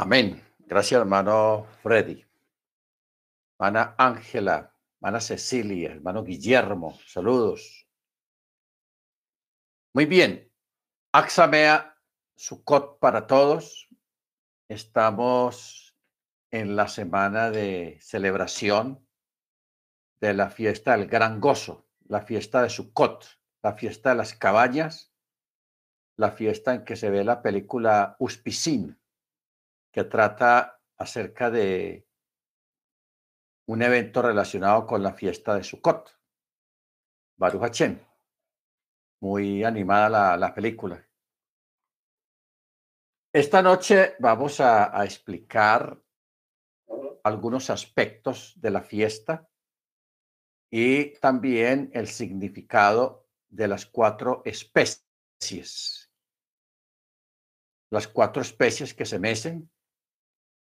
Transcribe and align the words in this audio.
Amén. 0.00 0.40
Gracias, 0.60 1.00
hermano 1.00 1.66
Freddy. 1.82 2.24
Hermana 3.58 3.96
Ángela, 3.98 4.72
hermana 4.94 5.20
Cecilia, 5.20 5.90
hermano 5.90 6.22
Guillermo, 6.22 6.96
saludos. 7.04 7.88
Muy 9.92 10.06
bien. 10.06 10.52
Axamea 11.10 11.96
Sukkot 12.36 13.00
para 13.00 13.26
todos. 13.26 13.88
Estamos 14.68 15.96
en 16.52 16.76
la 16.76 16.86
semana 16.86 17.50
de 17.50 17.98
celebración 18.00 19.04
de 20.20 20.32
la 20.32 20.48
fiesta 20.48 20.96
del 20.96 21.08
gran 21.08 21.40
gozo, 21.40 21.88
la 22.06 22.20
fiesta 22.20 22.62
de 22.62 22.70
Sukkot, 22.70 23.26
la 23.64 23.74
fiesta 23.74 24.10
de 24.10 24.14
las 24.14 24.32
cabañas, 24.32 25.12
la 26.16 26.30
fiesta 26.30 26.72
en 26.74 26.84
que 26.84 26.94
se 26.94 27.10
ve 27.10 27.24
la 27.24 27.42
película 27.42 28.14
Uspicín 28.20 28.97
trata 30.04 30.80
acerca 30.96 31.50
de 31.50 32.06
un 33.66 33.82
evento 33.82 34.22
relacionado 34.22 34.86
con 34.86 35.02
la 35.02 35.12
fiesta 35.12 35.54
de 35.54 35.62
Sukkot. 35.62 36.18
Baruch 37.36 37.62
Hachem. 37.62 38.00
Muy 39.20 39.64
animada 39.64 40.08
la, 40.08 40.36
la 40.36 40.54
película. 40.54 41.04
Esta 43.32 43.62
noche 43.62 44.16
vamos 44.18 44.60
a, 44.60 44.98
a 44.98 45.04
explicar 45.04 46.00
algunos 47.22 47.68
aspectos 47.68 48.54
de 48.56 48.70
la 48.70 48.82
fiesta 48.82 49.48
y 50.70 51.18
también 51.18 51.90
el 51.92 52.08
significado 52.08 53.28
de 53.48 53.68
las 53.68 53.86
cuatro 53.86 54.42
especies. 54.44 56.10
Las 57.90 58.08
cuatro 58.08 58.42
especies 58.42 58.94
que 58.94 59.06
se 59.06 59.18
mecen 59.18 59.70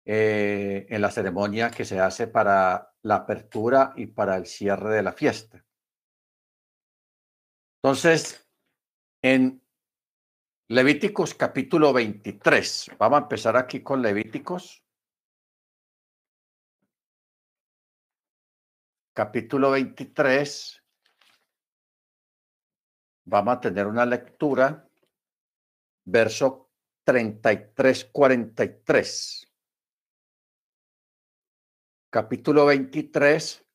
eh, 0.05 0.85
en 0.89 1.01
la 1.01 1.11
ceremonia 1.11 1.71
que 1.71 1.85
se 1.85 1.99
hace 1.99 2.27
para 2.27 2.93
la 3.03 3.15
apertura 3.15 3.93
y 3.95 4.07
para 4.07 4.35
el 4.35 4.45
cierre 4.45 4.95
de 4.95 5.03
la 5.03 5.13
fiesta. 5.13 5.63
Entonces, 7.81 8.45
en 9.21 9.61
Levíticos 10.67 11.33
capítulo 11.35 11.93
23, 11.93 12.91
vamos 12.97 13.19
a 13.19 13.23
empezar 13.23 13.55
aquí 13.55 13.81
con 13.81 14.01
Levíticos. 14.01 14.83
Capítulo 19.13 19.71
23. 19.71 20.83
Vamos 23.25 23.55
a 23.55 23.61
tener 23.61 23.87
una 23.87 24.05
lectura, 24.05 24.89
verso 26.03 26.71
33, 27.05 28.05
43 28.05 29.52
capítulo 32.13 32.67
23, 32.67 33.65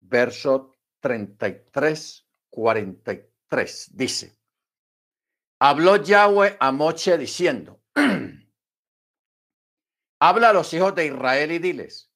verso 0.00 0.78
33, 1.00 2.26
43. 2.48 3.90
Dice, 3.94 4.38
habló 5.60 6.02
Yahweh 6.02 6.56
a 6.58 6.72
Moche 6.72 7.18
diciendo, 7.18 7.82
habla 10.20 10.48
a 10.48 10.52
los 10.54 10.72
hijos 10.72 10.94
de 10.94 11.04
Israel 11.04 11.52
y 11.52 11.58
diles, 11.58 12.10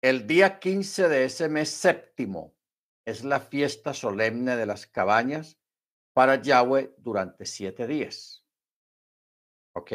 el 0.00 0.26
día 0.26 0.58
15 0.58 1.10
de 1.10 1.26
ese 1.26 1.50
mes 1.50 1.68
séptimo 1.68 2.56
es 3.04 3.24
la 3.24 3.40
fiesta 3.40 3.92
solemne 3.92 4.56
de 4.56 4.64
las 4.64 4.86
cabañas 4.86 5.58
para 6.14 6.40
Yahweh 6.40 6.94
durante 6.96 7.44
siete 7.44 7.86
días. 7.86 8.46
¿Ok? 9.74 9.92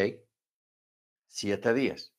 Siete 1.27 1.73
días. 1.73 2.12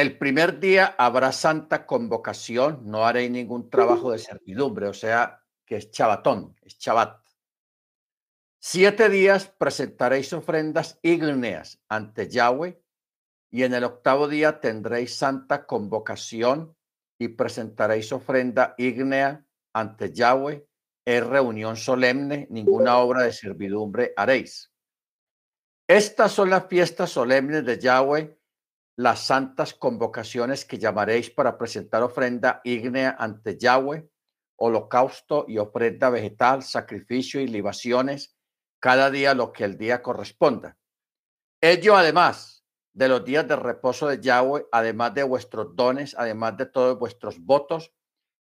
El 0.00 0.16
primer 0.16 0.60
día 0.60 0.94
habrá 0.96 1.30
santa 1.30 1.84
convocación, 1.84 2.80
no 2.86 3.04
haré 3.04 3.28
ningún 3.28 3.68
trabajo 3.68 4.12
de 4.12 4.18
servidumbre, 4.18 4.86
o 4.86 4.94
sea, 4.94 5.44
que 5.66 5.76
es 5.76 5.90
chabatón, 5.90 6.56
es 6.62 6.78
chabat. 6.78 7.20
Siete 8.58 9.10
días 9.10 9.48
presentaréis 9.58 10.32
ofrendas 10.32 10.98
ígneas 11.02 11.82
ante 11.86 12.30
Yahweh 12.30 12.82
y 13.50 13.64
en 13.64 13.74
el 13.74 13.84
octavo 13.84 14.26
día 14.26 14.58
tendréis 14.58 15.16
santa 15.16 15.66
convocación 15.66 16.74
y 17.18 17.28
presentaréis 17.28 18.10
ofrenda 18.10 18.74
ígnea 18.78 19.44
ante 19.74 20.14
Yahweh. 20.14 20.66
Es 21.04 21.26
reunión 21.26 21.76
solemne, 21.76 22.46
ninguna 22.48 22.96
obra 22.96 23.24
de 23.24 23.34
servidumbre 23.34 24.14
haréis. 24.16 24.72
Estas 25.86 26.32
son 26.32 26.48
las 26.48 26.68
fiestas 26.68 27.10
solemnes 27.10 27.66
de 27.66 27.78
Yahweh 27.78 28.39
las 29.00 29.20
santas 29.20 29.72
convocaciones 29.72 30.66
que 30.66 30.76
llamaréis 30.76 31.30
para 31.30 31.56
presentar 31.56 32.02
ofrenda 32.02 32.60
ígnea 32.64 33.16
ante 33.18 33.56
Yahweh, 33.56 34.06
holocausto 34.56 35.46
y 35.48 35.56
ofrenda 35.56 36.10
vegetal, 36.10 36.62
sacrificio 36.62 37.40
y 37.40 37.46
libaciones, 37.46 38.36
cada 38.78 39.10
día 39.10 39.32
lo 39.32 39.52
que 39.52 39.64
el 39.64 39.78
día 39.78 40.02
corresponda. 40.02 40.76
Ello 41.62 41.96
además 41.96 42.66
de 42.92 43.08
los 43.08 43.24
días 43.24 43.48
de 43.48 43.56
reposo 43.56 44.06
de 44.06 44.20
Yahweh, 44.20 44.66
además 44.70 45.14
de 45.14 45.22
vuestros 45.22 45.74
dones, 45.74 46.14
además 46.18 46.58
de 46.58 46.66
todos 46.66 46.98
vuestros 46.98 47.40
votos 47.40 47.94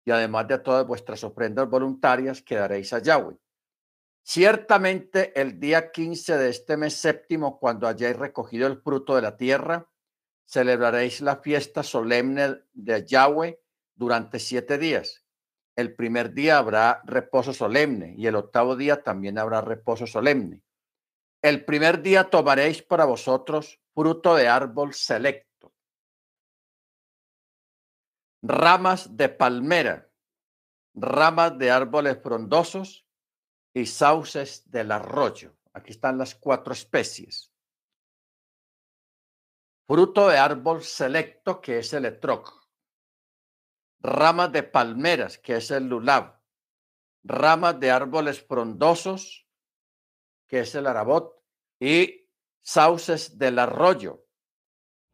y 0.05 0.09
además 0.09 0.47
de 0.47 0.57
todas 0.57 0.87
vuestras 0.87 1.23
ofrendas 1.23 1.69
voluntarias 1.69 2.41
que 2.41 2.55
daréis 2.55 2.93
a 2.93 2.99
Yahweh. 2.99 3.37
Ciertamente 4.23 5.39
el 5.39 5.59
día 5.59 5.91
15 5.91 6.35
de 6.35 6.49
este 6.49 6.77
mes 6.77 6.95
séptimo, 6.95 7.59
cuando 7.59 7.87
hayáis 7.87 8.17
recogido 8.17 8.65
el 8.65 8.81
fruto 8.81 9.15
de 9.15 9.21
la 9.21 9.37
tierra, 9.37 9.87
celebraréis 10.47 11.19
la 11.21 11.35
fiesta 11.35 11.83
solemne 11.83 12.63
de 12.73 13.05
Yahweh 13.05 13.59
durante 13.95 14.39
siete 14.39 14.77
días. 14.77 15.25
El 15.75 15.93
primer 15.93 16.33
día 16.33 16.57
habrá 16.57 17.01
reposo 17.05 17.53
solemne 17.53 18.15
y 18.17 18.25
el 18.27 18.35
octavo 18.35 18.75
día 18.75 19.03
también 19.03 19.37
habrá 19.37 19.61
reposo 19.61 20.07
solemne. 20.07 20.63
El 21.41 21.65
primer 21.65 22.01
día 22.01 22.29
tomaréis 22.29 22.81
para 22.81 23.05
vosotros 23.05 23.79
fruto 23.93 24.35
de 24.35 24.47
árbol 24.47 24.93
selecto, 24.93 25.73
ramas 28.41 29.17
de 29.17 29.29
palmera, 29.29 30.09
ramas 30.95 31.57
de 31.57 31.69
árboles 31.69 32.19
frondosos 32.23 33.05
y 33.73 33.85
sauces 33.85 34.63
del 34.71 34.91
arroyo. 34.91 35.55
Aquí 35.73 35.91
están 35.91 36.17
las 36.17 36.33
cuatro 36.33 36.73
especies 36.73 37.51
fruto 39.87 40.27
de 40.27 40.37
árbol 40.37 40.83
selecto, 40.83 41.61
que 41.61 41.79
es 41.79 41.93
el 41.93 42.05
etroc, 42.05 42.53
ramas 44.01 44.51
de 44.51 44.63
palmeras, 44.63 45.37
que 45.37 45.55
es 45.55 45.71
el 45.71 45.87
lulab, 45.87 46.41
ramas 47.23 47.79
de 47.79 47.89
árboles 47.89 48.45
frondosos, 48.45 49.47
que 50.45 50.59
es 50.59 50.75
el 50.75 50.87
arabot, 50.87 51.41
y 51.79 52.29
sauces 52.61 53.37
del 53.37 53.59
arroyo. 53.59 54.25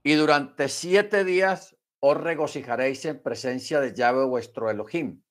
Y 0.03 0.15
durante 0.15 0.67
siete 0.69 1.23
días 1.23 1.77
os 1.99 2.17
regocijaréis 2.17 3.05
en 3.05 3.21
presencia 3.21 3.79
de 3.79 3.93
Yahweh 3.93 4.25
vuestro 4.25 4.71
Elohim. 4.71 5.23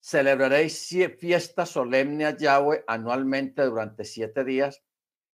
Celebraréis 0.00 0.88
fiesta 1.18 1.66
solemne 1.66 2.26
a 2.26 2.36
Yahweh 2.36 2.84
anualmente 2.86 3.64
durante 3.64 4.04
siete 4.04 4.44
días, 4.44 4.84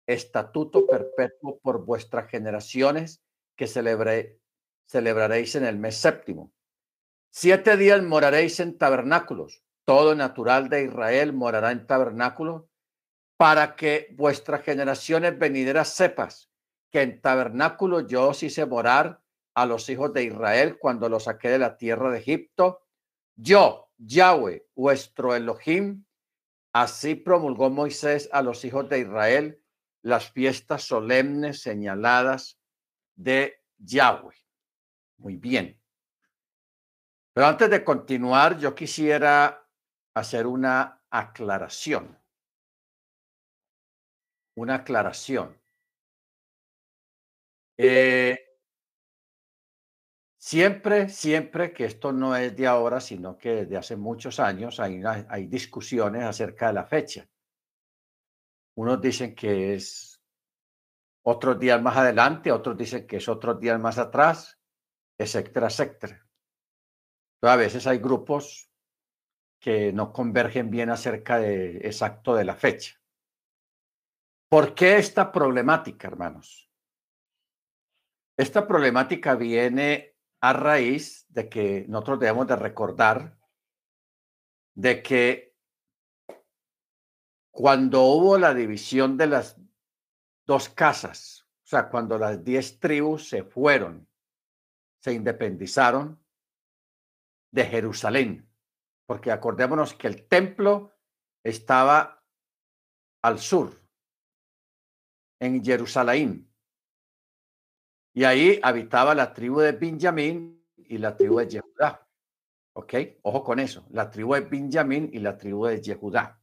estatuto 0.06 0.86
perpetuo 0.86 1.60
por 1.60 1.84
vuestras 1.84 2.28
generaciones 2.28 3.22
que 3.58 3.66
celebre, 3.66 4.40
celebraréis 4.86 5.56
en 5.56 5.66
el 5.66 5.76
mes 5.76 5.96
séptimo. 5.96 6.54
Siete 7.30 7.76
días 7.76 8.02
moraréis 8.02 8.60
en 8.60 8.78
tabernáculos. 8.78 9.62
Todo 9.84 10.14
natural 10.14 10.70
de 10.70 10.84
Israel 10.84 11.32
morará 11.32 11.72
en 11.72 11.86
tabernáculos 11.86 12.64
para 13.36 13.76
que 13.76 14.14
vuestras 14.16 14.62
generaciones 14.62 15.38
venideras 15.38 15.90
sepas 15.90 16.50
que 16.90 17.02
en 17.02 17.20
tabernáculo 17.20 18.06
yo 18.06 18.28
os 18.28 18.42
hice 18.42 18.64
morar 18.64 19.20
a 19.54 19.66
los 19.66 19.88
hijos 19.90 20.12
de 20.12 20.24
Israel 20.24 20.78
cuando 20.78 21.08
los 21.08 21.24
saqué 21.24 21.50
de 21.50 21.58
la 21.58 21.76
tierra 21.76 22.10
de 22.10 22.18
Egipto. 22.18 22.86
Yo, 23.36 23.90
Yahweh, 23.98 24.66
vuestro 24.74 25.34
Elohim, 25.34 26.04
así 26.72 27.14
promulgó 27.16 27.70
Moisés 27.70 28.28
a 28.32 28.40
los 28.42 28.64
hijos 28.64 28.88
de 28.88 29.00
Israel 29.00 29.62
las 30.02 30.30
fiestas 30.30 30.84
solemnes 30.84 31.60
señaladas 31.60 32.57
de 33.18 33.64
Yahweh. 33.78 34.34
Muy 35.18 35.36
bien. 35.36 35.78
Pero 37.32 37.46
antes 37.46 37.68
de 37.68 37.84
continuar, 37.84 38.58
yo 38.58 38.74
quisiera 38.74 39.68
hacer 40.14 40.46
una 40.46 41.02
aclaración. 41.10 42.16
Una 44.56 44.76
aclaración. 44.76 45.56
Eh, 47.76 48.38
siempre, 50.36 51.08
siempre 51.08 51.72
que 51.72 51.84
esto 51.84 52.12
no 52.12 52.34
es 52.34 52.56
de 52.56 52.66
ahora, 52.66 53.00
sino 53.00 53.36
que 53.36 53.50
desde 53.50 53.76
hace 53.76 53.96
muchos 53.96 54.40
años 54.40 54.80
hay, 54.80 55.02
hay 55.28 55.46
discusiones 55.46 56.24
acerca 56.24 56.68
de 56.68 56.72
la 56.72 56.84
fecha. 56.86 57.28
Unos 58.74 59.00
dicen 59.00 59.34
que 59.34 59.74
es 59.74 60.07
otros 61.30 61.58
días 61.58 61.80
más 61.82 61.96
adelante, 61.96 62.50
otros 62.50 62.76
dicen 62.76 63.06
que 63.06 63.18
es 63.18 63.28
otros 63.28 63.60
días 63.60 63.78
más 63.78 63.98
atrás, 63.98 64.58
etcétera, 65.18 65.66
etcétera. 65.66 66.26
Entonces, 67.34 67.54
a 67.54 67.56
veces 67.56 67.86
hay 67.86 67.98
grupos 67.98 68.70
que 69.60 69.92
no 69.92 70.10
convergen 70.10 70.70
bien 70.70 70.88
acerca 70.88 71.38
de 71.38 71.76
exacto 71.78 72.34
de 72.34 72.44
la 72.44 72.54
fecha. 72.54 72.98
¿Por 74.48 74.74
qué 74.74 74.96
esta 74.96 75.30
problemática, 75.30 76.08
hermanos? 76.08 76.70
Esta 78.38 78.66
problemática 78.66 79.34
viene 79.34 80.16
a 80.40 80.54
raíz 80.54 81.26
de 81.28 81.50
que 81.50 81.84
nosotros 81.88 82.20
debemos 82.20 82.46
de 82.46 82.56
recordar 82.56 83.36
de 84.74 85.02
que 85.02 85.54
cuando 87.50 88.04
hubo 88.04 88.38
la 88.38 88.54
división 88.54 89.18
de 89.18 89.26
las 89.26 89.60
dos 90.48 90.70
casas, 90.70 91.46
o 91.62 91.66
sea, 91.66 91.90
cuando 91.90 92.16
las 92.16 92.42
diez 92.42 92.80
tribus 92.80 93.28
se 93.28 93.44
fueron, 93.44 94.08
se 94.98 95.12
independizaron 95.12 96.18
de 97.52 97.66
Jerusalén, 97.66 98.50
porque 99.04 99.30
acordémonos 99.30 99.92
que 99.92 100.06
el 100.06 100.26
templo 100.26 100.94
estaba 101.44 102.24
al 103.22 103.38
sur, 103.38 103.78
en 105.38 105.62
Jerusalén, 105.62 106.50
y 108.14 108.24
ahí 108.24 108.58
habitaba 108.62 109.14
la 109.14 109.34
tribu 109.34 109.60
de 109.60 109.72
Benjamín 109.72 110.66
y 110.76 110.96
la 110.96 111.14
tribu 111.14 111.40
de 111.40 111.50
Jehudá. 111.50 112.08
¿Ok? 112.72 112.94
Ojo 113.22 113.44
con 113.44 113.58
eso, 113.58 113.86
la 113.90 114.10
tribu 114.10 114.32
de 114.32 114.40
Benjamín 114.40 115.10
y 115.12 115.18
la 115.18 115.36
tribu 115.36 115.66
de 115.66 115.82
Jehudá. 115.82 116.42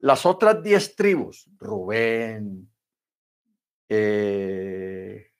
Las 0.00 0.26
otras 0.26 0.62
diez 0.62 0.94
tribus, 0.94 1.48
Rubén, 1.56 2.73
eh, 3.96 5.32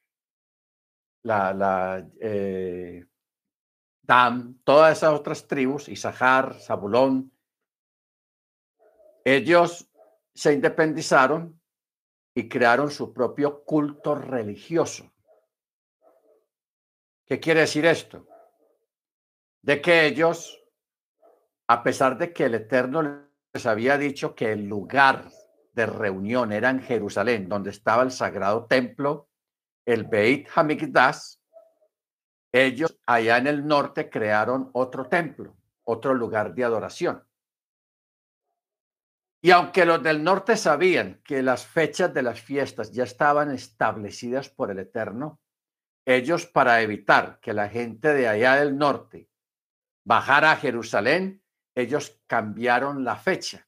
la, 1.23 2.07
eh, 2.21 3.07
Dam, 4.03 4.61
todas 4.65 4.99
esas 4.99 5.15
otras 5.15 5.47
tribus, 5.49 5.89
Isahar, 5.89 6.61
Zabulón, 6.61 7.33
ellos 9.25 9.89
se 10.35 10.53
independizaron 10.53 11.59
y 12.35 12.49
crearon 12.49 12.91
su 12.91 13.15
propio 13.15 13.65
culto 13.65 14.15
religioso. 14.15 15.11
¿Qué 17.25 17.41
quiere 17.41 17.61
decir 17.61 17.87
esto? 17.87 18.27
De 19.63 19.81
que 19.81 20.05
ellos, 20.05 20.63
a 21.67 21.83
pesar 21.83 22.19
de 22.19 22.35
que 22.35 22.45
el 22.45 22.57
Eterno 22.57 23.27
les 23.55 23.65
había 23.65 23.97
dicho 23.97 24.35
que 24.35 24.53
el 24.53 24.69
lugar 24.69 25.31
de 25.75 25.87
reunión 25.87 26.53
era 26.53 26.71
en 26.71 26.81
Jerusalén, 26.81 27.49
donde 27.49 27.71
estaba 27.71 28.03
el 28.03 28.11
sagrado 28.11 28.67
templo, 28.67 29.29
el 29.87 30.05
Beit 30.05 30.49
Hamikdash, 30.55 31.37
ellos 32.53 32.99
allá 33.07 33.39
en 33.39 33.49
el 33.49 33.67
norte 33.67 34.09
crearon 34.09 34.71
otro 34.73 35.09
templo, 35.09 35.57
otro 35.83 36.15
lugar 36.15 36.55
de 36.55 36.65
adoración. 36.65 37.25
Y 39.43 39.51
aunque 39.51 39.85
los 39.85 40.03
del 40.03 40.23
norte 40.23 40.57
sabían 40.57 41.21
que 41.25 41.43
las 41.43 41.67
fechas 41.67 42.15
de 42.15 42.23
las 42.23 42.41
fiestas 42.41 42.93
ya 42.93 43.05
estaban 43.05 43.51
establecidas 43.51 44.49
por 44.49 44.71
el 44.71 44.79
Eterno, 44.79 45.41
ellos 46.07 46.47
para 46.47 46.81
evitar 46.81 47.41
que 47.41 47.53
la 47.53 47.69
gente 47.69 48.15
de 48.15 48.29
allá 48.29 48.55
del 48.55 48.79
norte 48.79 49.29
bajara 50.05 50.53
a 50.53 50.57
Jerusalén, 50.57 51.43
ellos 51.75 52.23
cambiaron 52.27 53.05
la 53.05 53.17
fecha 53.17 53.64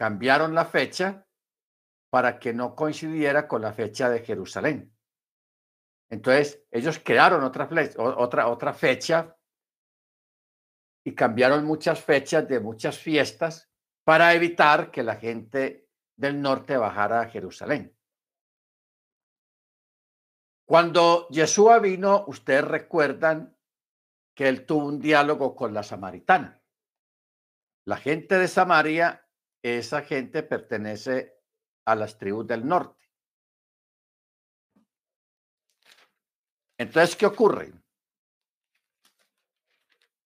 cambiaron 0.00 0.54
la 0.54 0.64
fecha 0.64 1.26
para 2.08 2.38
que 2.38 2.54
no 2.54 2.74
coincidiera 2.74 3.46
con 3.46 3.60
la 3.60 3.74
fecha 3.74 4.08
de 4.08 4.20
Jerusalén. 4.20 4.96
Entonces, 6.10 6.64
ellos 6.70 6.98
crearon 7.04 7.44
otra, 7.44 8.72
fecha 8.72 9.36
y 11.04 11.14
cambiaron 11.14 11.66
muchas 11.66 12.02
fechas 12.02 12.48
de 12.48 12.60
muchas 12.60 12.98
fiestas 12.98 13.70
para 14.02 14.32
evitar 14.32 14.90
que 14.90 15.02
la 15.02 15.16
gente 15.16 15.90
del 16.16 16.40
norte 16.40 16.78
bajara 16.78 17.20
a 17.20 17.28
Jerusalén. 17.28 17.94
Cuando 20.66 21.28
Yeshua 21.28 21.78
vino, 21.78 22.24
ustedes 22.26 22.64
recuerdan 22.64 23.54
que 24.34 24.48
él 24.48 24.64
tuvo 24.64 24.86
un 24.86 24.98
diálogo 24.98 25.54
con 25.54 25.74
la 25.74 25.82
samaritana. 25.82 26.62
La 27.84 27.98
gente 27.98 28.38
de 28.38 28.48
Samaria 28.48 29.26
esa 29.62 30.02
gente 30.02 30.42
pertenece 30.42 31.38
a 31.84 31.94
las 31.94 32.16
tribus 32.18 32.46
del 32.46 32.66
norte. 32.66 33.04
Entonces, 36.78 37.14
¿qué 37.14 37.26
ocurre? 37.26 37.72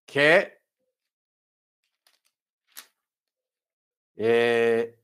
Que 0.06 0.62
eh, 4.16 4.96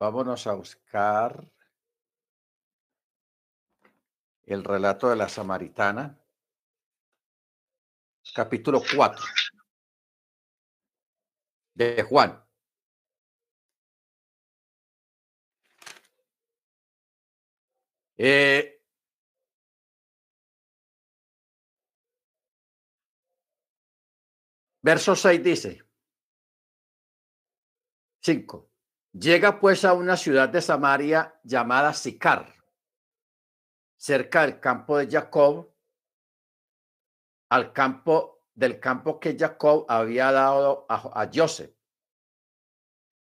vámonos 0.00 0.46
a 0.48 0.54
buscar 0.54 1.48
el 4.44 4.64
relato 4.64 5.10
de 5.10 5.16
la 5.16 5.28
samaritana, 5.28 6.18
capítulo 8.34 8.82
4 8.96 9.24
de 11.78 12.02
Juan. 12.02 12.44
Eh, 18.16 18.82
verso 24.82 25.14
6 25.14 25.42
dice, 25.42 25.84
5. 28.22 28.68
Llega 29.12 29.60
pues 29.60 29.84
a 29.84 29.92
una 29.94 30.16
ciudad 30.16 30.48
de 30.48 30.60
Samaria 30.60 31.40
llamada 31.44 31.94
Sicar, 31.94 32.56
cerca 33.96 34.42
del 34.42 34.58
campo 34.58 34.98
de 34.98 35.08
Jacob, 35.08 35.72
al 37.50 37.72
campo 37.72 38.37
del 38.58 38.80
campo 38.80 39.20
que 39.20 39.36
Jacob 39.38 39.86
había 39.88 40.32
dado 40.32 40.84
a, 40.88 41.30
Joseph, 41.32 41.72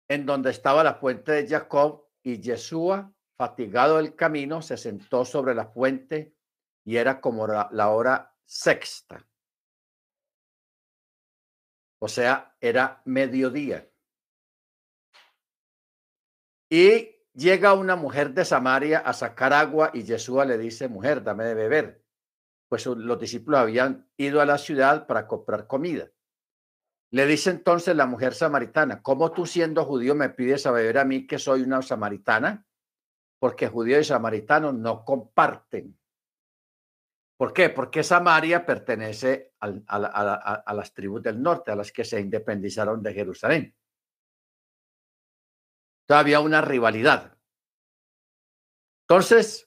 en 0.09 0.25
donde 0.25 0.51
estaba 0.51 0.83
la 0.83 0.95
fuente 0.95 1.33
de 1.33 1.47
Jacob, 1.47 2.07
y 2.23 2.41
Yeshua, 2.41 3.13
fatigado 3.37 3.99
del 3.99 4.17
camino, 4.17 4.63
se 4.63 4.79
sentó 4.79 5.27
sobre 5.27 5.55
la 5.55 5.67
fuente 5.67 6.35
y 6.85 6.97
era 6.97 7.21
como 7.21 7.47
la 7.47 7.91
hora 7.91 8.35
sexta. 8.47 9.25
O 12.01 12.09
sea, 12.09 12.57
era 12.59 13.03
mediodía. 13.05 13.89
Y 16.71 17.15
llega 17.35 17.75
una 17.75 17.95
mujer 17.95 18.33
de 18.33 18.45
Samaria 18.45 19.01
a 19.01 19.13
sacar 19.13 19.53
agua 19.53 19.91
y 19.93 20.03
Yeshua 20.03 20.47
le 20.47 20.57
dice, 20.57 20.89
mujer, 20.89 21.23
dame 21.23 21.45
de 21.45 21.55
beber 21.55 22.06
pues 22.69 22.87
los 22.87 23.19
discípulos 23.19 23.61
habían 23.61 24.09
ido 24.17 24.41
a 24.41 24.47
la 24.47 24.59
ciudad 24.59 25.07
para 25.07 25.27
comprar 25.27 25.67
comida. 25.67 26.11
Le 27.11 27.27
dice 27.27 27.51
entonces 27.51 27.95
la 27.95 28.07
mujer 28.07 28.35
samaritana, 28.35 29.03
¿cómo 29.03 29.33
tú 29.33 29.47
siendo 29.47 29.85
judío 29.85 30.15
me 30.15 30.31
pides 30.31 30.67
a 30.67 30.73
beber 30.73 30.99
a 30.99 31.05
mí 31.05 31.27
que 31.27 31.39
soy 31.39 31.63
una 31.63 31.83
samaritana? 31.83 32.67
Porque 33.39 33.69
judíos 33.69 34.01
y 34.01 34.05
samaritanos 34.05 34.75
no 34.75 35.05
comparten. 35.05 35.97
¿Por 37.37 37.53
qué? 37.53 37.69
Porque 37.69 38.03
Samaria 38.03 38.65
pertenece 38.65 39.53
a, 39.61 40.73
las 40.75 40.95
tribus 40.95 41.23
del 41.23 41.43
norte, 41.43 41.71
a 41.71 41.77
las 41.77 41.93
que 41.93 42.05
se 42.05 42.19
independizaron 42.19 43.03
de 43.03 43.13
Jerusalén. 43.13 43.77
Todavía 46.07 46.41
una 46.41 46.63
rivalidad. 46.63 47.37
Entonces, 49.03 49.66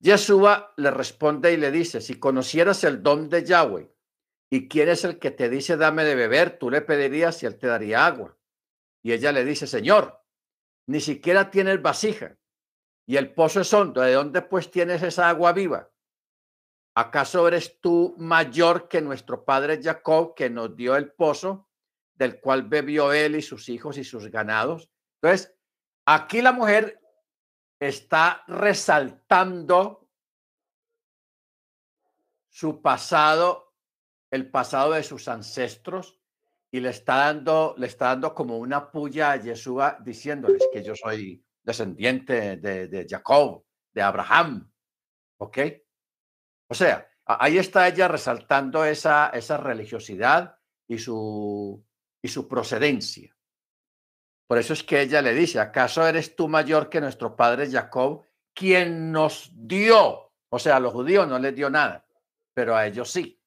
Yeshua 0.00 0.72
le 0.76 0.90
responde 0.90 1.52
y 1.52 1.56
le 1.56 1.70
dice, 1.70 2.00
si 2.00 2.18
conocieras 2.18 2.84
el 2.84 3.02
don 3.02 3.28
de 3.28 3.44
Yahweh 3.44 3.94
y 4.50 4.68
quién 4.68 4.88
es 4.88 5.04
el 5.04 5.18
que 5.18 5.30
te 5.30 5.48
dice 5.48 5.76
dame 5.76 6.04
de 6.04 6.14
beber, 6.14 6.58
tú 6.58 6.70
le 6.70 6.80
pedirías 6.80 7.42
y 7.42 7.46
él 7.46 7.58
te 7.58 7.66
daría 7.66 8.06
agua. 8.06 8.36
Y 9.02 9.12
ella 9.12 9.30
le 9.32 9.44
dice, 9.44 9.66
Señor, 9.66 10.22
ni 10.86 11.00
siquiera 11.00 11.50
tienes 11.50 11.80
vasija 11.80 12.36
y 13.10 13.16
el 13.16 13.34
pozo 13.34 13.60
es 13.60 13.74
hondo, 13.74 14.00
¿de 14.02 14.12
dónde 14.12 14.40
pues 14.40 14.70
tienes 14.70 15.02
esa 15.02 15.28
agua 15.28 15.52
viva? 15.52 15.90
¿Acaso 16.94 17.48
eres 17.48 17.80
tú 17.80 18.14
mayor 18.18 18.88
que 18.88 19.00
nuestro 19.00 19.44
padre 19.44 19.82
Jacob 19.82 20.34
que 20.36 20.48
nos 20.48 20.76
dio 20.76 20.94
el 20.94 21.10
pozo 21.12 21.68
del 22.14 22.40
cual 22.40 22.68
bebió 22.68 23.12
él 23.12 23.34
y 23.34 23.42
sus 23.42 23.68
hijos 23.68 23.98
y 23.98 24.04
sus 24.04 24.30
ganados? 24.30 24.90
Entonces, 25.20 25.52
aquí 26.06 26.40
la 26.40 26.52
mujer 26.52 26.99
está 27.80 28.44
resaltando 28.46 30.08
su 32.50 32.82
pasado, 32.82 33.74
el 34.30 34.50
pasado 34.50 34.92
de 34.92 35.02
sus 35.02 35.26
ancestros, 35.28 36.20
y 36.70 36.80
le 36.80 36.90
está 36.90 37.16
dando, 37.16 37.74
le 37.78 37.86
está 37.86 38.06
dando 38.06 38.34
como 38.34 38.58
una 38.58 38.90
puya 38.90 39.32
a 39.32 39.36
Yeshua 39.36 39.98
diciéndoles 40.04 40.68
que 40.72 40.84
yo 40.84 40.94
soy 40.94 41.44
descendiente 41.62 42.58
de, 42.58 43.06
Jacob, 43.08 43.64
de 43.92 44.02
Abraham. 44.02 44.70
¿Ok? 45.38 45.58
O 46.68 46.74
sea, 46.74 47.10
ahí 47.24 47.58
está 47.58 47.88
ella 47.88 48.06
resaltando 48.06 48.84
esa, 48.84 49.30
esa 49.30 49.56
religiosidad 49.56 50.56
y 50.86 50.98
su, 50.98 51.84
y 52.22 52.28
su 52.28 52.46
procedencia. 52.46 53.34
Por 54.50 54.58
eso 54.58 54.72
es 54.72 54.82
que 54.82 55.00
ella 55.00 55.22
le 55.22 55.32
dice, 55.32 55.60
¿acaso 55.60 56.04
eres 56.04 56.34
tú 56.34 56.48
mayor 56.48 56.90
que 56.90 57.00
nuestro 57.00 57.36
padre 57.36 57.70
Jacob, 57.70 58.24
quien 58.52 59.12
nos 59.12 59.48
dio? 59.54 60.32
O 60.48 60.58
sea, 60.58 60.74
a 60.74 60.80
los 60.80 60.92
judíos 60.92 61.28
no 61.28 61.38
les 61.38 61.54
dio 61.54 61.70
nada, 61.70 62.04
pero 62.52 62.74
a 62.74 62.84
ellos 62.84 63.12
sí. 63.12 63.40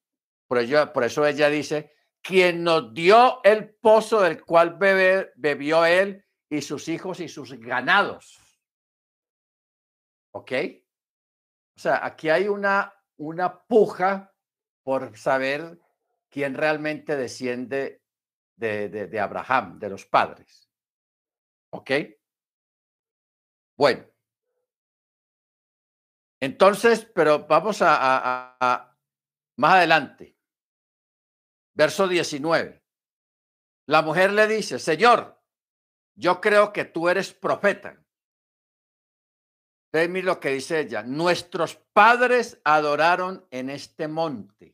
Por, 0.48 0.94
por 0.94 1.04
eso 1.04 1.26
ella 1.28 1.50
dice, 1.50 1.92
quien 2.22 2.64
nos 2.64 2.94
dio 2.94 3.42
el 3.44 3.76
pozo 3.76 4.22
del 4.22 4.46
cual 4.46 4.78
bebió 4.78 5.86
él 5.86 6.24
y 6.50 6.62
sus 6.62 6.88
hijos 6.88 7.20
y 7.20 7.28
sus 7.28 7.52
ganados. 7.60 8.40
¿Ok? 10.32 10.54
O 11.76 11.80
sea, 11.82 12.06
aquí 12.06 12.30
hay 12.30 12.48
una, 12.48 12.94
una 13.18 13.62
puja 13.66 14.34
por 14.84 15.18
saber 15.18 15.82
quién 16.30 16.54
realmente 16.54 17.18
desciende 17.18 18.02
de, 18.56 18.88
de, 18.88 19.20
Abraham, 19.20 19.80
de 19.80 19.90
los 19.90 20.06
padres. 20.06 20.63
¿Ok? 21.74 21.92
Bueno. 23.76 24.06
Entonces, 26.40 27.06
pero 27.16 27.48
vamos 27.48 27.82
a, 27.82 28.56
a 28.60 28.98
más 29.58 29.74
adelante. 29.76 30.38
Verso 31.74 32.08
19. 32.08 32.84
La 33.88 34.02
mujer 34.02 34.34
le 34.34 34.48
dice, 34.48 34.78
Señor, 34.78 35.42
yo 36.16 36.40
creo 36.40 36.72
que 36.72 36.86
tú 36.86 37.10
eres 37.10 37.34
profeta. 37.34 38.00
Ven 39.92 40.26
lo 40.26 40.40
que 40.40 40.50
dice 40.50 40.82
ella. 40.82 41.02
Nuestros 41.04 41.76
padres 41.76 42.62
adoraron 42.64 43.48
en 43.52 43.70
este 43.70 44.08
monte. 44.08 44.73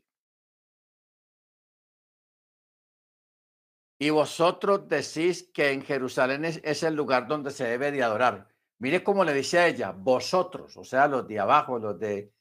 Y 4.02 4.12
vosotros 4.12 4.88
decís 4.88 5.52
que 5.54 5.72
en 5.72 5.84
Jerusalén 5.84 6.46
es, 6.46 6.84
el 6.84 6.96
lugar 6.96 7.28
donde 7.28 7.52
se 7.52 7.66
debe 7.66 7.92
de 7.92 8.02
adorar. 8.02 8.48
Mire 8.78 9.04
cómo 9.04 9.26
le 9.26 9.34
dice 9.34 9.60
a 9.60 9.68
ella, 9.68 9.92
vosotros, 9.92 10.78
o 10.78 10.86
sea, 10.86 11.08
los 11.10 11.28
de 11.28 11.38
abajo, 11.38 11.78
los 11.78 12.00
de 12.00 12.34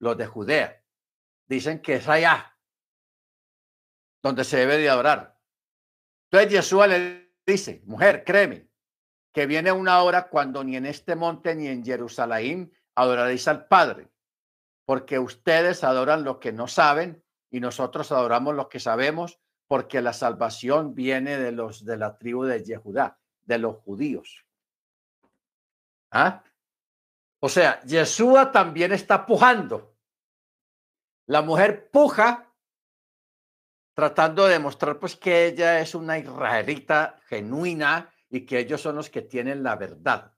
los 0.00 0.18
de 0.18 0.26
Judea, 0.26 0.82
dicen 1.46 1.80
que 1.80 1.94
es 1.94 2.08
allá 2.08 2.58
donde 4.22 4.42
se 4.42 4.56
debe 4.56 4.76
de 4.76 4.90
adorar. 4.90 5.38
Entonces 6.30 6.58
Jesús 6.58 6.88
le 6.88 7.32
dice, 7.46 7.80
mujer, 7.84 8.24
créeme, 8.24 8.68
que 9.32 9.46
viene 9.46 9.70
una 9.70 10.02
hora 10.02 10.28
cuando 10.28 10.64
ni 10.64 10.76
en 10.76 10.86
este 10.86 11.14
monte 11.14 11.54
ni 11.54 11.68
en 11.68 11.84
Jerusalén 11.84 12.72
adoraréis 12.96 13.46
al 13.46 13.68
Padre, 13.68 14.08
porque 14.84 15.20
ustedes 15.20 15.84
adoran 15.84 16.24
lo 16.24 16.40
que 16.40 16.52
no 16.52 16.66
saben 16.66 17.24
y 17.50 17.60
nosotros 17.60 18.10
adoramos 18.10 18.56
lo 18.56 18.68
que 18.68 18.80
sabemos, 18.80 19.38
porque 19.74 20.00
la 20.00 20.12
salvación 20.12 20.94
viene 20.94 21.36
de 21.36 21.50
los 21.50 21.84
de 21.84 21.96
la 21.96 22.16
tribu 22.16 22.44
de 22.44 22.62
Yehudá, 22.62 23.18
de 23.42 23.58
los 23.58 23.78
judíos. 23.78 24.46
¿Ah? 26.12 26.44
O 27.40 27.48
sea, 27.48 27.82
Yeshua 27.82 28.52
también 28.52 28.92
está 28.92 29.26
pujando. 29.26 29.96
La 31.26 31.42
mujer 31.42 31.90
puja 31.90 32.54
tratando 33.94 34.44
de 34.44 34.52
demostrar 34.52 35.00
pues 35.00 35.16
que 35.16 35.46
ella 35.46 35.80
es 35.80 35.96
una 35.96 36.18
israelita 36.18 37.20
genuina 37.26 38.14
y 38.30 38.46
que 38.46 38.60
ellos 38.60 38.80
son 38.80 38.94
los 38.94 39.10
que 39.10 39.22
tienen 39.22 39.64
la 39.64 39.74
verdad. 39.74 40.36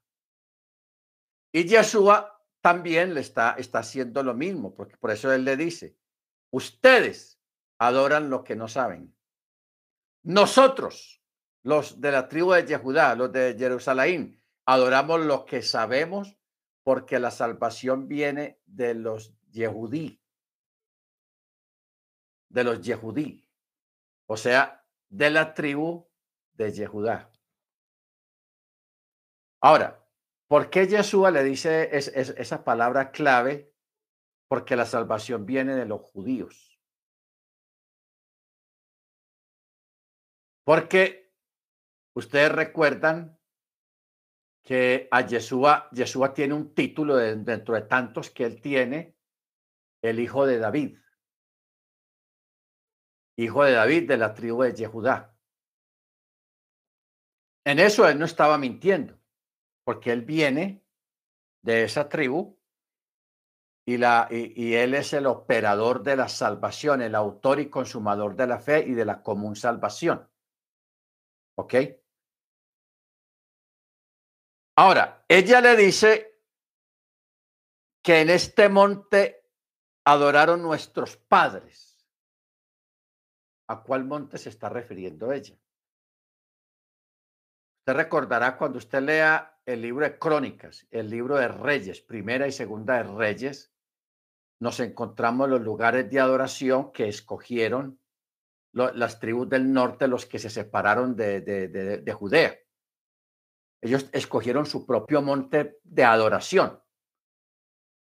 Y 1.53 1.65
Yeshua 1.65 2.43
también 2.63 3.13
le 3.13 3.21
está, 3.21 3.55
está 3.59 3.81
haciendo 3.81 4.23
lo 4.23 4.33
mismo, 4.33 4.75
porque 4.75 4.97
por 4.97 5.11
eso 5.11 5.31
él 5.31 5.45
le 5.45 5.59
dice, 5.59 5.95
ustedes 6.51 7.39
adoran 7.77 8.31
lo 8.31 8.43
que 8.43 8.57
no 8.57 8.67
saben. 8.67 9.15
Nosotros, 10.27 11.23
los 11.63 12.01
de 12.01 12.11
la 12.11 12.29
tribu 12.29 12.51
de 12.51 12.67
Yehudá, 12.67 13.15
los 13.15 13.31
de 13.31 13.55
Jerusalén, 13.57 14.43
adoramos 14.67 15.21
lo 15.21 15.47
que 15.47 15.63
sabemos 15.63 16.37
porque 16.83 17.21
la 17.21 17.31
salvación 17.31 18.09
viene 18.09 18.61
de 18.67 18.95
los 18.95 19.39
Yehudí, 19.53 20.21
de 22.49 22.65
los 22.65 22.81
Yehudí, 22.81 23.49
o 24.27 24.37
sea, 24.37 24.85
de 25.09 25.31
la 25.31 25.55
tribu 25.55 26.09
de 26.55 26.73
Yehudá. 26.73 27.31
Ahora, 29.61 30.05
¿por 30.49 30.71
qué 30.71 30.89
Yeshua 30.89 31.31
le 31.31 31.45
dice 31.45 31.91
esa 31.93 32.65
palabra 32.65 33.13
clave? 33.13 33.73
Porque 34.49 34.75
la 34.75 34.87
salvación 34.87 35.47
viene 35.47 35.77
de 35.77 35.87
los 35.87 36.01
judíos. 36.01 36.76
Porque 40.67 41.33
ustedes 42.17 42.51
recuerdan 42.51 43.39
que 44.65 45.07
a 45.13 45.25
Yeshua, 45.25 45.89
Yeshua 45.93 46.35
tiene 46.35 46.55
un 46.55 46.75
título 46.75 47.15
dentro 47.15 47.77
de 47.77 47.83
tantos 47.83 48.31
que 48.31 48.45
él 48.45 48.61
tiene, 48.61 49.17
el 50.03 50.19
hijo 50.19 50.45
de 50.45 50.59
David. 50.59 50.99
Hijo 53.39 53.63
de 53.63 53.73
David 53.73 54.09
de 54.09 54.17
la 54.17 54.35
tribu 54.35 54.65
de 54.65 54.75
Yehudá. 54.75 55.39
En 57.65 57.79
eso 57.79 58.09
él 58.09 58.19
no 58.19 58.25
estaba 58.25 58.59
mintiendo, 58.59 59.21
porque 59.85 60.11
él 60.11 60.23
viene 60.23 60.85
de 61.63 61.85
esa 61.85 62.09
tribu 62.09 62.59
y, 63.87 63.99
la, 63.99 64.27
y, 64.33 64.75
él 64.75 64.95
es 64.95 65.13
el 65.13 65.27
operador 65.27 66.03
de 66.03 66.17
la 66.17 66.29
salvación, 66.29 67.03
el 67.03 67.15
autor 67.15 67.61
y 67.61 67.71
consumador 67.71 68.35
de 68.35 68.49
la 68.49 68.59
fe 68.59 68.85
y 68.85 68.95
de 68.95 69.05
la 69.05 69.23
común 69.23 69.55
salvación. 69.55 70.29
¿Ok? 71.59 71.75
Ahora, 74.79 75.25
ella 75.29 75.61
le 75.61 75.77
dice 75.77 76.43
que 78.03 78.21
en 78.21 78.31
este 78.31 78.69
monte 78.69 79.51
adoraron 80.05 80.63
nuestros 80.63 81.17
padres. 81.17 82.07
¿A 83.69 83.83
cuál 83.83 84.05
monte 84.05 84.39
se 84.39 84.51
está 84.51 84.69
refiriendo 84.69 85.33
ella? 85.33 85.57
Usted 87.81 87.95
recordará 87.95 88.57
cuando 88.57 88.79
usted 88.79 89.01
lea 89.01 89.61
el 89.65 89.81
libro 89.81 90.05
de 90.05 90.19
Crónicas, 90.19 90.87
el 90.91 91.09
libro 91.09 91.37
de 91.37 91.49
Reyes, 91.49 92.01
primera 92.01 92.47
y 92.47 92.53
segunda 92.53 92.97
de 92.97 93.05
Reyes, 93.05 93.73
nos 94.61 94.79
encontramos 94.81 95.49
los 95.49 95.61
lugares 95.61 96.09
de 96.11 96.21
adoración 96.21 96.93
que 96.93 97.09
escogieron 97.09 98.01
las 98.77 99.19
tribus 99.19 99.49
del 99.49 99.73
norte, 99.73 100.07
los 100.07 100.27
que 100.27 100.39
se 100.39 100.51
separaron 100.51 101.17
de, 101.17 101.41
de, 101.41 102.13
Judea. 102.13 102.55
Ellos 103.81 104.09
escogieron 104.13 104.67
su 104.67 104.85
propio 104.85 105.23
monte 105.23 105.79
de 105.83 106.05
adoración. 106.05 106.83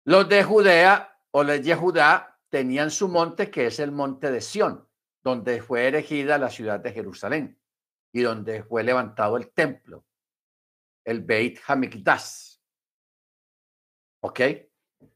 Los 0.04 0.28
de 0.28 0.42
Judea 0.42 1.20
o 1.30 1.44
los 1.44 1.62
de 1.62 1.74
Judá 1.74 2.40
tenían 2.48 2.90
su 2.90 3.08
monte 3.08 3.50
que 3.50 3.66
es 3.66 3.78
el 3.78 3.92
monte 3.92 4.30
de 4.32 4.40
Sión, 4.40 4.88
donde 5.22 5.62
fue 5.62 5.86
erigida 5.86 6.36
la 6.36 6.50
ciudad 6.50 6.80
de 6.80 6.92
Jerusalén 6.92 7.60
y 8.12 8.22
donde 8.22 8.64
fue 8.64 8.82
levantado 8.82 9.36
el 9.36 9.52
templo, 9.52 10.04
el 11.04 11.20
Beit 11.20 11.60
Hamikdash. 11.64 12.56
¿Ok? 14.22 14.40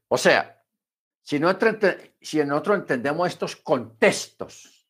O 0.07 0.17
sea, 0.17 0.63
si, 1.23 1.39
si 2.21 2.45
nosotros 2.45 2.77
entendemos 2.77 3.27
estos 3.27 3.55
contextos 3.57 4.80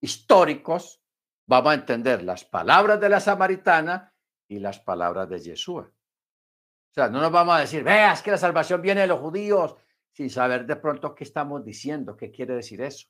históricos, 0.00 1.02
vamos 1.46 1.72
a 1.72 1.74
entender 1.74 2.22
las 2.22 2.44
palabras 2.44 3.00
de 3.00 3.08
la 3.08 3.20
samaritana 3.20 4.14
y 4.48 4.58
las 4.58 4.78
palabras 4.80 5.28
de 5.28 5.40
Yeshua. 5.40 5.82
O 5.82 6.94
sea, 6.94 7.08
no 7.08 7.20
nos 7.20 7.30
vamos 7.30 7.56
a 7.56 7.60
decir, 7.60 7.84
veas 7.84 8.22
que 8.22 8.30
la 8.30 8.38
salvación 8.38 8.80
viene 8.82 9.02
de 9.02 9.06
los 9.06 9.20
judíos, 9.20 9.76
sin 10.12 10.30
saber 10.30 10.66
de 10.66 10.76
pronto 10.76 11.14
qué 11.14 11.24
estamos 11.24 11.64
diciendo, 11.64 12.16
qué 12.16 12.30
quiere 12.30 12.54
decir 12.54 12.80
eso. 12.80 13.08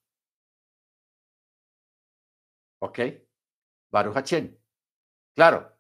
¿Ok? 2.80 2.98
Baruch 3.90 4.16
Claro, 5.34 5.72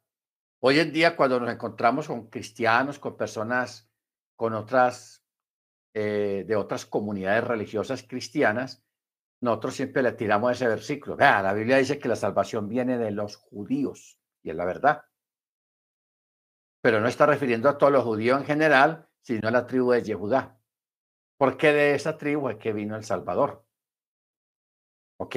hoy 0.60 0.78
en 0.78 0.92
día 0.92 1.16
cuando 1.16 1.38
nos 1.40 1.50
encontramos 1.50 2.06
con 2.06 2.28
cristianos, 2.30 2.98
con 2.98 3.16
personas, 3.16 3.90
con 4.36 4.54
otras, 4.54 5.24
eh, 5.94 6.44
de 6.46 6.56
otras 6.56 6.86
comunidades 6.86 7.44
religiosas 7.44 8.02
cristianas, 8.04 8.82
nosotros 9.40 9.74
siempre 9.74 10.02
le 10.02 10.12
tiramos 10.12 10.52
ese 10.52 10.66
versículo. 10.66 11.16
Vea, 11.16 11.42
la 11.42 11.52
Biblia 11.52 11.78
dice 11.78 11.98
que 11.98 12.08
la 12.08 12.16
salvación 12.16 12.68
viene 12.68 12.98
de 12.98 13.10
los 13.10 13.36
judíos, 13.36 14.18
y 14.42 14.50
es 14.50 14.56
la 14.56 14.64
verdad. 14.64 15.04
Pero 16.82 17.00
no 17.00 17.08
está 17.08 17.26
refiriendo 17.26 17.68
a 17.68 17.78
todos 17.78 17.92
los 17.92 18.04
judíos 18.04 18.40
en 18.40 18.46
general, 18.46 19.08
sino 19.20 19.48
a 19.48 19.52
la 19.52 19.66
tribu 19.66 19.92
de 19.92 20.02
Yehudá. 20.02 20.58
Porque 21.36 21.72
de 21.72 21.94
esa 21.94 22.16
tribu 22.16 22.48
es 22.48 22.56
que 22.56 22.72
vino 22.72 22.96
el 22.96 23.04
Salvador. 23.04 23.64
¿Ok? 25.18 25.36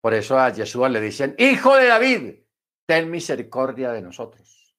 Por 0.00 0.14
eso 0.14 0.38
a 0.38 0.52
Jesús 0.52 0.90
le 0.90 1.00
dicen, 1.00 1.34
Hijo 1.38 1.76
de 1.76 1.86
David, 1.86 2.34
ten 2.86 3.10
misericordia 3.10 3.92
de 3.92 4.02
nosotros. 4.02 4.76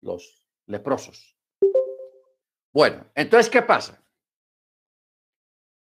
los 0.00 0.46
leprosos. 0.66 1.38
Bueno, 2.72 3.10
entonces, 3.14 3.48
¿qué 3.48 3.62
pasa? 3.62 4.03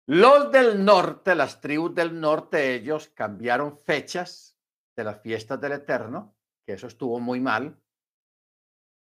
Los 0.07 0.51
del 0.51 0.85
norte, 0.85 1.33
las 1.33 1.61
tribus 1.61 1.95
del 1.95 2.19
norte, 2.19 2.75
ellos 2.75 3.09
cambiaron 3.09 3.79
fechas 3.79 4.57
de 4.95 5.03
las 5.03 5.21
fiestas 5.21 5.59
del 5.59 5.73
Eterno, 5.73 6.35
que 6.65 6.73
eso 6.73 6.87
estuvo 6.87 7.19
muy 7.19 7.39
mal. 7.39 7.79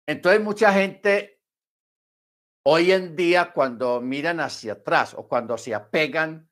Entonces, 0.06 0.42
mucha 0.42 0.72
gente 0.72 1.40
hoy 2.64 2.92
en 2.92 3.16
día, 3.16 3.52
cuando 3.52 4.00
miran 4.00 4.40
hacia 4.40 4.74
atrás 4.74 5.14
o 5.14 5.26
cuando 5.28 5.56
se 5.56 5.74
apegan 5.74 6.50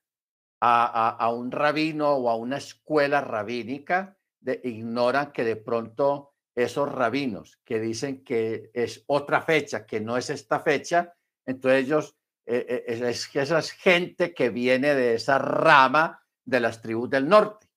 a, 0.61 1.31
un 1.33 1.51
rabino 1.51 2.15
o 2.15 2.31
a 2.31 2.37
una 2.37 2.57
escuela 2.57 3.21
rabínica, 3.21 4.19
ignoran 4.65 5.33
que 5.33 5.45
de 5.45 5.57
pronto 5.57 6.35
esos 6.55 6.91
rabinos 6.91 7.61
que 7.65 7.79
dicen 7.79 8.25
que 8.25 8.71
es 8.75 9.05
otra 9.07 9.43
fecha, 9.43 9.87
que 9.87 10.01
no 10.01 10.17
es 10.17 10.31
esta 10.31 10.61
fecha, 10.61 11.15
entonces 11.47 11.85
ellos, 11.85 12.18
eh, 12.51 12.85
eh, 12.89 13.09
es 13.11 13.29
que 13.29 13.43
esa 13.43 13.59
es 13.59 13.73
gente 13.73 14.33
que 14.33 14.49
viene 14.49 14.95
de 14.95 15.15
esa 15.15 15.39
rama 15.39 16.25
de 16.47 16.61
las 16.61 16.81
tribus 16.81 17.11
del 17.11 17.29
norte. 17.29 17.71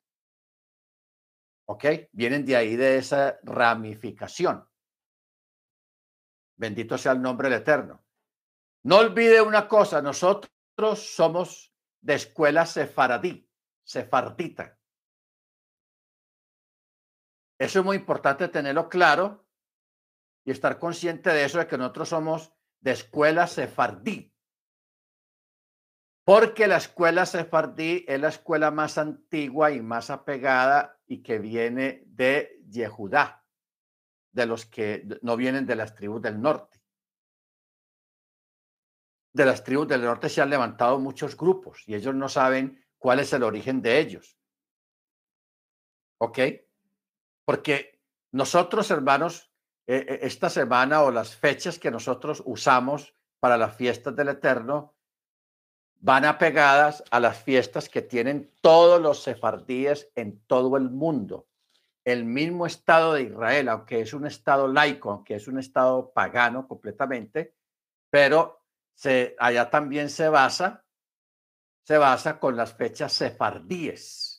¿Ok? 1.68 1.86
Vienen 2.14 2.46
de 2.46 2.56
ahí, 2.56 2.78
de 2.78 2.98
esa 2.98 3.38
ramificación. 3.44 4.66
Bendito 6.56 6.98
sea 6.98 7.12
el 7.12 7.22
nombre 7.22 7.50
del 7.50 7.60
Eterno. 7.60 8.06
No 8.84 9.00
olvide 9.00 9.42
una 9.42 9.68
cosa, 9.68 10.02
nosotros 10.02 11.00
somos 11.00 11.74
de 12.00 12.16
escuela 12.16 12.66
sefaradí, 12.66 13.48
sefardita. 13.84 14.80
Eso 17.60 17.80
es 17.80 17.86
muy 17.86 17.98
importante 17.98 18.48
tenerlo 18.48 18.88
claro 18.88 19.46
y 20.46 20.52
estar 20.52 20.80
consciente 20.80 21.30
de 21.32 21.44
eso, 21.44 21.60
de 21.60 21.68
que 21.68 21.78
nosotros 21.78 22.10
somos 22.10 22.54
de 22.80 22.92
escuela 22.92 23.48
sefardí. 23.48 24.31
Porque 26.24 26.68
la 26.68 26.78
escuela 26.78 27.26
sefardí 27.26 28.06
es 28.08 28.20
la 28.20 28.30
escuela 28.30 28.70
más 28.70 28.98
antigua 28.98 29.72
y 29.72 29.82
más 29.82 30.10
apegada 30.10 31.00
y 31.08 31.24
que 31.24 31.40
viene 31.40 32.04
de 32.06 32.62
Yehudá, 32.70 33.44
de 34.32 34.46
los 34.46 34.66
que 34.66 35.06
no 35.24 35.36
vienen 35.36 35.66
de 35.66 35.76
las 35.76 35.96
tribus 35.96 36.22
del 36.22 36.40
norte. 36.40 36.80
De 39.34 39.46
las 39.46 39.64
tribus 39.64 39.88
del 39.88 40.04
norte 40.04 40.30
se 40.30 40.42
han 40.42 40.50
levantado 40.50 41.00
muchos 41.00 41.36
grupos 41.36 41.84
y 41.88 41.96
ellos 41.96 42.14
no 42.14 42.30
saben 42.30 42.86
cuál 42.98 43.20
es 43.20 43.34
el 43.34 43.44
origen 43.44 43.82
de 43.82 44.00
ellos. 44.00 44.38
¿Ok? 46.20 46.40
Porque 47.46 48.00
nosotros, 48.32 48.92
hermanos, 48.92 49.52
e, 49.88 49.96
e, 49.96 50.20
esta 50.28 50.50
semana 50.50 51.02
o 51.02 51.12
las 51.12 51.36
fechas 51.36 51.80
que 51.80 51.90
nosotros 51.90 52.44
usamos 52.46 53.16
para 53.40 53.58
las 53.58 53.76
fiestas 53.76 54.16
del 54.16 54.30
Eterno 54.30 54.96
van 56.02 56.26
apegadas 56.26 57.04
a 57.12 57.20
las 57.20 57.42
fiestas 57.42 57.88
que 57.88 58.02
tienen 58.02 58.52
todos 58.62 59.02
los 59.02 59.24
sefardíes 59.24 60.12
en 60.16 60.40
todo 60.48 60.76
el 60.78 60.90
mundo. 60.90 61.48
El 62.04 62.26
mismo 62.26 62.66
Estado 62.66 63.14
de 63.14 63.24
Israel, 63.24 63.70
aunque 63.70 64.02
es 64.02 64.14
un 64.14 64.26
Estado 64.26 64.68
laico, 64.68 65.12
aunque 65.12 65.36
es 65.36 65.48
un 65.48 65.60
Estado 65.60 66.12
pagano 66.12 66.68
completamente, 66.68 67.56
pero 68.10 68.66
se, 68.96 69.36
allá 69.40 69.70
también 69.70 70.10
se 70.10 70.28
basa, 70.28 70.84
se 71.84 71.98
basa 71.98 72.40
con 72.40 72.58
las 72.58 72.74
fechas 72.74 73.14
sefardíes 73.14 74.32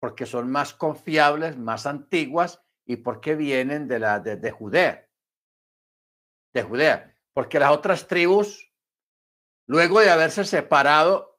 porque 0.00 0.26
son 0.26 0.50
más 0.50 0.72
confiables, 0.72 1.56
más 1.56 1.86
antiguas 1.86 2.62
y 2.86 2.96
porque 2.96 3.36
vienen 3.36 3.86
de, 3.86 3.98
la, 4.00 4.18
de, 4.18 4.50
Judea. 4.50 5.06
De 6.52 6.62
Judea. 6.62 7.14
Porque 7.34 7.60
las 7.60 7.70
otras 7.70 8.08
tribus, 8.08 8.69
luego 9.70 10.00
de 10.00 10.10
haberse 10.10 10.44
separado 10.44 11.38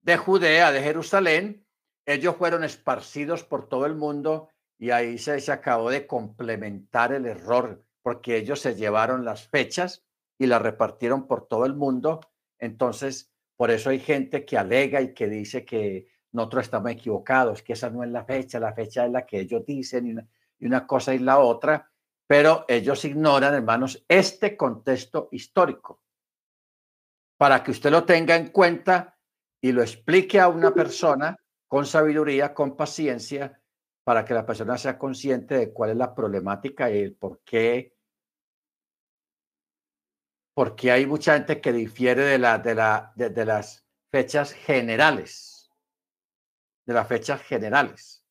de 0.00 0.16
Judea, 0.16 0.72
de 0.72 0.82
Jerusalén, 0.82 1.66
ellos 2.06 2.36
fueron 2.36 2.64
esparcidos 2.64 3.44
por 3.44 3.68
todo 3.68 3.84
el 3.84 3.96
mundo 3.96 4.48
y 4.78 4.90
ahí 4.90 5.18
se, 5.18 5.52
acabó 5.52 5.90
de 5.90 6.06
complementar 6.06 7.12
el 7.12 7.26
error, 7.26 7.84
porque 8.00 8.38
ellos 8.38 8.60
se 8.60 8.76
llevaron 8.76 9.26
las 9.26 9.46
fechas 9.46 10.06
y 10.38 10.46
las 10.46 10.62
repartieron 10.62 11.26
por 11.26 11.46
todo 11.48 11.66
el 11.66 11.74
mundo. 11.74 12.20
Entonces, 12.58 13.30
por 13.56 13.70
eso 13.70 13.90
hay 13.90 14.00
gente 14.00 14.46
que 14.46 14.56
alega 14.56 15.02
y 15.02 15.12
que 15.12 15.28
dice 15.28 15.66
que 15.66 16.08
nosotros 16.32 16.64
estamos 16.64 16.92
equivocados, 16.92 17.60
que 17.60 17.74
esa 17.74 17.90
no 17.90 18.02
es 18.04 18.10
la 18.10 18.24
fecha, 18.24 18.58
la 18.58 18.72
fecha 18.72 19.04
es 19.04 19.12
la 19.12 19.26
que 19.26 19.40
ellos 19.40 19.66
dicen 19.66 20.06
y 20.06 20.12
una, 20.12 20.26
y 20.58 20.64
una 20.64 20.86
cosa 20.86 21.12
y 21.12 21.18
la 21.18 21.40
otra, 21.40 21.92
pero 22.26 22.64
ellos 22.68 23.04
ignoran, 23.04 23.52
hermanos, 23.52 24.02
este 24.08 24.56
contexto 24.56 25.28
histórico. 25.30 26.00
Para 27.40 27.64
que 27.64 27.70
usted 27.70 27.90
lo 27.90 28.04
tenga 28.04 28.36
en 28.36 28.48
cuenta 28.48 29.16
y 29.62 29.72
lo 29.72 29.80
explique 29.80 30.38
a 30.38 30.48
una 30.48 30.74
persona 30.74 31.36
con 31.66 31.86
sabiduría, 31.86 32.52
con 32.52 32.76
paciencia, 32.76 33.62
para 34.04 34.26
que 34.26 34.34
la 34.34 34.44
persona 34.44 34.76
sea 34.76 34.98
consciente 34.98 35.54
de 35.54 35.72
cuál 35.72 35.90
es 35.90 35.96
la 35.96 36.14
problemática 36.14 36.90
y 36.90 36.98
el 36.98 37.14
por 37.14 37.40
qué 37.40 37.94
porque 40.52 40.90
hay 40.90 41.06
mucha 41.06 41.34
gente 41.34 41.60
que 41.60 41.72
difiere 41.72 42.22
de, 42.22 42.38
la, 42.38 42.58
de, 42.58 42.74
la, 42.74 43.12
de 43.14 43.46
las 43.46 43.86
fechas 44.10 44.52
generales 44.52 45.50
de 46.90 46.94
las 46.94 47.06
fechas 47.06 47.40
generales. 47.42 48.26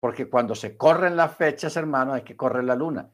Porque 0.00 0.28
cuando 0.30 0.54
se 0.54 0.76
corren 0.76 1.16
las 1.16 1.36
fechas, 1.36 1.76
hermano, 1.76 2.12
hay 2.12 2.22
que 2.22 2.36
correr 2.36 2.62
la 2.62 2.76
luna. 2.76 3.10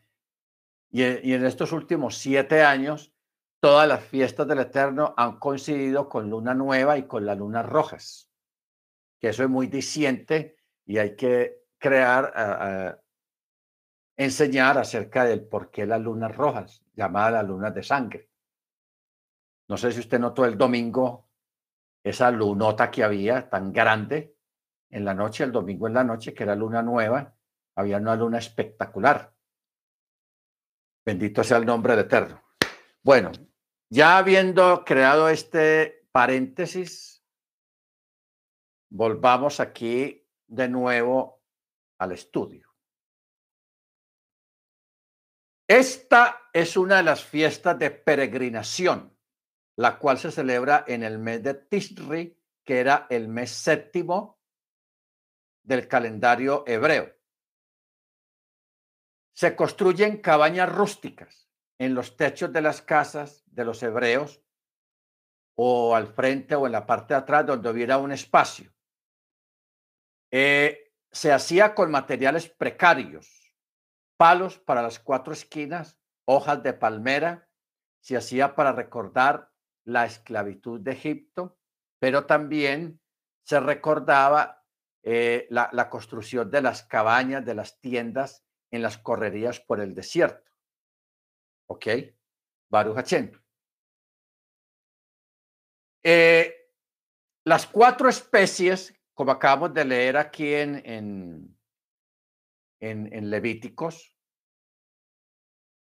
Y, 0.90 1.02
en 1.02 1.46
estos 1.46 1.72
últimos 1.72 2.18
siete 2.18 2.62
años, 2.62 3.11
todas 3.62 3.86
las 3.86 4.04
fiestas 4.04 4.48
del 4.48 4.58
Eterno 4.58 5.14
han 5.16 5.38
coincidido 5.38 6.08
con 6.08 6.28
luna 6.28 6.52
nueva 6.52 6.98
y 6.98 7.06
con 7.06 7.24
las 7.24 7.38
lunas 7.38 7.64
rojas. 7.64 8.28
Que 9.20 9.28
eso 9.28 9.44
es 9.44 9.48
muy 9.48 9.68
diciente 9.68 10.56
y 10.84 10.98
hay 10.98 11.14
que 11.14 11.62
crear, 11.78 13.00
enseñar 14.16 14.78
acerca 14.78 15.24
del 15.24 15.46
por 15.46 15.70
qué 15.70 15.86
las 15.86 16.00
lunas 16.00 16.34
rojas, 16.34 16.82
llamadas 16.94 17.46
lunas 17.46 17.72
de 17.72 17.84
sangre. 17.84 18.28
No 19.68 19.76
sé 19.76 19.92
si 19.92 20.00
usted 20.00 20.18
notó 20.18 20.44
el 20.44 20.58
domingo 20.58 21.28
esa 22.02 22.32
lunota 22.32 22.90
que 22.90 23.04
había 23.04 23.48
tan 23.48 23.72
grande 23.72 24.36
en 24.90 25.04
la 25.04 25.14
noche, 25.14 25.44
el 25.44 25.52
domingo 25.52 25.86
en 25.86 25.94
la 25.94 26.02
noche, 26.02 26.34
que 26.34 26.42
era 26.42 26.56
luna 26.56 26.82
nueva, 26.82 27.32
había 27.76 27.98
una 27.98 28.16
luna 28.16 28.38
espectacular. 28.38 29.32
Bendito 31.06 31.44
sea 31.44 31.58
el 31.58 31.64
nombre 31.66 31.94
de 31.94 32.02
Eterno. 32.02 32.42
Bueno, 33.04 33.30
ya 33.92 34.16
habiendo 34.16 34.86
creado 34.86 35.28
este 35.28 36.08
paréntesis, 36.12 37.22
volvamos 38.88 39.60
aquí 39.60 40.26
de 40.46 40.66
nuevo 40.66 41.42
al 41.98 42.12
estudio. 42.12 42.74
Esta 45.68 46.48
es 46.54 46.78
una 46.78 46.96
de 46.96 47.02
las 47.02 47.22
fiestas 47.22 47.78
de 47.78 47.90
peregrinación 47.90 49.14
la 49.76 49.98
cual 49.98 50.18
se 50.18 50.30
celebra 50.30 50.84
en 50.86 51.02
el 51.02 51.18
mes 51.18 51.42
de 51.42 51.52
Tishri, 51.52 52.38
que 52.64 52.80
era 52.80 53.06
el 53.10 53.28
mes 53.28 53.50
séptimo 53.50 54.40
del 55.62 55.86
calendario 55.86 56.64
hebreo. 56.66 57.14
Se 59.34 59.54
construyen 59.54 60.22
cabañas 60.22 60.74
rústicas 60.74 61.51
en 61.82 61.94
los 61.94 62.16
techos 62.16 62.52
de 62.52 62.62
las 62.62 62.80
casas 62.80 63.42
de 63.46 63.64
los 63.64 63.82
hebreos 63.82 64.40
o 65.56 65.96
al 65.96 66.06
frente 66.06 66.54
o 66.54 66.66
en 66.66 66.72
la 66.72 66.86
parte 66.86 67.12
de 67.14 67.18
atrás 67.18 67.44
donde 67.44 67.68
hubiera 67.68 67.98
un 67.98 68.12
espacio. 68.12 68.72
Eh, 70.30 70.92
se 71.10 71.32
hacía 71.32 71.74
con 71.74 71.90
materiales 71.90 72.48
precarios, 72.48 73.52
palos 74.16 74.60
para 74.60 74.80
las 74.80 75.00
cuatro 75.00 75.32
esquinas, 75.32 75.98
hojas 76.24 76.62
de 76.62 76.72
palmera, 76.72 77.48
se 78.00 78.16
hacía 78.16 78.54
para 78.54 78.70
recordar 78.70 79.50
la 79.84 80.06
esclavitud 80.06 80.80
de 80.80 80.92
Egipto, 80.92 81.58
pero 81.98 82.26
también 82.26 83.00
se 83.42 83.58
recordaba 83.58 84.64
eh, 85.02 85.48
la, 85.50 85.90
construcción 85.90 86.48
de 86.48 86.62
las 86.62 86.84
cabañas, 86.84 87.44
de 87.44 87.56
las 87.56 87.80
tiendas 87.80 88.44
en 88.70 88.82
las 88.82 88.98
correrías 88.98 89.58
por 89.58 89.80
el 89.80 89.96
desierto. 89.96 90.51
¿Ok? 91.72 91.86
Baruch 92.68 92.98
eh, 96.04 96.70
las 97.44 97.66
cuatro 97.66 98.10
especies, 98.10 98.94
como 99.14 99.32
acabamos 99.32 99.72
de 99.72 99.84
leer 99.86 100.18
aquí 100.18 100.52
en, 100.52 100.82
en, 100.84 101.56
en, 102.80 103.30
Levíticos, 103.30 104.14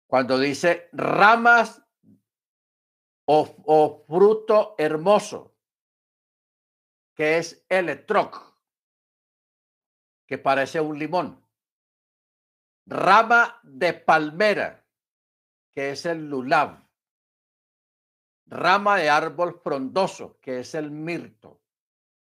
cuando 0.09 0.37
dice 0.37 0.89
ramas 0.91 1.81
o, 3.25 4.03
fruto 4.05 4.75
hermoso, 4.77 5.55
que 7.15 7.37
es 7.37 7.65
el 7.69 7.87
etroc, 7.87 8.35
que 10.27 10.37
parece 10.37 10.81
un 10.81 10.99
limón. 10.99 11.45
rama 12.85 13.61
de 13.63 13.93
palmera, 13.93 14.78
que 15.71 15.91
es 15.91 16.05
el 16.05 16.29
lulav, 16.29 16.84
rama 18.45 18.97
de 18.97 19.10
árbol 19.10 19.60
frondoso, 19.63 20.39
que 20.41 20.60
es 20.60 20.75
el 20.75 20.91
mirto 20.91 21.62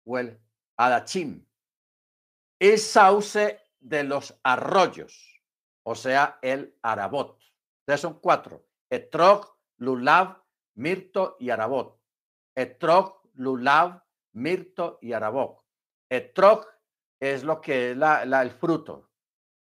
o 0.05 0.19
el 0.19 0.41
adachim, 0.77 1.47
y 2.59 2.77
sauce 2.79 3.61
de 3.81 4.05
los 4.05 4.39
arroyos, 4.43 5.43
o 5.83 5.95
sea, 5.95 6.39
el 6.43 6.77
arabot. 6.83 7.39
Entonces 7.81 8.01
son 8.01 8.21
cuatro, 8.21 8.67
etrog, 8.91 9.59
lulav, 9.77 10.43
mirto 10.75 11.37
y 11.39 11.51
arabot. 11.51 12.01
Etrog, 12.55 13.21
lulav, 13.35 14.03
mirto 14.33 14.99
y 15.03 15.13
arabot. 15.13 15.63
Etrog 16.09 16.67
es 17.21 17.45
lo 17.45 17.61
que 17.61 17.91
es 17.91 17.97
la, 17.97 18.23
el 18.23 18.51
fruto. 18.51 19.11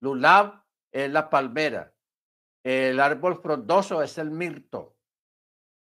Lulav 0.01 0.63
es 0.93 1.11
la 1.11 1.31
palmera. 1.31 1.94
El 2.65 2.99
árbol 2.99 3.41
frondoso 3.41 4.03
es 4.03 4.17
el 4.19 4.31
mirto. 4.31 4.97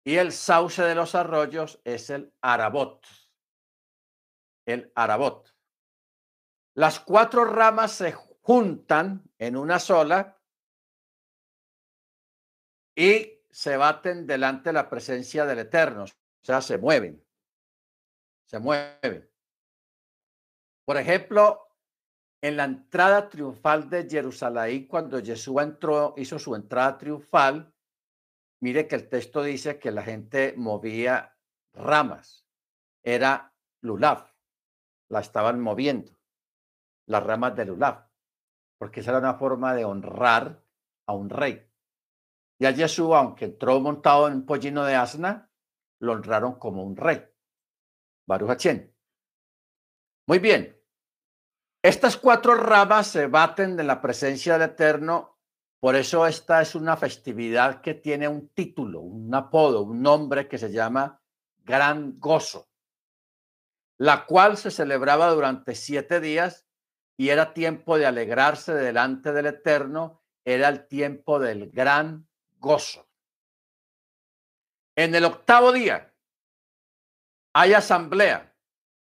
Y 0.05 0.17
el 0.17 0.33
sauce 0.33 0.83
de 0.83 0.97
los 0.97 1.15
arroyos 1.15 1.81
es 1.85 2.11
el 2.11 2.35
arabot. 2.41 3.07
El 4.67 4.91
arabot. 4.97 5.55
Las 6.75 6.99
cuatro 6.99 7.45
ramas 7.45 7.93
se 7.93 8.13
juntan 8.13 9.23
en 9.39 9.57
una 9.57 9.79
sola 9.79 10.41
y 12.97 13.41
se 13.51 13.77
baten 13.77 14.27
delante 14.27 14.71
de 14.71 14.75
la 14.75 14.89
presencia 14.89 15.47
del 15.47 15.61
Eterno. 15.61 16.05
O 16.05 16.45
sea, 16.45 16.61
se 16.61 16.79
mueven. 16.79 17.25
Se 18.47 18.59
mueven. 18.59 19.31
Por 20.85 20.97
ejemplo, 20.97 21.72
en 22.43 22.57
la 22.57 22.65
entrada 22.65 23.29
triunfal 23.29 23.89
de 23.89 24.09
Jerusalén, 24.11 24.89
cuando 24.89 25.23
Jesús 25.23 25.63
entró, 25.63 26.13
hizo 26.17 26.41
su 26.41 26.57
entrada 26.57 26.99
triunfal, 26.99 27.73
mire 28.61 28.89
que 28.89 28.97
el 28.97 29.09
texto 29.09 29.45
dice 29.45 29.79
que 29.79 29.93
la 29.93 30.03
gente 30.03 30.55
movía 30.57 31.39
ramas. 31.73 32.45
Era 33.05 33.55
lulav. 33.81 34.35
La 35.09 35.21
estaban 35.21 35.61
moviendo. 35.61 36.19
Las 37.07 37.23
ramas 37.23 37.55
de 37.55 37.65
lulav. 37.65 38.09
Porque 38.77 39.01
esa 39.01 39.11
era 39.13 39.21
una 39.21 39.35
forma 39.35 39.73
de 39.75 39.85
honrar 39.85 40.65
a 41.07 41.15
un 41.15 41.31
rey. 41.31 41.65
Y 42.59 42.67
a 42.67 42.73
Jesús, 42.73 43.11
aunque 43.15 43.45
entró 43.45 43.79
montado 43.79 44.27
en 44.27 44.35
un 44.35 44.47
pollino 44.47 44.85
de 44.85 44.97
asna, 44.97 45.49
lo 46.01 46.13
honraron 46.13 46.59
como 46.59 46.83
un 46.83 46.97
rey. 46.97 47.25
Baruch 48.27 48.67
Muy 50.27 50.39
bien. 50.41 50.82
Estas 51.83 52.17
cuatro 52.17 52.55
ramas 52.55 53.09
se 53.09 53.27
baten 53.27 53.77
de 53.77 53.83
la 53.83 54.01
presencia 54.01 54.53
del 54.53 54.71
Eterno. 54.71 55.41
Por 55.81 55.97
eso 55.97 56.29
esta 56.29 56.63
es 56.63 56.77
una 56.77 56.97
festividad 56.97 57.81
que 57.81 57.95
tiene 57.95 58.29
un 58.29 58.51
título, 58.51 59.01
un 59.01 59.35
apodo, 59.35 59.83
un 59.83 60.01
nombre 60.01 60.47
que 60.47 60.59
se 60.59 60.71
llama 60.71 61.21
Gran 61.59 62.21
Gozo, 62.21 62.71
la 63.99 64.27
cual 64.27 64.57
se 64.57 64.71
celebraba 64.71 65.31
durante 65.31 65.75
siete 65.75 66.21
días 66.21 66.69
y 67.17 67.31
era 67.31 67.53
tiempo 67.53 67.99
de 67.99 68.07
alegrarse 68.07 68.75
delante 68.75 69.33
del 69.33 69.47
Eterno, 69.47 70.23
era 70.45 70.69
el 70.69 70.87
tiempo 70.87 71.41
del 71.41 71.69
gran 71.73 72.29
gozo. 72.59 73.09
En 74.95 75.17
el 75.17 75.25
octavo 75.25 75.73
día 75.73 76.15
hay 77.55 77.75
asamblea, 77.75 78.57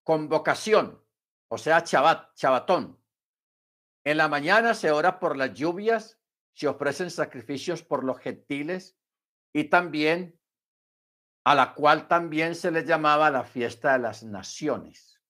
convocación, 0.04 0.99
o 1.50 1.58
sea, 1.58 1.82
chabat, 1.82 2.34
chabatón. 2.34 3.02
En 4.04 4.16
la 4.16 4.28
mañana 4.28 4.74
se 4.74 4.90
ora 4.90 5.18
por 5.18 5.36
las 5.36 5.52
lluvias, 5.52 6.18
se 6.54 6.68
ofrecen 6.68 7.10
sacrificios 7.10 7.82
por 7.82 8.04
los 8.04 8.18
gentiles 8.18 8.96
y 9.52 9.64
también 9.64 10.38
a 11.44 11.54
la 11.54 11.74
cual 11.74 12.06
también 12.06 12.54
se 12.54 12.70
le 12.70 12.84
llamaba 12.84 13.30
la 13.30 13.44
fiesta 13.44 13.92
de 13.94 13.98
las 13.98 14.22
naciones. 14.22 15.20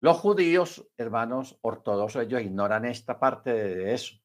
Los 0.00 0.18
judíos, 0.18 0.88
hermanos 0.96 1.58
ortodoxos, 1.62 2.22
ellos 2.22 2.42
ignoran 2.42 2.84
esta 2.84 3.18
parte 3.18 3.52
de 3.52 3.94
eso 3.94 4.16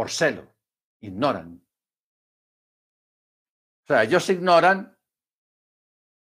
por 0.00 0.10
celo, 0.10 0.50
ignoran. 1.02 1.62
O 3.82 3.86
sea, 3.86 4.02
ellos 4.04 4.30
ignoran 4.30 4.96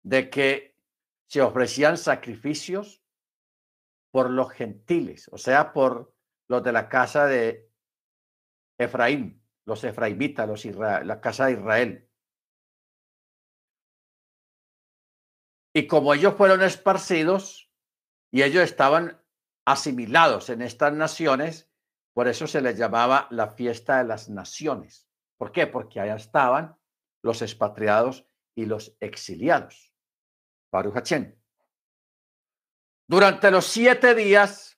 de 0.02 0.28
que 0.28 0.73
se 1.34 1.42
ofrecían 1.42 1.98
sacrificios 1.98 3.02
por 4.12 4.30
los 4.30 4.52
gentiles, 4.52 5.28
o 5.32 5.36
sea, 5.36 5.72
por 5.72 6.14
los 6.48 6.62
de 6.62 6.70
la 6.70 6.88
casa 6.88 7.26
de 7.26 7.72
Efraín, 8.78 9.44
los 9.66 9.82
efraimitas, 9.82 10.46
los 10.46 10.64
la 10.64 11.20
casa 11.20 11.46
de 11.46 11.54
Israel. 11.54 12.08
Y 15.74 15.88
como 15.88 16.14
ellos 16.14 16.34
fueron 16.36 16.62
esparcidos 16.62 17.68
y 18.30 18.44
ellos 18.44 18.62
estaban 18.62 19.20
asimilados 19.66 20.50
en 20.50 20.62
estas 20.62 20.92
naciones, 20.92 21.68
por 22.12 22.28
eso 22.28 22.46
se 22.46 22.60
les 22.60 22.78
llamaba 22.78 23.26
la 23.32 23.56
fiesta 23.56 23.98
de 23.98 24.04
las 24.04 24.28
naciones. 24.28 25.10
¿Por 25.36 25.50
qué? 25.50 25.66
Porque 25.66 25.98
allá 25.98 26.14
estaban 26.14 26.78
los 27.24 27.42
expatriados 27.42 28.24
y 28.54 28.66
los 28.66 28.96
exiliados. 29.00 29.93
Baruch 30.74 31.08
Durante 33.06 33.50
los 33.52 33.64
siete 33.64 34.12
días, 34.16 34.76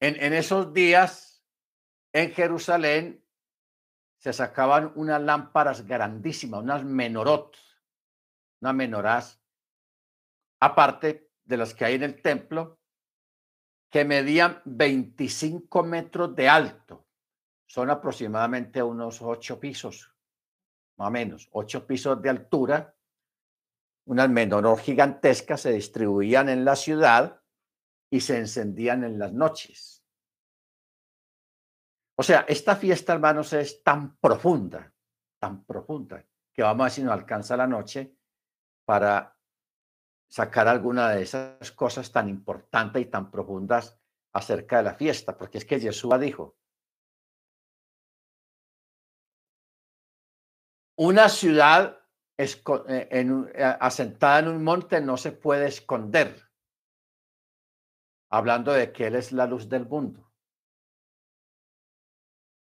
en, 0.00 0.20
en 0.20 0.32
esos 0.32 0.72
días, 0.72 1.44
en 2.12 2.32
Jerusalén, 2.32 3.24
se 4.18 4.32
sacaban 4.32 4.92
unas 4.96 5.22
lámparas 5.22 5.86
grandísimas, 5.86 6.62
unas 6.62 6.84
menorot, 6.84 7.56
unas 8.60 8.74
menorás, 8.74 9.40
aparte 10.58 11.30
de 11.44 11.56
las 11.56 11.72
que 11.72 11.84
hay 11.84 11.94
en 11.94 12.02
el 12.02 12.20
templo, 12.20 12.80
que 13.88 14.04
medían 14.04 14.62
25 14.64 15.84
metros 15.84 16.34
de 16.34 16.48
alto. 16.48 17.06
Son 17.66 17.88
aproximadamente 17.88 18.82
unos 18.82 19.22
ocho 19.22 19.60
pisos, 19.60 20.12
más 20.96 21.06
o 21.06 21.10
menos, 21.12 21.48
ocho 21.52 21.86
pisos 21.86 22.20
de 22.20 22.30
altura. 22.30 22.96
Unas 24.04 24.28
menores 24.28 24.80
gigantescas 24.80 25.60
se 25.60 25.72
distribuían 25.72 26.48
en 26.48 26.64
la 26.64 26.76
ciudad 26.76 27.40
y 28.10 28.20
se 28.20 28.38
encendían 28.38 29.04
en 29.04 29.18
las 29.18 29.32
noches. 29.32 30.04
O 32.16 32.22
sea, 32.22 32.44
esta 32.48 32.76
fiesta, 32.76 33.14
hermanos, 33.14 33.52
es 33.52 33.82
tan 33.82 34.16
profunda, 34.16 34.92
tan 35.38 35.64
profunda, 35.64 36.24
que 36.52 36.62
vamos 36.62 36.80
a 36.80 36.84
ver 36.84 36.92
si 36.92 37.02
nos 37.02 37.12
alcanza 37.12 37.56
la 37.56 37.66
noche 37.66 38.16
para 38.84 39.36
sacar 40.28 40.68
alguna 40.68 41.10
de 41.10 41.22
esas 41.22 41.72
cosas 41.72 42.10
tan 42.12 42.28
importantes 42.28 43.02
y 43.02 43.06
tan 43.06 43.30
profundas 43.30 43.98
acerca 44.32 44.78
de 44.78 44.82
la 44.84 44.94
fiesta, 44.94 45.36
porque 45.36 45.58
es 45.58 45.64
que 45.64 45.80
Jesús 45.80 46.18
dijo, 46.20 46.56
una 50.96 51.28
ciudad 51.28 52.01
eh, 52.42 53.08
eh, 53.10 53.76
asentada 53.80 54.40
en 54.40 54.48
un 54.48 54.62
monte 54.64 55.00
no 55.00 55.16
se 55.16 55.32
puede 55.32 55.66
esconder, 55.66 56.50
hablando 58.30 58.72
de 58.72 58.92
que 58.92 59.06
Él 59.06 59.16
es 59.16 59.32
la 59.32 59.46
luz 59.46 59.68
del 59.68 59.86
mundo. 59.86 60.32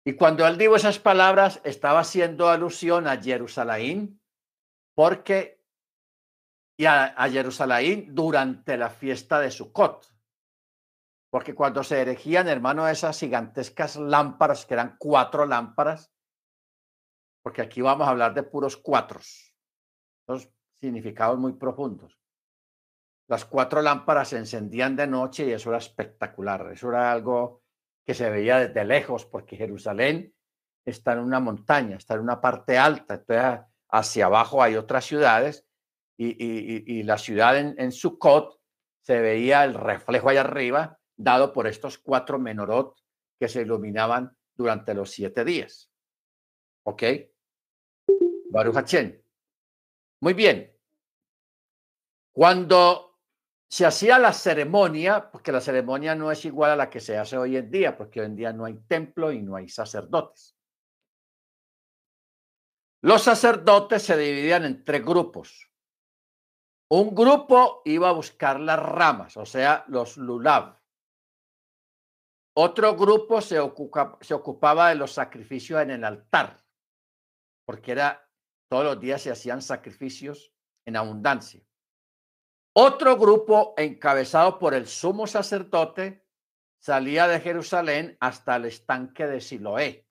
Y 0.07 0.15
cuando 0.15 0.45
él 0.45 0.59
dijo 0.59 0.75
esas 0.75 0.99
palabras, 0.99 1.59
estaba 1.63 2.01
haciendo 2.01 2.49
alusión 2.49 3.07
a 3.07 3.19
Jerusalén, 3.19 4.21
porque 4.95 5.55
y 6.77 6.85
a, 6.85 7.15
Jerusalén 7.29 8.13
durante 8.13 8.77
la 8.77 8.89
fiesta 8.89 9.39
de 9.39 9.51
Sukkot. 9.51 10.13
Porque 11.31 11.55
cuando 11.55 11.83
se 11.83 12.01
erigían, 12.01 12.47
hermano, 12.47 12.87
esas 12.87 13.19
gigantescas 13.19 13.95
lámparas, 13.95 14.65
que 14.65 14.73
eran 14.73 14.95
cuatro 14.97 15.45
lámparas, 15.45 16.11
porque 17.43 17.61
aquí 17.61 17.81
vamos 17.81 18.07
a 18.07 18.11
hablar 18.11 18.33
de 18.33 18.43
puros 18.43 18.77
cuatros, 18.77 19.54
dos 20.27 20.49
significados 20.79 21.37
muy 21.37 21.53
profundos. 21.53 22.19
Las 23.27 23.45
cuatro 23.45 23.81
lámparas 23.81 24.29
se 24.29 24.37
encendían 24.37 24.95
de 24.95 25.07
noche 25.07 25.45
y 25.45 25.51
eso 25.51 25.69
era 25.69 25.79
espectacular. 25.79 26.71
Eso 26.71 26.89
era 26.89 27.11
algo 27.11 27.63
que 28.05 28.13
se 28.13 28.29
veía 28.29 28.59
desde 28.59 28.85
lejos, 28.85 29.25
porque 29.25 29.57
Jerusalén 29.57 30.33
está 30.85 31.13
en 31.13 31.19
una 31.19 31.39
montaña, 31.39 31.97
está 31.97 32.13
en 32.13 32.21
una 32.21 32.39
parte 32.39 32.77
alta. 32.77 33.15
Entonces, 33.15 33.61
hacia 33.89 34.27
abajo 34.27 34.61
hay 34.61 34.75
otras 34.75 35.05
ciudades 35.05 35.65
y, 36.17 37.03
la 37.03 37.17
ciudad 37.17 37.57
en, 37.57 37.75
en 37.77 37.91
Sukkot 37.91 38.59
se 39.01 39.19
veía 39.19 39.63
el 39.63 39.73
reflejo 39.73 40.29
allá 40.29 40.41
arriba 40.41 40.99
dado 41.17 41.51
por 41.51 41.67
estos 41.67 41.97
cuatro 41.97 42.39
menorot 42.39 42.95
que 43.39 43.47
se 43.49 43.61
iluminaban 43.61 44.35
durante 44.55 44.93
los 44.93 45.11
siete 45.11 45.43
días. 45.43 45.91
¿Ok? 46.83 47.03
Baruch 48.51 48.75
Muy 50.21 50.33
bien. 50.33 50.71
Cuando 52.33 53.19
se 53.69 53.85
hacía 53.85 54.19
la 54.19 54.33
ceremonia, 54.33 55.29
porque 55.31 55.51
la 55.51 55.61
ceremonia 55.61 56.15
no 56.15 56.31
es 56.31 56.45
igual 56.45 56.71
a 56.71 56.75
la 56.75 56.89
que 56.89 56.99
se 56.99 57.17
hace 57.17 57.37
hoy 57.37 57.57
en 57.57 57.69
día, 57.71 57.97
porque 57.97 58.19
hoy 58.21 58.27
en 58.27 58.35
día 58.35 58.53
no 58.53 58.65
hay 58.65 58.75
templo 58.87 59.31
y 59.31 59.41
no 59.41 59.55
hay 59.55 59.67
sacerdotes. 59.69 60.55
Los 63.01 63.21
sacerdotes 63.21 64.01
se 64.03 64.17
dividían 64.17 64.65
en 64.65 64.83
tres 64.83 65.03
grupos. 65.05 65.71
Un 66.89 67.13
grupo 67.13 67.81
iba 67.85 68.09
a 68.09 68.13
buscar 68.13 68.59
las 68.59 68.79
ramas, 68.79 69.37
o 69.37 69.45
sea, 69.45 69.85
los 69.87 70.17
lulav. 70.17 70.79
Otro 72.57 72.95
grupo 72.95 73.41
se, 73.41 73.59
ocupaba 73.59 74.89
de 74.89 74.95
los 74.95 75.11
sacrificios 75.11 75.81
en 75.81 75.91
el 75.91 76.03
altar, 76.03 76.63
porque 77.65 77.91
era 77.91 78.24
todos 78.67 78.83
los 78.83 78.99
días 78.99 79.21
se 79.21 79.31
hacían 79.31 79.61
sacrificios 79.61 80.53
en 80.85 80.95
abundancia. 80.95 81.61
Otro 82.73 83.17
grupo 83.17 83.73
encabezado 83.77 84.59
por 84.59 84.73
el 84.73 84.87
sumo 84.87 85.27
sacerdote 85.27 86.25
salía 86.77 87.27
de 87.27 87.39
Jerusalén 87.39 88.17
hasta 88.19 88.57
el 88.57 88.65
estanque 88.65 89.27
de 89.27 89.39
Siloé. 89.39 90.07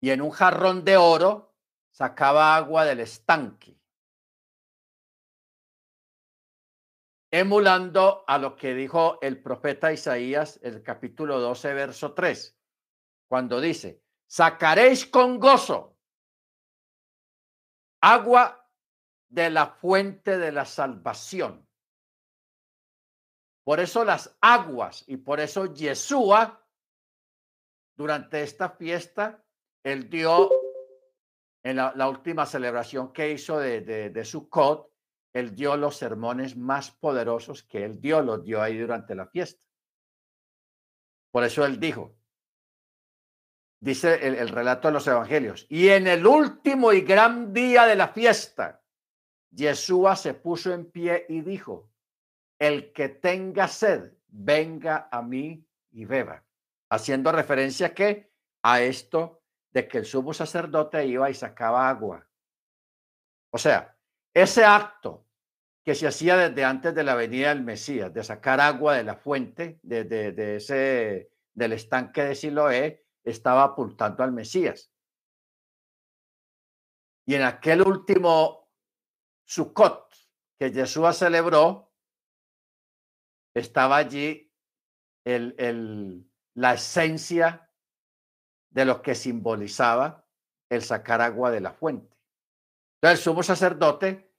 Y 0.00 0.10
en 0.10 0.20
un 0.20 0.30
jarrón 0.30 0.84
de 0.84 0.96
oro 0.96 1.54
sacaba 1.90 2.56
agua 2.56 2.84
del 2.84 3.00
estanque, 3.00 3.78
emulando 7.30 8.24
a 8.26 8.38
lo 8.38 8.56
que 8.56 8.74
dijo 8.74 9.18
el 9.20 9.42
profeta 9.42 9.92
Isaías, 9.92 10.58
el 10.62 10.82
capítulo 10.82 11.38
12, 11.38 11.74
verso 11.74 12.14
3, 12.14 12.58
cuando 13.28 13.60
dice, 13.60 14.02
sacaréis 14.26 15.06
con 15.06 15.38
gozo 15.38 15.91
agua 18.02 18.68
de 19.28 19.48
la 19.48 19.66
fuente 19.66 20.36
de 20.36 20.52
la 20.52 20.66
salvación. 20.66 21.66
Por 23.64 23.80
eso 23.80 24.04
las 24.04 24.36
aguas 24.40 25.04
y 25.06 25.16
por 25.16 25.40
eso 25.40 25.72
Yeshua, 25.72 26.66
durante 27.96 28.42
esta 28.42 28.70
fiesta, 28.70 29.42
él 29.84 30.10
dio, 30.10 30.50
en 31.62 31.76
la, 31.76 32.08
última 32.08 32.44
celebración 32.44 33.12
que 33.12 33.30
hizo 33.30 33.58
de, 33.58 33.80
de, 33.82 34.10
de 34.10 34.24
Sukkot, 34.24 34.92
él 35.32 35.54
dio 35.54 35.76
los 35.76 35.96
sermones 35.96 36.56
más 36.56 36.90
poderosos 36.90 37.62
que 37.62 37.84
él 37.84 38.00
dio, 38.00 38.20
los 38.20 38.44
dio 38.44 38.60
ahí 38.60 38.76
durante 38.78 39.14
la 39.14 39.26
fiesta. 39.28 39.62
Por 41.30 41.44
eso 41.44 41.64
él 41.64 41.78
dijo, 41.78 42.16
dice 43.82 44.14
el, 44.26 44.36
el 44.36 44.48
relato 44.48 44.88
de 44.88 44.94
los 44.94 45.06
evangelios, 45.08 45.66
y 45.68 45.88
en 45.88 46.06
el 46.06 46.24
último 46.24 46.92
y 46.92 47.00
gran 47.00 47.52
día 47.52 47.84
de 47.84 47.96
la 47.96 48.08
fiesta, 48.08 48.80
Yeshua 49.50 50.14
se 50.14 50.34
puso 50.34 50.72
en 50.72 50.86
pie 50.90 51.26
y 51.28 51.40
dijo, 51.40 51.90
el 52.60 52.92
que 52.92 53.08
tenga 53.08 53.66
sed, 53.66 54.12
venga 54.28 55.08
a 55.10 55.20
mí 55.20 55.66
y 55.90 56.04
beba. 56.04 56.44
Haciendo 56.90 57.32
referencia 57.32 57.92
que 57.92 58.30
a 58.62 58.80
esto 58.80 59.42
de 59.72 59.88
que 59.88 59.98
el 59.98 60.04
sumo 60.04 60.32
sacerdote 60.32 61.04
iba 61.04 61.28
y 61.28 61.34
sacaba 61.34 61.88
agua. 61.88 62.24
O 63.50 63.58
sea, 63.58 63.96
ese 64.32 64.64
acto 64.64 65.26
que 65.84 65.96
se 65.96 66.06
hacía 66.06 66.36
desde 66.36 66.64
antes 66.64 66.94
de 66.94 67.02
la 67.02 67.16
venida 67.16 67.48
del 67.48 67.64
Mesías, 67.64 68.14
de 68.14 68.22
sacar 68.22 68.60
agua 68.60 68.94
de 68.94 69.02
la 69.02 69.16
fuente, 69.16 69.80
de, 69.82 70.04
de 70.04 70.56
ese, 70.56 71.32
del 71.52 71.72
estanque 71.72 72.22
de 72.22 72.34
Siloé, 72.36 73.01
estaba 73.24 73.64
apuntando 73.64 74.22
al 74.22 74.32
Mesías. 74.32 74.92
Y 77.26 77.34
en 77.34 77.42
aquel 77.42 77.82
último 77.82 78.70
Sukkot 79.44 80.12
que 80.58 80.72
Yeshua 80.72 81.12
celebró, 81.12 81.92
estaba 83.54 83.96
allí 83.96 84.52
el, 85.24 85.54
el, 85.58 86.30
la 86.54 86.74
esencia 86.74 87.70
de 88.70 88.84
lo 88.84 89.02
que 89.02 89.14
simbolizaba 89.14 90.26
el 90.70 90.82
sacar 90.82 91.20
agua 91.20 91.50
de 91.50 91.60
la 91.60 91.72
fuente. 91.72 92.16
Entonces, 92.96 93.18
el 93.18 93.24
sumo 93.24 93.42
sacerdote, 93.42 94.32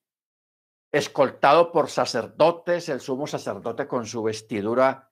escoltado 0.91 1.71
por 1.71 1.89
sacerdotes, 1.89 2.89
el 2.89 3.01
sumo 3.01 3.27
sacerdote 3.27 3.87
con 3.87 4.05
su 4.05 4.23
vestidura 4.23 5.11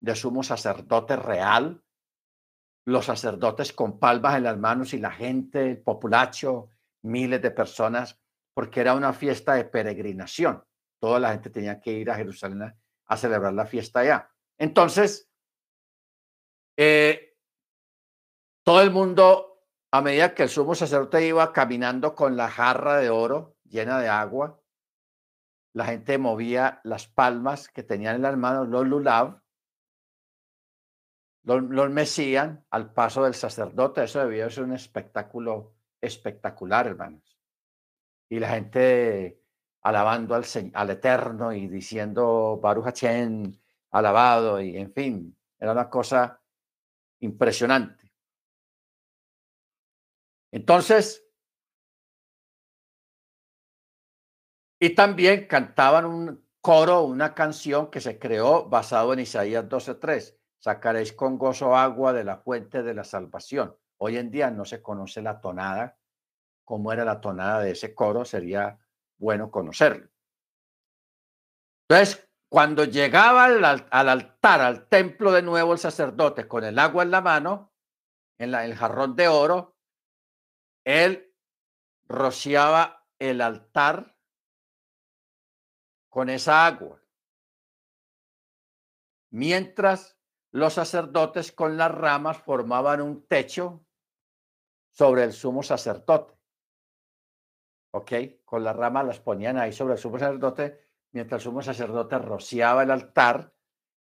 de 0.00 0.14
sumo 0.14 0.42
sacerdote 0.42 1.16
real, 1.16 1.82
los 2.88 3.04
sacerdotes 3.04 3.74
con 3.74 3.98
palmas 3.98 4.36
en 4.36 4.44
las 4.44 4.56
manos 4.56 4.94
y 4.94 4.98
la 4.98 5.10
gente, 5.10 5.72
el 5.72 5.78
populacho, 5.78 6.70
miles 7.02 7.42
de 7.42 7.50
personas 7.50 8.18
porque 8.54 8.80
era 8.80 8.94
una 8.94 9.12
fiesta 9.12 9.54
de 9.54 9.66
peregrinación. 9.66 10.64
Toda 10.98 11.20
la 11.20 11.32
gente 11.32 11.50
tenía 11.50 11.80
que 11.80 11.92
ir 11.92 12.10
a 12.10 12.16
Jerusalén 12.16 12.74
a 13.06 13.16
celebrar 13.16 13.52
la 13.52 13.66
fiesta 13.66 14.00
allá. 14.00 14.30
Entonces, 14.56 15.30
eh, 16.78 17.36
todo 18.64 18.80
el 18.80 18.90
mundo, 18.90 19.62
a 19.92 20.00
medida 20.00 20.34
que 20.34 20.44
el 20.44 20.48
sumo 20.48 20.74
sacerdote 20.74 21.26
iba 21.26 21.52
caminando 21.52 22.14
con 22.14 22.36
la 22.38 22.48
jarra 22.48 22.96
de 22.96 23.10
oro 23.10 23.54
llena 23.64 24.00
de 24.00 24.08
agua, 24.08 24.60
la 25.74 25.84
gente 25.84 26.16
movía 26.16 26.80
las 26.84 27.06
palmas 27.06 27.68
que 27.68 27.82
tenían 27.82 28.16
en 28.16 28.22
las 28.22 28.36
manos, 28.38 28.68
los 28.68 28.86
lulav, 28.86 29.42
los, 31.56 31.90
los 31.90 32.18
al 32.70 32.92
paso 32.92 33.24
del 33.24 33.34
sacerdote. 33.34 34.04
Eso 34.04 34.20
debió 34.20 34.48
ser 34.50 34.64
un 34.64 34.74
espectáculo 34.74 35.74
espectacular, 36.00 36.86
hermanos 36.86 37.38
y 38.28 38.38
la 38.38 38.50
gente 38.50 39.42
alabando 39.82 40.34
al, 40.34 40.44
al 40.74 40.90
Eterno 40.90 41.52
y 41.52 41.68
diciendo 41.68 42.58
Baruch 42.62 42.84
Hashem, 42.84 43.52
alabado, 43.90 44.60
y 44.60 44.76
en 44.76 44.92
fin, 44.92 45.36
era 45.58 45.72
una 45.72 45.88
cosa 45.88 46.42
impresionante. 47.20 48.12
Entonces, 50.50 51.24
y 54.80 54.94
también 54.94 55.46
cantaban 55.46 56.04
un 56.04 56.44
coro, 56.60 57.02
una 57.02 57.34
canción 57.34 57.90
que 57.90 58.00
se 58.00 58.18
creó 58.18 58.68
basado 58.68 59.12
en 59.12 59.20
Isaías 59.20 59.68
12:3. 59.68 60.37
Sacaréis 60.58 61.12
con 61.12 61.38
gozo 61.38 61.76
agua 61.76 62.12
de 62.12 62.24
la 62.24 62.38
fuente 62.38 62.82
de 62.82 62.94
la 62.94 63.04
salvación. 63.04 63.76
Hoy 63.98 64.16
en 64.16 64.30
día 64.30 64.50
no 64.50 64.64
se 64.64 64.82
conoce 64.82 65.22
la 65.22 65.40
tonada 65.40 65.98
cómo 66.68 66.92
era 66.92 67.02
la 67.02 67.18
tonada 67.18 67.60
de 67.60 67.70
ese 67.70 67.94
coro, 67.94 68.26
sería 68.26 68.78
bueno 69.16 69.50
conocerlo. 69.50 70.10
Entonces, 71.88 72.28
cuando 72.50 72.84
llegaba 72.84 73.46
al, 73.46 73.64
altar, 73.64 74.60
al 74.60 74.86
templo 74.86 75.32
de 75.32 75.40
nuevo 75.40 75.72
el 75.72 75.78
sacerdote 75.78 76.46
con 76.46 76.64
el 76.64 76.78
agua 76.78 77.04
en 77.04 77.10
la 77.10 77.22
mano, 77.22 77.72
en 78.36 78.52
el 78.54 78.74
jarrón 78.74 79.16
de 79.16 79.28
oro, 79.28 79.78
él 80.84 81.34
rociaba 82.06 83.06
el 83.18 83.40
altar 83.40 84.14
con 86.10 86.28
esa 86.28 86.66
agua. 86.66 87.02
Mientras 89.30 90.17
los 90.52 90.74
sacerdotes 90.74 91.52
con 91.52 91.76
las 91.76 91.90
ramas 91.90 92.38
formaban 92.38 93.00
un 93.00 93.26
techo 93.26 93.84
sobre 94.90 95.24
el 95.24 95.32
sumo 95.32 95.62
sacerdote. 95.62 96.38
¿ok? 97.90 98.12
Con 98.44 98.64
las 98.64 98.76
ramas 98.76 99.06
las 99.06 99.20
ponían 99.20 99.58
ahí 99.58 99.72
sobre 99.72 99.94
el 99.94 100.00
sumo 100.00 100.18
sacerdote, 100.18 100.80
mientras 101.12 101.40
el 101.40 101.44
sumo 101.44 101.62
sacerdote 101.62 102.18
rociaba 102.18 102.82
el 102.82 102.90
altar 102.90 103.52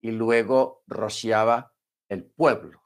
y 0.02 0.12
luego 0.12 0.84
rociaba 0.88 1.74
el 2.10 2.26
pueblo. 2.26 2.82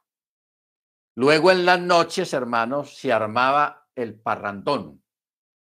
Luego 1.14 1.50
en 1.50 1.66
las 1.66 1.80
noches, 1.80 2.32
hermanos, 2.32 2.96
se 2.96 3.12
armaba 3.12 3.88
el 3.94 4.18
parrandón. 4.18 5.02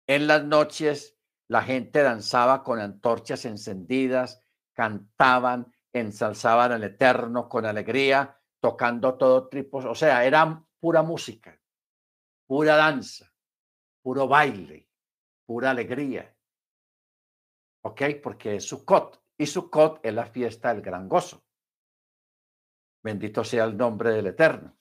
En 0.06 0.26
las 0.26 0.44
noches 0.44 1.18
la 1.48 1.62
gente 1.62 2.02
danzaba 2.02 2.62
con 2.62 2.78
antorchas 2.80 3.44
encendidas, 3.44 4.42
cantaban, 4.74 5.72
ensalzaban 5.98 6.72
al 6.72 6.84
Eterno 6.84 7.48
con 7.48 7.66
alegría, 7.66 8.38
tocando 8.60 9.14
todo 9.14 9.48
tipo, 9.48 9.78
o 9.78 9.94
sea, 9.94 10.24
era 10.24 10.64
pura 10.80 11.02
música, 11.02 11.58
pura 12.46 12.76
danza, 12.76 13.32
puro 14.02 14.28
baile 14.28 14.86
pura 15.46 15.70
alegría. 15.70 16.36
¿Ok? 17.82 18.02
Porque 18.22 18.56
es 18.56 18.68
Sukkot. 18.68 19.22
Y 19.38 19.46
Sukkot 19.46 20.04
es 20.04 20.12
la 20.12 20.26
fiesta 20.26 20.74
del 20.74 20.82
gran 20.82 21.08
gozo. 21.08 21.44
Bendito 23.02 23.44
sea 23.44 23.64
el 23.64 23.76
nombre 23.76 24.10
del 24.10 24.26
Eterno. 24.26 24.76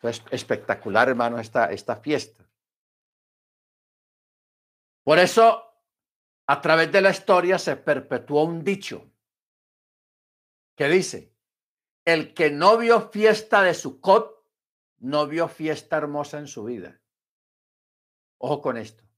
Es 0.00 0.22
espectacular, 0.30 1.08
hermano, 1.08 1.38
esta, 1.38 1.70
esta 1.70 1.96
fiesta. 1.96 2.48
Por 5.04 5.18
eso, 5.18 5.62
a 6.46 6.60
través 6.60 6.90
de 6.90 7.02
la 7.02 7.10
historia 7.10 7.58
se 7.58 7.76
perpetuó 7.76 8.44
un 8.44 8.64
dicho 8.64 9.10
que 10.78 10.88
dice, 10.88 11.34
el 12.06 12.32
que 12.32 12.50
no 12.50 12.78
vio 12.78 13.10
fiesta 13.10 13.62
de 13.62 13.74
Sukkot, 13.74 14.42
no 15.00 15.26
vio 15.26 15.46
fiesta 15.48 15.98
hermosa 15.98 16.38
en 16.38 16.46
su 16.46 16.64
vida. 16.64 17.00
Ojo 18.38 18.62
con 18.62 18.78
esto 18.78 19.08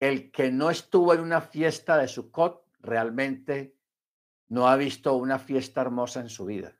el 0.00 0.30
que 0.30 0.50
no 0.50 0.70
estuvo 0.70 1.14
en 1.14 1.20
una 1.20 1.40
fiesta 1.40 1.96
de 1.96 2.08
Sukkot 2.08 2.66
realmente 2.80 3.76
no 4.48 4.68
ha 4.68 4.76
visto 4.76 5.14
una 5.14 5.38
fiesta 5.38 5.80
hermosa 5.80 6.20
en 6.20 6.28
su 6.28 6.44
vida. 6.44 6.76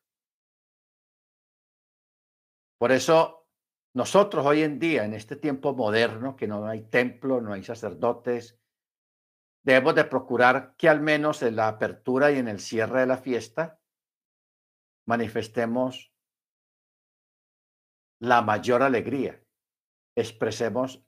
Por 2.78 2.92
eso 2.92 3.48
nosotros 3.94 4.44
hoy 4.44 4.62
en 4.62 4.78
día, 4.78 5.04
en 5.04 5.14
este 5.14 5.36
tiempo 5.36 5.74
moderno, 5.74 6.36
que 6.36 6.46
no 6.46 6.66
hay 6.66 6.82
templo, 6.82 7.40
no 7.40 7.54
hay 7.54 7.64
sacerdotes, 7.64 8.60
debemos 9.62 9.94
de 9.94 10.04
procurar 10.04 10.76
que 10.76 10.88
al 10.88 11.00
menos 11.00 11.42
en 11.42 11.56
la 11.56 11.68
apertura 11.68 12.30
y 12.30 12.38
en 12.38 12.48
el 12.48 12.60
cierre 12.60 13.00
de 13.00 13.06
la 13.06 13.16
fiesta 13.16 13.80
manifestemos 15.06 16.12
la 18.20 18.42
mayor 18.42 18.82
alegría, 18.82 19.42
expresemos 20.16 21.04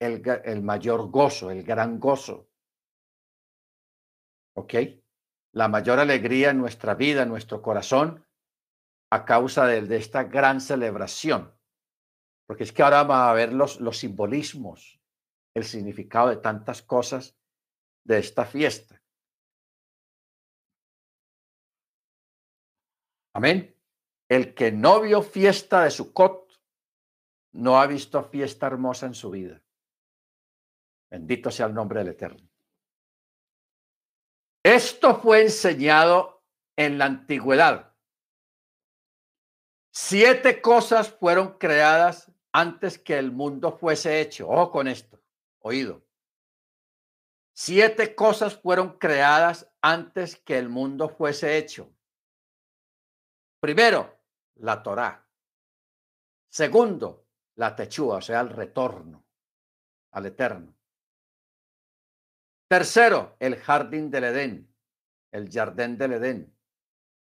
el, 0.00 0.22
el 0.44 0.62
mayor 0.62 1.10
gozo, 1.10 1.50
el 1.50 1.62
gran 1.62 1.98
gozo. 1.98 2.48
¿Ok? 4.54 4.74
La 5.54 5.68
mayor 5.68 5.98
alegría 5.98 6.50
en 6.50 6.58
nuestra 6.58 6.94
vida, 6.94 7.22
en 7.22 7.28
nuestro 7.28 7.62
corazón, 7.62 8.26
a 9.10 9.24
causa 9.24 9.66
de, 9.66 9.82
de 9.82 9.96
esta 9.96 10.24
gran 10.24 10.60
celebración 10.60 11.54
porque 12.52 12.64
es 12.64 12.72
que 12.72 12.82
ahora 12.82 13.02
va 13.04 13.30
a 13.30 13.32
ver 13.32 13.52
los, 13.52 13.80
los 13.80 13.96
simbolismos, 13.98 15.00
el 15.54 15.64
significado 15.64 16.28
de 16.28 16.36
tantas 16.36 16.82
cosas 16.82 17.38
de 18.04 18.18
esta 18.18 18.44
fiesta. 18.44 19.01
Amén. 23.34 23.76
El 24.28 24.54
que 24.54 24.72
no 24.72 25.00
vio 25.00 25.22
fiesta 25.22 25.84
de 25.84 25.90
Sukkot 25.90 26.60
no 27.52 27.80
ha 27.80 27.86
visto 27.86 28.22
fiesta 28.24 28.66
hermosa 28.66 29.06
en 29.06 29.14
su 29.14 29.30
vida. 29.30 29.62
Bendito 31.10 31.50
sea 31.50 31.66
el 31.66 31.74
nombre 31.74 32.00
del 32.00 32.08
Eterno. 32.08 32.48
Esto 34.62 35.20
fue 35.20 35.42
enseñado 35.42 36.44
en 36.76 36.98
la 36.98 37.06
antigüedad. 37.06 37.94
Siete 39.92 40.62
cosas 40.62 41.10
fueron 41.10 41.58
creadas 41.58 42.32
antes 42.52 42.98
que 42.98 43.18
el 43.18 43.32
mundo 43.32 43.76
fuese 43.76 44.20
hecho. 44.20 44.48
Ojo 44.48 44.70
con 44.70 44.88
esto, 44.88 45.20
oído. 45.58 46.02
Siete 47.54 48.14
cosas 48.14 48.56
fueron 48.56 48.98
creadas 48.98 49.70
antes 49.82 50.36
que 50.36 50.58
el 50.58 50.70
mundo 50.70 51.10
fuese 51.10 51.58
hecho. 51.58 51.92
Primero, 53.62 54.18
la 54.56 54.82
Torá. 54.82 55.24
Segundo, 56.50 57.28
la 57.54 57.76
Techúa, 57.76 58.16
o 58.16 58.20
sea, 58.20 58.40
el 58.40 58.48
retorno 58.48 59.24
al 60.10 60.26
Eterno. 60.26 60.76
Tercero, 62.68 63.36
el 63.38 63.54
jardín 63.56 64.10
del 64.10 64.24
Edén, 64.24 64.74
el 65.30 65.48
jardín 65.48 65.96
del 65.96 66.14
Edén. 66.14 66.58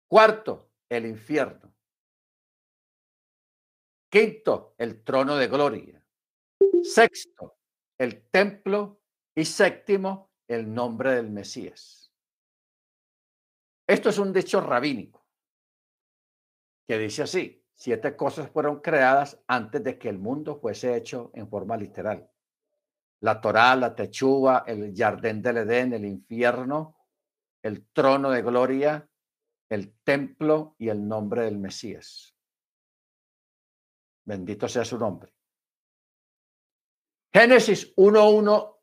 Cuarto, 0.07 0.71
el 0.87 1.07
infierno. 1.07 1.75
Quinto, 4.09 4.75
el 4.77 5.03
trono 5.03 5.35
de 5.35 5.47
gloria. 5.47 6.07
Sexto, 6.83 7.57
el 7.97 8.29
templo. 8.29 9.01
Y 9.35 9.45
séptimo, 9.45 10.31
el 10.47 10.71
nombre 10.71 11.15
del 11.15 11.31
Mesías. 11.31 12.13
Esto 13.87 14.09
es 14.09 14.19
un 14.19 14.31
dicho 14.31 14.61
rabínico 14.61 15.22
que 16.87 16.97
dice 16.97 17.23
así, 17.23 17.63
siete 17.73 18.15
cosas 18.15 18.49
fueron 18.49 18.81
creadas 18.81 19.41
antes 19.47 19.83
de 19.83 19.97
que 19.97 20.09
el 20.09 20.19
mundo 20.19 20.59
fuese 20.59 20.95
hecho 20.95 21.31
en 21.33 21.49
forma 21.49 21.77
literal. 21.77 22.29
La 23.21 23.39
Torá, 23.39 23.75
la 23.75 23.95
Techuba, 23.95 24.63
el 24.67 24.93
Jardín 24.95 25.41
del 25.41 25.57
Edén, 25.57 25.93
el 25.93 26.05
infierno, 26.05 26.97
el 27.61 27.87
trono 27.93 28.29
de 28.29 28.41
gloria, 28.41 29.09
el 29.69 29.93
templo 30.03 30.75
y 30.77 30.89
el 30.89 31.07
nombre 31.07 31.43
del 31.43 31.57
Mesías. 31.57 32.35
Bendito 34.25 34.67
sea 34.67 34.85
su 34.85 34.97
nombre. 34.97 35.33
Génesis 37.33 37.95
1.1 37.95 38.77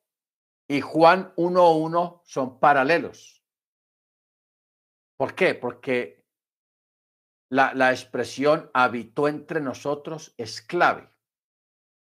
y 0.69 0.81
Juan 0.81 1.35
1.1 1.37 2.23
son 2.25 2.59
paralelos. 2.59 3.45
¿Por 5.17 5.35
qué? 5.35 5.55
Porque 5.55 6.20
la, 7.51 7.75
la 7.75 7.91
expresión 7.91 8.71
habitó 8.73 9.29
entre 9.29 9.61
nosotros 9.61 10.35
es 10.39 10.63
clave. 10.63 11.11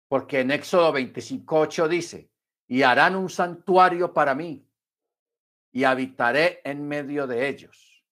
Porque 0.08 0.42
en 0.42 0.52
Éxodo 0.52 0.94
25.8 0.94 1.88
dice, 1.88 2.32
y 2.68 2.84
harán 2.84 3.16
un 3.16 3.30
santuario 3.30 4.14
para 4.14 4.34
mí 4.36 4.66
y 5.74 5.84
habitaré 5.84 6.62
en 6.64 6.88
medio 6.88 7.28
de 7.28 7.50
ellos. 7.50 8.06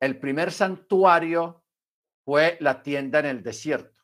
El 0.00 0.18
primer 0.18 0.52
santuario 0.52 1.64
fue 2.24 2.56
la 2.60 2.82
tienda 2.82 3.18
en 3.18 3.26
el 3.26 3.42
desierto. 3.42 4.02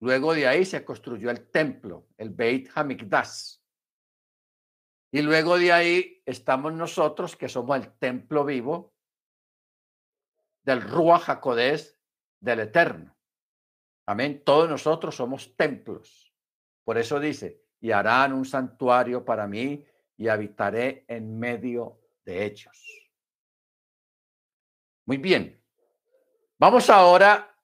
Luego 0.00 0.34
de 0.34 0.46
ahí 0.46 0.64
se 0.64 0.84
construyó 0.84 1.30
el 1.30 1.50
templo, 1.50 2.08
el 2.16 2.30
Beit 2.30 2.70
Hamikdash. 2.74 3.56
Y 5.12 5.22
luego 5.22 5.58
de 5.58 5.72
ahí 5.72 6.22
estamos 6.26 6.72
nosotros, 6.72 7.36
que 7.36 7.48
somos 7.48 7.76
el 7.78 7.92
templo 7.98 8.44
vivo 8.44 8.94
del 10.68 10.82
Ruach 10.82 11.30
HaKodesh 11.30 11.96
del 12.40 12.60
Eterno. 12.60 13.16
Amén. 14.04 14.42
Todos 14.44 14.68
nosotros 14.68 15.16
somos 15.16 15.56
templos. 15.56 16.34
Por 16.84 16.98
eso 16.98 17.18
dice, 17.18 17.62
y 17.80 17.90
harán 17.90 18.34
un 18.34 18.44
santuario 18.44 19.24
para 19.24 19.46
mí 19.46 19.82
y 20.18 20.28
habitaré 20.28 21.06
en 21.08 21.38
medio 21.38 22.02
de 22.22 22.44
ellos. 22.44 23.08
Muy 25.06 25.16
bien. 25.16 25.58
Vamos 26.58 26.90
ahora 26.90 27.56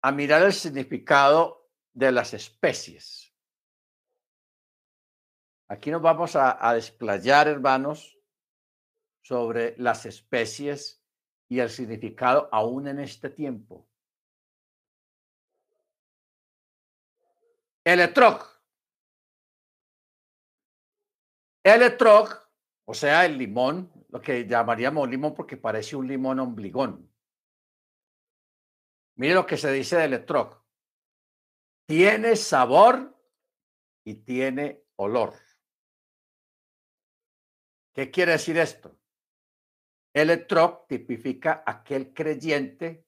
a 0.00 0.12
mirar 0.12 0.42
el 0.42 0.52
significado 0.52 1.68
de 1.92 2.12
las 2.12 2.32
especies. 2.32 3.34
Aquí 5.66 5.90
nos 5.90 6.00
vamos 6.02 6.36
a, 6.36 6.74
desplayar, 6.74 7.48
hermanos, 7.48 8.16
sobre 9.20 9.74
las 9.78 10.06
especies 10.06 11.01
y 11.52 11.60
el 11.60 11.68
significado 11.68 12.48
aún 12.50 12.88
en 12.88 12.98
este 12.98 13.28
tiempo. 13.28 13.86
Electroc. 17.84 18.58
Electroc, 21.62 22.50
o 22.86 22.94
sea, 22.94 23.26
el 23.26 23.36
limón, 23.36 23.92
lo 24.08 24.22
que 24.22 24.46
llamaríamos 24.46 25.10
limón 25.10 25.34
porque 25.34 25.58
parece 25.58 25.94
un 25.94 26.08
limón 26.08 26.40
ombligón. 26.40 27.12
Mire 29.16 29.34
lo 29.34 29.44
que 29.44 29.58
se 29.58 29.70
dice 29.70 29.96
de 29.96 30.04
electroc 30.04 30.58
tiene 31.84 32.34
sabor 32.34 33.14
y 34.06 34.14
tiene 34.14 34.86
olor. 34.96 35.34
¿Qué 37.92 38.10
quiere 38.10 38.32
decir 38.32 38.56
esto? 38.56 39.01
El 40.12 40.30
etrog 40.30 40.86
tipifica 40.86 41.62
aquel 41.64 42.12
creyente 42.12 43.06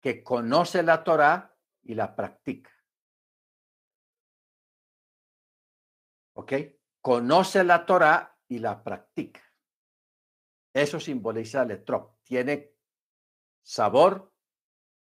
que 0.00 0.22
conoce 0.22 0.82
la 0.82 1.02
Torá 1.02 1.56
y 1.82 1.94
la 1.94 2.14
practica. 2.14 2.70
¿Ok? 6.34 6.52
Conoce 7.00 7.64
la 7.64 7.84
Torá 7.84 8.38
y 8.48 8.58
la 8.58 8.82
practica. 8.82 9.42
Eso 10.72 11.00
simboliza 11.00 11.62
el 11.62 11.72
etrog. 11.72 12.18
Tiene 12.22 12.74
sabor 13.62 14.32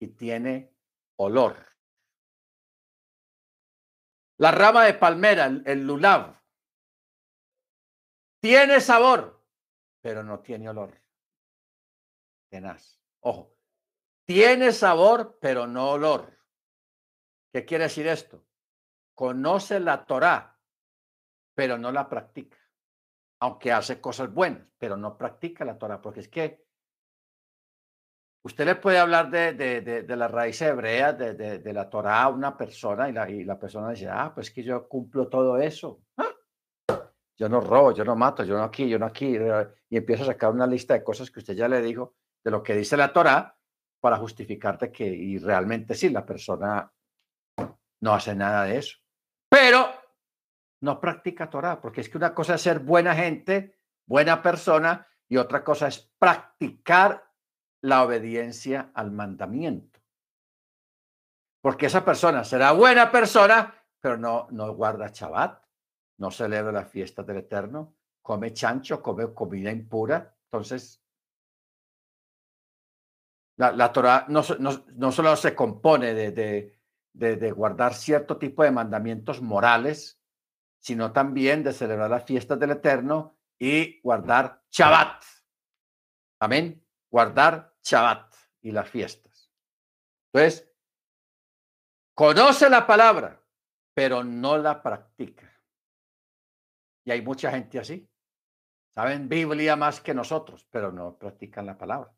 y 0.00 0.08
tiene 0.08 0.74
olor. 1.16 1.70
La 4.38 4.50
rama 4.50 4.86
de 4.86 4.94
palmera, 4.94 5.44
el, 5.44 5.86
lulav, 5.86 6.42
tiene 8.40 8.80
sabor, 8.80 9.44
pero 10.00 10.24
no 10.24 10.40
tiene 10.40 10.70
olor. 10.70 10.98
Tenaz. 12.51 13.01
Ojo, 13.20 13.57
tiene 14.26 14.72
sabor, 14.72 15.38
pero 15.40 15.66
no 15.66 15.92
olor. 15.92 16.36
¿Qué 17.53 17.64
quiere 17.64 17.84
decir 17.84 18.07
esto? 18.07 18.44
Conoce 19.14 19.80
la 19.80 20.05
Torá, 20.05 20.59
pero 21.55 21.78
no 21.78 21.90
la 21.92 22.09
practica. 22.09 22.59
Aunque 23.40 23.72
hace 23.72 24.01
cosas 24.01 24.32
buenas, 24.32 24.68
pero 24.78 24.96
no 24.96 25.16
practica 25.16 25.64
la 25.64 25.78
Torá, 25.78 26.01
porque 26.01 26.20
es 26.20 26.28
que 26.28 26.66
Usted 28.42 28.64
le 28.64 28.74
puede 28.76 28.98
hablar 28.98 29.30
de, 29.30 29.53
de, 29.53 29.82
de, 29.82 30.16
la 30.16 30.26
raíz 30.26 30.62
hebrea, 30.62 31.12
de, 31.12 31.34
de, 31.34 31.72
la 31.74 31.90
Torah 31.90 32.22
a 32.22 32.28
una 32.30 32.57
persona 32.57 33.07
y 33.07 33.12
la, 33.12 33.28
y 33.28 33.44
la 33.44 33.59
persona 33.59 33.90
dice, 33.90 34.09
ah, 34.09 34.32
pues 34.34 34.51
que 34.51 34.62
yo 34.62 34.88
cumplo 34.88 35.28
todo 35.28 35.59
eso. 35.59 36.01
¡Ah! 36.16 36.34
Yo 37.36 37.51
no 37.51 37.61
robo, 37.61 37.92
yo 37.92 38.03
no 38.03 38.16
mato, 38.16 38.42
yo 38.42 38.57
no 38.57 38.62
aquí, 38.62 38.88
yo 38.88 38.98
no 38.98 39.05
aquí. 39.05 39.36
Y 39.90 39.96
empieza 39.96 40.22
a 40.22 40.26
sacar 40.26 40.53
una 40.53 40.66
lista 40.66 40.94
de 40.94 41.05
cosas 41.05 41.30
que 41.30 41.40
usted 41.40 41.55
ya 41.55 41.68
le 41.68 41.82
dijo 41.82 42.14
de 42.43 42.51
lo 42.51 42.62
que 42.62 42.74
dice 42.74 42.97
la 42.97 43.12
Torah 43.12 43.57
para 44.01 44.16
justificarte 44.16 44.91
que, 44.91 45.07
y 45.07 45.38
realmente 45.38 45.95
sí, 45.95 46.09
la 46.09 46.24
persona 46.24 46.91
no 48.01 48.14
hace 48.14 48.34
nada 48.34 48.64
de 48.64 48.78
eso. 48.78 48.99
Pero 49.49 49.88
no 50.80 51.01
practica 51.01 51.51
Torah, 51.51 51.80
porque 51.80 52.01
es 52.01 52.09
que 52.09 52.16
una 52.16 52.34
cosa 52.34 52.55
es 52.55 52.62
ser 52.62 52.78
buena 52.78 53.14
gente, 53.14 53.78
buena 54.07 54.43
persona 54.43 55.07
y 55.28 55.36
otra 55.36 55.62
cosa 55.62 55.88
es 55.88 56.11
practicar 56.18 57.30
la 57.82 58.03
obediencia 58.03 58.91
al 58.95 59.11
mandamiento. 59.11 60.01
Porque 61.62 61.86
esa 61.86 62.05
persona 62.05 62.43
será 62.45 62.72
buena 62.72 63.11
persona, 63.11 63.74
pero 64.01 64.16
no, 64.16 64.49
no 64.51 64.74
guarda 64.74 65.11
Shabbat, 65.12 65.62
no 66.18 66.30
celebra 66.30 66.72
la 66.72 66.86
fiesta 66.86 67.22
del 67.22 67.38
Eterno, 67.38 67.97
come 68.22 68.53
chancho, 68.53 69.03
come 69.03 69.32
comida 69.34 69.70
impura. 69.70 70.36
Entonces, 70.45 71.03
la, 73.61 73.92
Torah 73.92 74.24
no, 74.28 74.42
solo 74.42 75.36
se 75.36 75.54
compone 75.54 76.14
de, 76.14 76.72
de, 77.12 77.52
guardar 77.52 77.92
cierto 77.94 78.38
tipo 78.38 78.62
de 78.62 78.70
mandamientos 78.70 79.42
morales, 79.42 80.18
sino 80.78 81.12
también 81.12 81.62
de 81.62 81.74
celebrar 81.74 82.08
la 82.08 82.20
fiesta 82.20 82.56
del 82.56 82.70
Eterno 82.70 83.36
y 83.58 84.00
guardar 84.00 84.62
Shabbat. 84.70 85.22
Amén. 86.40 86.82
Guardar 87.11 87.74
Shabbat 87.82 88.34
y 88.62 88.72
las 88.72 88.88
fiestas. 88.88 89.52
Entonces, 90.32 90.72
conoce 92.14 92.70
la 92.70 92.86
palabra, 92.86 93.42
pero 93.92 94.24
no 94.24 94.56
la 94.56 94.82
practica. 94.82 95.52
Y 97.04 97.11
hay 97.11 97.20
mucha 97.20 97.50
gente 97.50 97.78
así. 97.78 98.08
Saben 98.94 99.28
Biblia 99.28 99.76
más 99.76 100.00
que 100.00 100.14
nosotros, 100.14 100.66
pero 100.70 100.90
no 100.90 101.18
practican 101.18 101.66
la 101.66 101.76
palabra. 101.76 102.11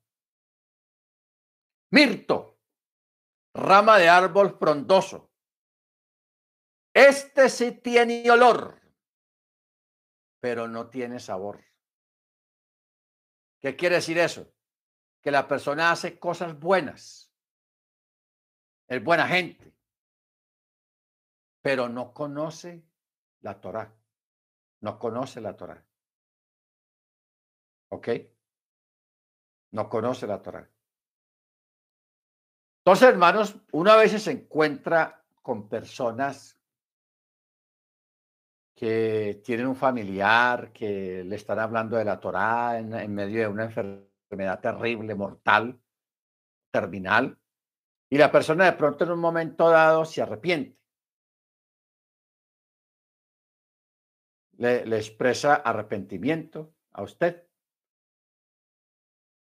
Mirto, 1.92 2.58
rama 3.54 3.98
de 3.98 4.08
árbol 4.08 4.56
frondoso. 4.58 5.30
Este 6.94 7.50
sí 7.50 7.72
tiene 7.72 8.30
olor, 8.30 8.80
pero 10.40 10.68
no 10.68 10.88
tiene 10.88 11.20
sabor. 11.20 11.62
¿Qué 13.60 13.76
quiere 13.76 13.96
decir 13.96 14.16
eso? 14.18 14.54
Que 15.20 15.30
la 15.30 15.46
persona 15.46 15.90
hace 15.90 16.18
cosas 16.18 16.58
buenas, 16.58 17.30
es 18.88 19.04
buena 19.04 19.28
gente, 19.28 19.76
pero 21.60 21.90
no 21.90 22.14
conoce 22.14 22.86
la 23.42 23.60
Torah, 23.60 23.94
no 24.80 24.98
conoce 24.98 25.42
la 25.42 25.54
Torah. 25.58 25.86
¿Ok? 27.90 28.08
No 29.72 29.90
conoce 29.90 30.26
la 30.26 30.40
Torah. 30.40 30.71
Entonces, 32.84 33.10
hermanos, 33.10 33.56
una 33.70 33.94
vez 33.94 34.20
se 34.20 34.32
encuentra 34.32 35.24
con 35.40 35.68
personas 35.68 36.58
que 38.74 39.40
tienen 39.44 39.68
un 39.68 39.76
familiar 39.76 40.72
que 40.72 41.22
le 41.22 41.36
están 41.36 41.60
hablando 41.60 41.96
de 41.96 42.04
la 42.04 42.18
Torá 42.18 42.80
en, 42.80 43.14
medio 43.14 43.42
de 43.42 43.46
una 43.46 43.64
enfermedad 43.66 44.60
terrible, 44.60 45.14
mortal, 45.14 45.80
terminal, 46.72 47.38
y 48.10 48.18
la 48.18 48.32
persona 48.32 48.64
de 48.64 48.72
pronto 48.72 49.04
en 49.04 49.12
un 49.12 49.20
momento 49.20 49.70
dado 49.70 50.04
se 50.04 50.20
arrepiente. 50.20 50.76
Le, 54.58 54.96
expresa 54.96 55.54
arrepentimiento 55.54 56.74
a 56.90 57.02
usted. 57.02 57.46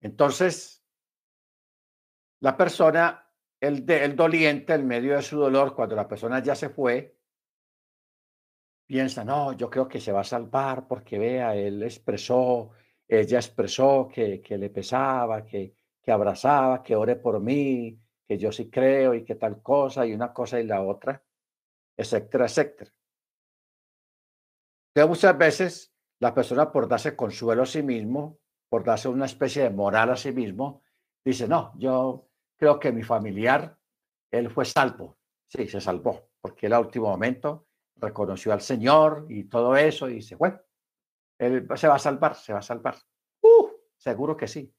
Entonces, 0.02 0.83
la 2.40 2.56
persona, 2.56 3.30
el, 3.60 3.88
el 3.90 4.16
doliente, 4.16 4.74
en 4.74 4.86
medio 4.86 5.16
de 5.16 5.22
su 5.22 5.38
dolor, 5.38 5.74
cuando 5.74 5.96
la 5.96 6.08
persona 6.08 6.42
ya 6.42 6.54
se 6.54 6.68
fue, 6.68 7.16
piensa, 8.86 9.24
no, 9.24 9.52
yo 9.52 9.70
creo 9.70 9.88
que 9.88 10.00
se 10.00 10.12
va 10.12 10.20
a 10.20 10.24
salvar 10.24 10.86
porque 10.86 11.18
vea, 11.18 11.56
él 11.56 11.82
expresó, 11.82 12.70
ella 13.08 13.38
expresó 13.38 14.08
que, 14.12 14.40
que 14.40 14.58
le 14.58 14.70
pesaba, 14.70 15.44
que, 15.44 15.74
que 16.02 16.12
abrazaba, 16.12 16.82
que 16.82 16.94
ore 16.94 17.16
por 17.16 17.40
mí, 17.40 17.98
que 18.26 18.38
yo 18.38 18.52
sí 18.52 18.70
creo 18.70 19.14
y 19.14 19.24
que 19.24 19.34
tal 19.34 19.62
cosa 19.62 20.06
y 20.06 20.12
una 20.12 20.32
cosa 20.32 20.60
y 20.60 20.64
la 20.64 20.82
otra, 20.82 21.22
etcétera, 21.96 22.46
etcétera. 22.46 22.92
Entonces 24.94 25.08
muchas 25.08 25.38
veces 25.38 25.94
la 26.20 26.32
persona 26.32 26.70
por 26.70 26.88
darse 26.88 27.16
consuelo 27.16 27.62
a 27.62 27.66
sí 27.66 27.82
mismo, 27.82 28.38
por 28.68 28.84
darse 28.84 29.08
una 29.08 29.26
especie 29.26 29.64
de 29.64 29.70
moral 29.70 30.10
a 30.10 30.16
sí 30.16 30.30
mismo, 30.30 30.83
dice, 31.24 31.48
no, 31.48 31.72
yo 31.78 32.28
creo 32.56 32.78
que 32.78 32.92
mi 32.92 33.02
familiar, 33.02 33.78
él 34.30 34.50
fue 34.50 34.64
salvo. 34.64 35.18
Sí, 35.48 35.68
se 35.68 35.80
salvó, 35.80 36.30
porque 36.40 36.66
el 36.66 36.74
último 36.74 37.08
momento 37.08 37.68
reconoció 37.96 38.52
al 38.52 38.60
Señor 38.60 39.26
y 39.28 39.44
todo 39.44 39.76
eso, 39.76 40.08
y 40.08 40.14
dice, 40.14 40.34
bueno, 40.34 40.60
él 41.38 41.66
se 41.76 41.88
va 41.88 41.94
a 41.96 41.98
salvar, 41.98 42.34
se 42.34 42.52
va 42.52 42.58
a 42.58 42.62
salvar. 42.62 42.96
Uh, 43.42 43.70
seguro 43.96 44.36
que 44.36 44.48
sí. 44.48 44.72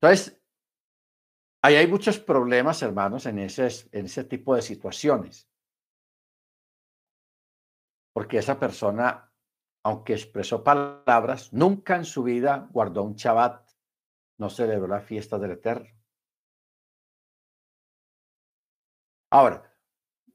Entonces, 0.00 0.42
ahí 1.62 1.76
hay 1.76 1.86
muchos 1.86 2.18
problemas, 2.18 2.82
hermanos, 2.82 3.26
en 3.26 3.38
ese, 3.38 3.68
en 3.92 4.06
ese 4.06 4.24
tipo 4.24 4.54
de 4.54 4.62
situaciones. 4.62 5.48
Porque 8.12 8.38
esa 8.38 8.58
persona, 8.58 9.30
aunque 9.84 10.14
expresó 10.14 10.64
palabras, 10.64 11.52
nunca 11.52 11.96
en 11.96 12.04
su 12.04 12.22
vida 12.22 12.68
guardó 12.72 13.02
un 13.02 13.14
Shabbat, 13.14 13.69
no 14.40 14.48
celebró 14.48 14.88
la 14.88 15.02
fiesta 15.02 15.38
del 15.38 15.50
Eterno. 15.50 15.90
Ahora, 19.30 19.70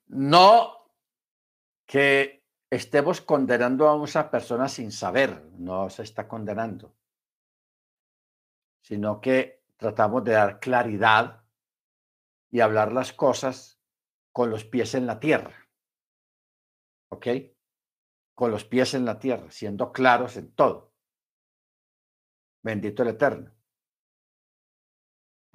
no 0.06 0.91
que 1.88 2.45
estemos 2.70 3.20
condenando 3.22 3.89
a 3.89 4.06
esa 4.06 4.30
persona 4.30 4.70
sin 4.70 4.91
saber, 4.91 5.43
no 5.58 5.89
se 5.89 6.03
está 6.03 6.28
condenando, 6.28 6.95
sino 8.82 9.20
que 9.20 9.66
tratamos 9.76 10.24
de 10.24 10.34
dar 10.34 10.60
claridad 10.60 11.43
y 12.51 12.60
hablar 12.60 12.93
las 12.93 13.12
cosas 13.12 13.82
con 14.32 14.51
los 14.51 14.66
pies 14.66 14.93
en 14.93 15.08
la 15.08 15.20
tierra. 15.20 15.68
¿Ok? 17.10 17.28
Con 18.36 18.51
los 18.51 18.66
pies 18.66 18.93
en 18.93 19.06
la 19.06 19.18
tierra, 19.18 19.49
siendo 19.49 19.91
claros 19.91 20.38
en 20.38 20.53
todo. 20.53 20.93
Bendito 22.62 23.01
el 23.01 23.10
Eterno. 23.10 23.55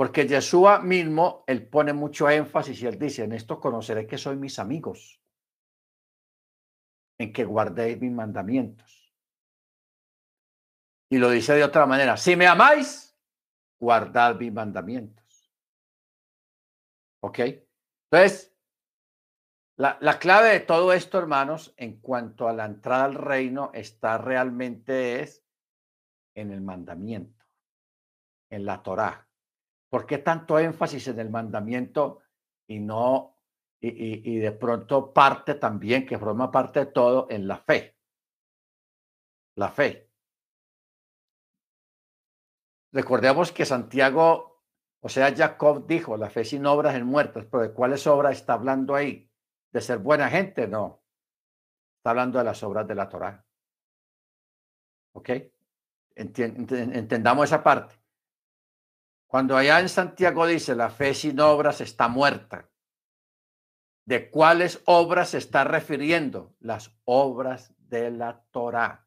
Porque 0.00 0.26
Yeshua 0.26 0.78
mismo, 0.78 1.44
él 1.46 1.68
pone 1.68 1.92
mucho 1.92 2.30
énfasis 2.30 2.80
y 2.80 2.86
él 2.86 2.98
dice, 2.98 3.24
en 3.24 3.32
esto 3.32 3.60
conoceré 3.60 4.06
que 4.06 4.16
soy 4.16 4.34
mis 4.34 4.58
amigos, 4.58 5.20
en 7.18 7.30
que 7.34 7.44
guardéis 7.44 8.00
mis 8.00 8.10
mandamientos. 8.10 9.14
Y 11.10 11.18
lo 11.18 11.28
dice 11.28 11.52
de 11.52 11.64
otra 11.64 11.84
manera, 11.84 12.16
si 12.16 12.34
me 12.34 12.46
amáis, 12.46 13.14
guardad 13.78 14.36
mis 14.36 14.50
mandamientos. 14.50 15.52
¿Ok? 17.22 17.40
Entonces, 18.10 18.56
la, 19.76 19.98
la 20.00 20.18
clave 20.18 20.48
de 20.48 20.60
todo 20.60 20.94
esto, 20.94 21.18
hermanos, 21.18 21.74
en 21.76 22.00
cuanto 22.00 22.48
a 22.48 22.54
la 22.54 22.64
entrada 22.64 23.04
al 23.04 23.16
reino, 23.16 23.70
está 23.74 24.16
realmente 24.16 25.20
es 25.20 25.44
en 26.34 26.52
el 26.52 26.62
mandamiento, 26.62 27.44
en 28.48 28.64
la 28.64 28.82
Torah 28.82 29.29
¿Por 29.90 30.06
qué 30.06 30.18
tanto 30.18 30.58
énfasis 30.58 31.08
en 31.08 31.18
el 31.18 31.30
mandamiento 31.30 32.20
y 32.68 32.78
no, 32.78 33.36
y, 33.80 34.38
de 34.38 34.52
pronto 34.52 35.12
parte 35.12 35.54
también, 35.56 36.06
que 36.06 36.18
forma 36.18 36.50
parte 36.50 36.80
de 36.80 36.86
todo, 36.86 37.26
en 37.28 37.48
la 37.48 37.58
fe? 37.58 37.96
La 39.56 39.68
fe. 39.68 40.08
Recordemos 42.92 43.50
que 43.52 43.64
Santiago, 43.64 44.62
o 45.00 45.08
sea, 45.08 45.34
Jacob 45.34 45.86
dijo, 45.86 46.16
la 46.16 46.30
fe 46.30 46.44
sin 46.44 46.66
obras 46.66 46.94
es 46.94 47.04
muerta, 47.04 47.44
pero 47.50 47.64
¿de 47.64 47.72
cuáles 47.72 48.06
obras 48.06 48.36
está 48.36 48.54
hablando 48.54 48.94
ahí? 48.94 49.28
¿De 49.72 49.80
ser 49.80 49.98
buena 49.98 50.28
gente? 50.28 50.68
No. 50.68 51.02
Está 51.98 52.10
hablando 52.10 52.38
de 52.38 52.44
las 52.44 52.62
obras 52.62 52.86
de 52.86 52.94
la 52.94 53.08
Torá. 53.08 53.44
¿Ok? 55.12 55.30
entendamos 56.14 57.44
esa 57.44 57.62
parte. 57.62 57.99
Cuando 59.30 59.56
allá 59.56 59.78
en 59.78 59.88
Santiago 59.88 60.44
dice 60.44 60.74
la 60.74 60.90
fe 60.90 61.14
sin 61.14 61.38
obras 61.38 61.80
está 61.80 62.08
muerta, 62.08 62.68
¿de 64.04 64.28
cuáles 64.28 64.82
obras 64.86 65.28
se 65.30 65.38
está 65.38 65.62
refiriendo? 65.62 66.56
Las 66.58 66.98
obras 67.04 67.72
de 67.78 68.10
la 68.10 68.42
Torá. 68.50 69.06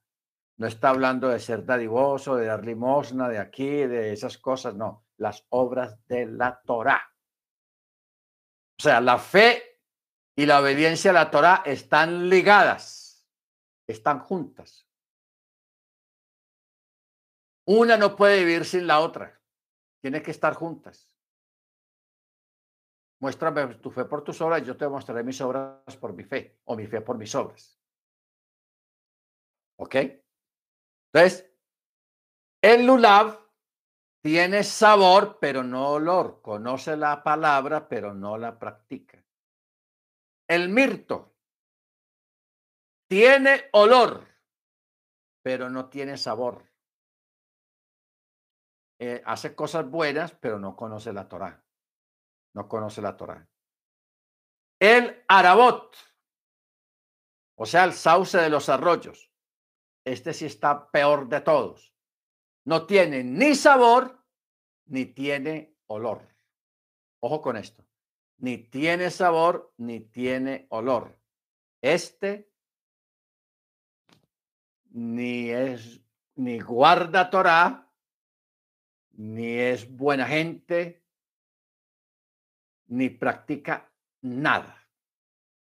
No 0.56 0.66
está 0.66 0.92
hablando 0.92 1.28
de 1.28 1.42
ser 1.42 1.66
dadivoso, 1.66 2.38
de 2.38 2.46
dar 2.46 2.64
limosna, 2.64 3.28
de 3.28 3.38
aquí, 3.38 3.68
de 3.86 4.14
esas 4.14 4.38
cosas, 4.38 4.76
no, 4.76 5.06
las 5.18 5.46
obras 5.50 6.00
de 6.08 6.26
la 6.26 6.62
Torá. 6.62 7.04
O 8.80 8.82
sea, 8.82 9.02
la 9.02 9.18
fe 9.18 9.82
y 10.38 10.46
la 10.46 10.62
obediencia 10.62 11.12
a 11.12 11.16
la 11.16 11.32
Torá 11.32 11.64
están 11.66 12.30
ligadas, 12.30 13.28
están 13.88 14.20
juntas. 14.20 14.88
Una 17.66 17.98
no 17.98 18.16
puede 18.16 18.46
vivir 18.46 18.64
sin 18.64 18.88
la 18.88 19.02
otra. 19.02 19.43
Tiene 20.04 20.22
que 20.22 20.32
estar 20.32 20.54
juntas. 20.54 21.10
Muéstrame 23.22 23.76
tu 23.76 23.90
fe 23.90 24.04
por 24.04 24.22
tus 24.22 24.42
obras 24.42 24.62
y 24.62 24.66
yo 24.66 24.76
te 24.76 24.86
mostraré 24.86 25.24
mis 25.24 25.40
obras 25.40 25.96
por 25.96 26.12
mi 26.12 26.26
fe 26.26 26.60
o 26.66 26.76
mi 26.76 26.86
fe 26.88 27.00
por 27.00 27.18
mis 27.18 27.34
obras. 27.36 27.80
¿Ok? 29.78 29.96
Entonces, 29.96 31.50
el 32.62 32.86
lulav 32.86 33.40
tiene 34.22 34.66
sabor, 34.66 35.38
pero 35.40 35.64
no 35.64 35.92
olor. 35.92 36.42
Conoce 36.42 36.98
la 36.98 37.24
palabra, 37.24 37.88
pero 37.88 38.14
no 38.14 38.38
la 38.38 38.60
practica. 38.60 39.24
El 40.50 40.68
mirto 40.68 41.34
tiene 43.08 43.70
olor, 43.72 44.28
pero 45.42 45.70
no 45.70 45.88
tiene 45.88 46.18
sabor. 46.18 46.73
Eh, 49.04 49.22
hace 49.26 49.56
cosas 49.56 49.90
buenas, 49.90 50.32
pero 50.34 50.60
no 50.60 50.76
conoce 50.76 51.12
la 51.12 51.28
Torah. 51.28 51.64
No 52.54 52.68
conoce 52.68 53.02
la 53.02 53.18
Torah. 53.18 53.48
El 54.80 55.24
arabot, 55.28 55.96
o 57.56 57.66
sea, 57.66 57.84
el 57.86 57.94
sauce 57.94 58.38
de 58.38 58.50
los 58.50 58.70
arroyos. 58.70 59.32
Este 60.06 60.34
sí 60.34 60.46
está 60.46 60.90
peor 60.92 61.28
de 61.30 61.42
todos 61.42 61.94
no 62.66 62.86
tiene 62.86 63.24
ni 63.24 63.56
sabor 63.56 64.20
ni 64.86 65.06
tiene 65.06 65.76
olor. 65.88 66.28
Ojo 67.20 67.42
con 67.42 67.58
esto. 67.58 67.86
Ni 68.38 68.58
tiene 68.58 69.10
sabor 69.10 69.74
ni 69.78 70.00
tiene 70.00 70.68
olor. 70.70 71.18
Este 71.82 72.52
ni 74.92 75.50
es 75.50 76.02
ni 76.36 76.60
guarda 76.60 77.30
Torah, 77.30 77.92
ni 79.14 79.58
es 79.58 79.90
buena 79.90 80.28
gente, 80.28 81.04
ni 82.88 83.10
practica 83.10 83.92
nada. 84.22 84.88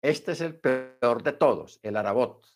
Este 0.02 0.32
es 0.32 0.40
el 0.40 0.58
peor 0.58 1.22
de 1.22 1.32
todos, 1.32 1.80
el 1.82 1.96
arabot. 1.96 2.46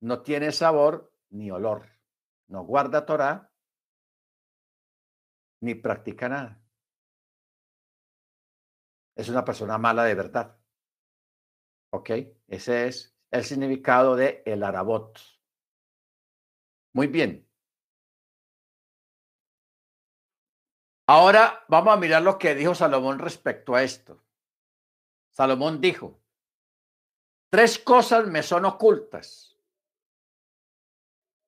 No 0.00 0.22
tiene 0.22 0.52
sabor 0.52 1.12
ni 1.30 1.50
olor 1.50 1.98
no 2.48 2.64
guarda 2.64 3.04
Torah, 3.04 3.50
ni 5.60 5.74
practica 5.74 6.28
nada. 6.28 6.62
Es 9.14 9.28
una 9.28 9.44
persona 9.44 9.78
mala 9.78 10.04
de 10.04 10.14
verdad. 10.14 10.58
¿Ok? 11.90 12.10
Ese 12.46 12.86
es 12.86 13.16
el 13.30 13.44
significado 13.44 14.16
de 14.16 14.42
el 14.46 14.62
arabot. 14.62 15.18
Muy 16.92 17.08
bien. 17.08 17.47
Ahora 21.10 21.64
vamos 21.68 21.94
a 21.94 21.96
mirar 21.96 22.20
lo 22.20 22.38
que 22.38 22.54
dijo 22.54 22.74
Salomón 22.74 23.18
respecto 23.18 23.74
a 23.74 23.82
esto. 23.82 24.22
Salomón 25.30 25.80
dijo, 25.80 26.20
tres 27.48 27.78
cosas 27.78 28.26
me 28.26 28.42
son 28.42 28.66
ocultas 28.66 29.56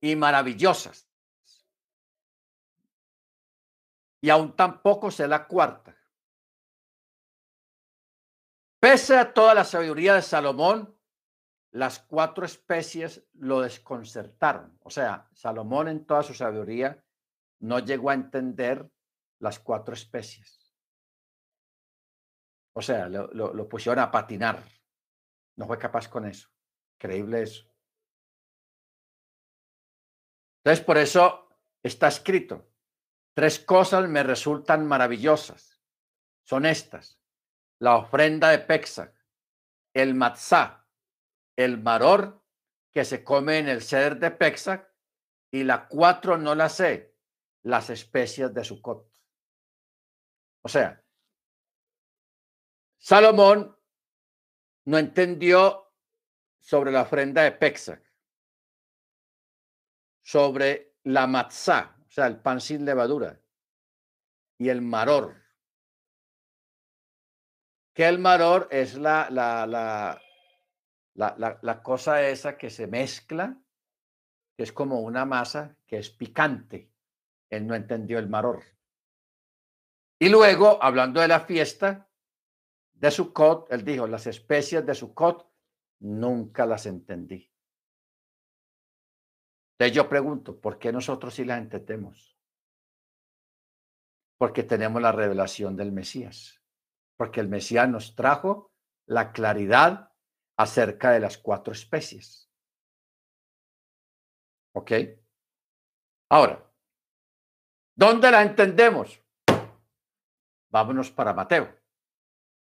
y 0.00 0.16
maravillosas. 0.16 1.06
Y 4.22 4.30
aún 4.30 4.56
tampoco 4.56 5.10
sé 5.10 5.28
la 5.28 5.46
cuarta. 5.46 5.94
Pese 8.80 9.18
a 9.18 9.34
toda 9.34 9.52
la 9.52 9.64
sabiduría 9.64 10.14
de 10.14 10.22
Salomón, 10.22 10.98
las 11.70 11.98
cuatro 11.98 12.46
especies 12.46 13.26
lo 13.34 13.60
desconcertaron. 13.60 14.78
O 14.82 14.88
sea, 14.88 15.28
Salomón 15.34 15.88
en 15.88 16.06
toda 16.06 16.22
su 16.22 16.32
sabiduría 16.32 17.04
no 17.58 17.80
llegó 17.80 18.08
a 18.08 18.14
entender 18.14 18.90
las 19.40 19.58
cuatro 19.58 19.94
especies. 19.94 20.60
O 22.72 22.82
sea, 22.82 23.08
lo, 23.08 23.68
pusieron 23.68 23.98
a 23.98 24.10
patinar. 24.10 24.62
No 25.56 25.66
fue 25.66 25.78
capaz 25.78 26.08
con 26.08 26.26
eso. 26.26 26.48
Creíble 26.98 27.42
eso. 27.42 27.66
Entonces, 30.62 30.84
por 30.84 30.98
eso 30.98 31.48
está 31.82 32.08
escrito, 32.08 32.70
tres 33.34 33.58
cosas 33.58 34.08
me 34.08 34.22
resultan 34.22 34.86
maravillosas. 34.86 35.82
Son 36.44 36.66
estas, 36.66 37.18
la 37.78 37.96
ofrenda 37.96 38.50
de 38.50 38.58
Pexa, 38.58 39.14
el 39.94 40.14
matzá, 40.14 40.86
el 41.56 41.82
maror 41.82 42.44
que 42.92 43.04
se 43.04 43.24
come 43.24 43.58
en 43.58 43.68
el 43.68 43.82
ceder 43.82 44.18
de 44.18 44.30
Pexa 44.30 44.92
y 45.50 45.64
la 45.64 45.88
cuatro 45.88 46.36
no 46.36 46.54
la 46.54 46.68
sé, 46.68 47.16
las 47.62 47.88
especias 47.88 48.52
de 48.52 48.64
Sucot. 48.64 49.09
O 50.62 50.68
sea, 50.68 51.02
Salomón 52.98 53.76
no 54.84 54.98
entendió 54.98 55.92
sobre 56.58 56.92
la 56.92 57.02
ofrenda 57.02 57.42
de 57.42 57.52
Pexa 57.52 58.02
sobre 60.30 60.94
la 61.04 61.26
matzá, 61.26 61.96
o 62.06 62.10
sea, 62.10 62.28
el 62.28 62.38
pan 62.38 62.60
sin 62.60 62.84
levadura, 62.84 63.40
y 64.58 64.68
el 64.68 64.80
maror. 64.80 65.42
Que 67.92 68.06
el 68.06 68.20
maror 68.20 68.68
es 68.70 68.94
la, 68.96 69.28
la, 69.28 69.66
la, 69.66 71.58
la, 71.60 71.82
cosa 71.82 72.22
esa 72.22 72.56
que 72.56 72.70
se 72.70 72.86
mezcla, 72.86 73.60
es 74.56 74.72
como 74.72 75.00
una 75.00 75.24
masa 75.24 75.76
que 75.84 75.98
es 75.98 76.10
picante. 76.10 76.92
Él 77.48 77.66
no 77.66 77.74
entendió 77.74 78.20
el 78.20 78.28
maror. 78.28 78.62
Y 80.22 80.28
luego, 80.28 80.78
hablando 80.82 81.18
de 81.22 81.28
la 81.28 81.40
fiesta 81.40 82.06
de 82.92 83.10
Sukkot, 83.10 83.72
él 83.72 83.82
dijo, 83.82 84.06
las 84.06 84.26
especies 84.26 84.84
de 84.84 84.94
Sukkot 84.94 85.50
nunca 86.00 86.66
las 86.66 86.84
entendí. 86.84 87.50
Entonces 89.72 89.96
yo 89.96 90.10
pregunto, 90.10 90.60
¿por 90.60 90.78
qué 90.78 90.92
nosotros 90.92 91.34
sí 91.34 91.46
las 91.46 91.58
entendemos? 91.58 92.38
Porque 94.36 94.62
tenemos 94.62 95.00
la 95.00 95.10
revelación 95.10 95.74
del 95.74 95.90
Mesías. 95.90 96.62
Porque 97.16 97.40
el 97.40 97.48
Mesías 97.48 97.88
nos 97.88 98.14
trajo 98.14 98.74
la 99.06 99.32
claridad 99.32 100.12
acerca 100.58 101.12
de 101.12 101.20
las 101.20 101.38
cuatro 101.38 101.72
especies. 101.72 102.50
¿Ok? 104.74 104.92
Ahora, 106.28 106.70
¿dónde 107.96 108.30
la 108.30 108.42
entendemos? 108.42 109.19
Vámonos 110.70 111.10
para 111.10 111.34
Mateo. 111.34 111.66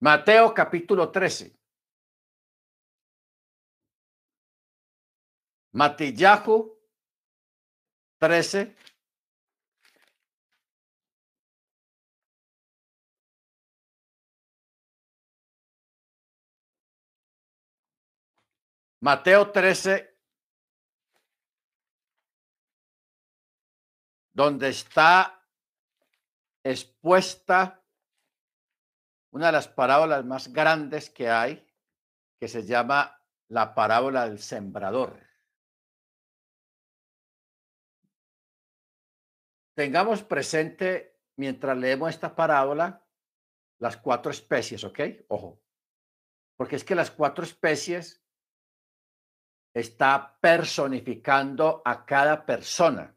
Mateo 0.00 0.52
capítulo 0.52 1.10
13. 1.10 1.56
Matillahu 5.72 6.78
13. 8.18 8.76
Mateo 19.00 19.52
13, 19.52 20.18
donde 24.32 24.70
está 24.70 25.46
expuesta 26.64 27.83
una 29.34 29.46
de 29.46 29.52
las 29.52 29.68
parábolas 29.68 30.24
más 30.24 30.52
grandes 30.52 31.10
que 31.10 31.28
hay, 31.28 31.66
que 32.40 32.48
se 32.48 32.64
llama 32.64 33.20
la 33.48 33.74
parábola 33.74 34.28
del 34.28 34.38
sembrador. 34.38 35.24
tengamos 39.74 40.22
presente, 40.22 41.20
mientras 41.36 41.76
leemos 41.76 42.10
esta 42.10 42.34
parábola, 42.34 43.04
las 43.80 43.96
cuatro 43.96 44.30
especies, 44.30 44.84
¿ok? 44.84 45.00
Ojo, 45.28 45.60
porque 46.56 46.76
es 46.76 46.84
que 46.84 46.94
las 46.94 47.10
cuatro 47.10 47.44
especies 47.44 48.22
está 49.74 50.38
personificando 50.40 51.82
a 51.84 52.06
cada 52.06 52.46
persona, 52.46 53.16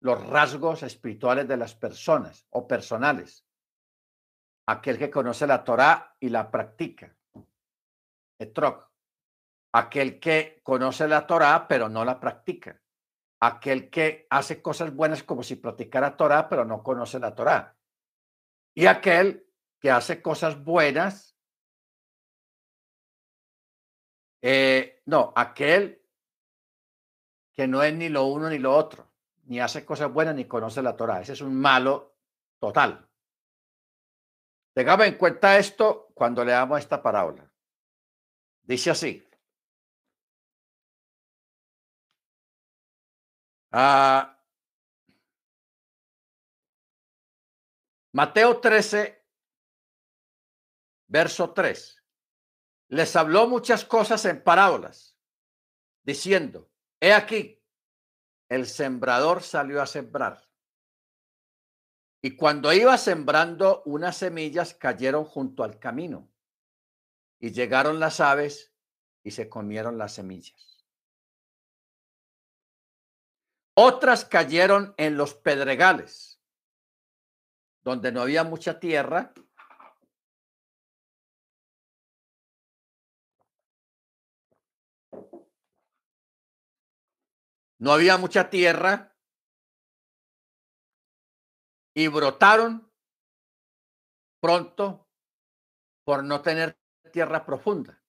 los 0.00 0.24
rasgos 0.26 0.82
espirituales 0.82 1.48
de 1.48 1.56
las 1.56 1.74
personas 1.74 2.46
o 2.50 2.68
personales. 2.68 3.47
Aquel 4.68 4.98
que 4.98 5.10
conoce 5.10 5.46
la 5.46 5.64
Torah 5.64 6.16
y 6.20 6.28
la 6.28 6.50
practica. 6.50 7.14
Etrog. 8.38 8.88
Aquel 9.72 10.20
que 10.20 10.60
conoce 10.62 11.08
la 11.08 11.26
Torah 11.26 11.66
pero 11.66 11.88
no 11.88 12.04
la 12.04 12.18
practica 12.20 12.80
aquel 13.40 13.90
que 13.90 14.26
hace 14.30 14.60
cosas 14.60 14.94
buenas 14.94 15.22
como 15.22 15.42
si 15.42 15.56
practicara 15.56 16.16
Torah, 16.16 16.48
pero 16.48 16.64
no 16.64 16.82
conoce 16.82 17.18
la 17.18 17.34
Torah. 17.34 17.76
Y 18.74 18.86
aquel 18.86 19.46
que 19.80 19.90
hace 19.90 20.20
cosas 20.22 20.62
buenas, 20.62 21.36
eh, 24.42 25.02
no, 25.06 25.32
aquel 25.36 26.02
que 27.54 27.66
no 27.66 27.82
es 27.82 27.94
ni 27.94 28.08
lo 28.08 28.26
uno 28.26 28.48
ni 28.48 28.58
lo 28.58 28.74
otro, 28.74 29.10
ni 29.44 29.60
hace 29.60 29.84
cosas 29.84 30.12
buenas 30.12 30.34
ni 30.34 30.44
conoce 30.46 30.82
la 30.82 30.96
Torah. 30.96 31.20
Ese 31.20 31.32
es 31.32 31.40
un 31.40 31.54
malo 31.54 32.16
total. 32.58 33.07
Tengamos 34.78 35.06
en 35.06 35.18
cuenta 35.18 35.58
esto 35.58 36.12
cuando 36.14 36.44
leamos 36.44 36.78
esta 36.78 37.02
parábola. 37.02 37.52
Dice 38.62 38.90
así. 38.92 39.28
Ah. 43.72 44.40
Mateo 48.12 48.60
13, 48.60 49.26
verso 51.08 51.52
3. 51.52 52.04
Les 52.90 53.16
habló 53.16 53.48
muchas 53.48 53.84
cosas 53.84 54.24
en 54.26 54.44
parábolas, 54.44 55.18
diciendo, 56.04 56.70
he 57.00 57.12
aquí, 57.12 57.60
el 58.48 58.64
sembrador 58.68 59.42
salió 59.42 59.82
a 59.82 59.86
sembrar. 59.88 60.47
Y 62.20 62.36
cuando 62.36 62.72
iba 62.72 62.98
sembrando, 62.98 63.82
unas 63.84 64.16
semillas 64.16 64.74
cayeron 64.74 65.24
junto 65.24 65.62
al 65.62 65.78
camino. 65.78 66.28
Y 67.38 67.52
llegaron 67.52 68.00
las 68.00 68.18
aves 68.18 68.72
y 69.22 69.30
se 69.30 69.48
comieron 69.48 69.98
las 69.98 70.14
semillas. 70.14 70.84
Otras 73.74 74.24
cayeron 74.24 74.92
en 74.96 75.16
los 75.16 75.34
pedregales, 75.34 76.40
donde 77.84 78.10
no 78.10 78.22
había 78.22 78.42
mucha 78.42 78.80
tierra. 78.80 79.32
No 87.78 87.92
había 87.92 88.16
mucha 88.16 88.50
tierra 88.50 89.16
y 91.98 92.06
brotaron 92.06 92.88
pronto 94.40 95.10
por 96.04 96.22
no 96.22 96.42
tener 96.42 96.78
tierra 97.12 97.44
profunda. 97.44 98.00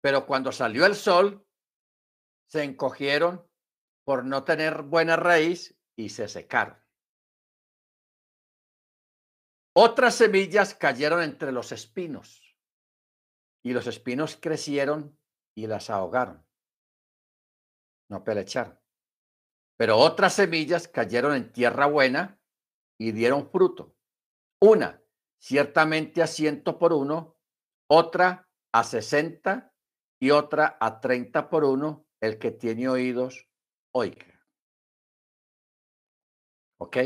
Pero 0.00 0.26
cuando 0.26 0.52
salió 0.52 0.86
el 0.86 0.94
sol, 0.94 1.44
se 2.46 2.62
encogieron 2.62 3.44
por 4.04 4.24
no 4.24 4.44
tener 4.44 4.82
buena 4.82 5.16
raíz 5.16 5.76
y 5.96 6.10
se 6.10 6.28
secaron. 6.28 6.78
Otras 9.74 10.14
semillas 10.14 10.76
cayeron 10.76 11.20
entre 11.24 11.50
los 11.50 11.72
espinos 11.72 12.56
y 13.64 13.72
los 13.72 13.88
espinos 13.88 14.38
crecieron 14.40 15.18
y 15.56 15.66
las 15.66 15.90
ahogaron. 15.90 16.46
No 18.08 18.22
pelecharon. 18.22 18.78
Pero 19.76 19.98
otras 19.98 20.34
semillas 20.34 20.86
cayeron 20.86 21.34
en 21.34 21.52
tierra 21.52 21.86
buena 21.86 22.38
y 23.02 23.10
dieron 23.10 23.50
fruto. 23.50 23.96
Una, 24.60 25.02
ciertamente 25.40 26.22
a 26.22 26.28
ciento 26.28 26.78
por 26.78 26.92
uno, 26.92 27.36
otra 27.90 28.48
a 28.72 28.84
sesenta 28.84 29.74
y 30.20 30.30
otra 30.30 30.78
a 30.80 31.00
treinta 31.00 31.50
por 31.50 31.64
uno. 31.64 32.06
El 32.20 32.38
que 32.38 32.52
tiene 32.52 32.88
oídos, 32.88 33.48
oiga. 33.92 34.40
¿Ok? 36.78 36.96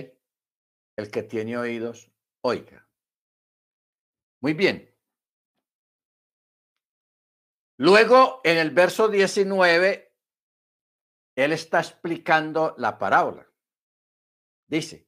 El 0.98 1.10
que 1.10 1.22
tiene 1.22 1.56
oídos, 1.56 2.12
oiga. 2.42 2.86
Muy 4.42 4.52
bien. 4.52 4.94
Luego, 7.78 8.42
en 8.44 8.58
el 8.58 8.70
verso 8.70 9.08
19, 9.08 10.14
él 11.36 11.52
está 11.52 11.78
explicando 11.80 12.74
la 12.76 12.98
parábola. 12.98 13.50
Dice, 14.68 15.05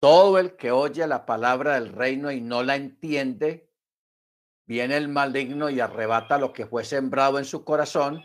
todo 0.00 0.38
el 0.38 0.56
que 0.56 0.70
oye 0.70 1.06
la 1.06 1.26
palabra 1.26 1.74
del 1.74 1.92
reino 1.92 2.30
y 2.30 2.40
no 2.40 2.62
la 2.62 2.76
entiende, 2.76 3.68
viene 4.66 4.96
el 4.96 5.08
maligno 5.08 5.70
y 5.70 5.80
arrebata 5.80 6.38
lo 6.38 6.52
que 6.52 6.66
fue 6.66 6.84
sembrado 6.84 7.38
en 7.38 7.44
su 7.44 7.64
corazón. 7.64 8.22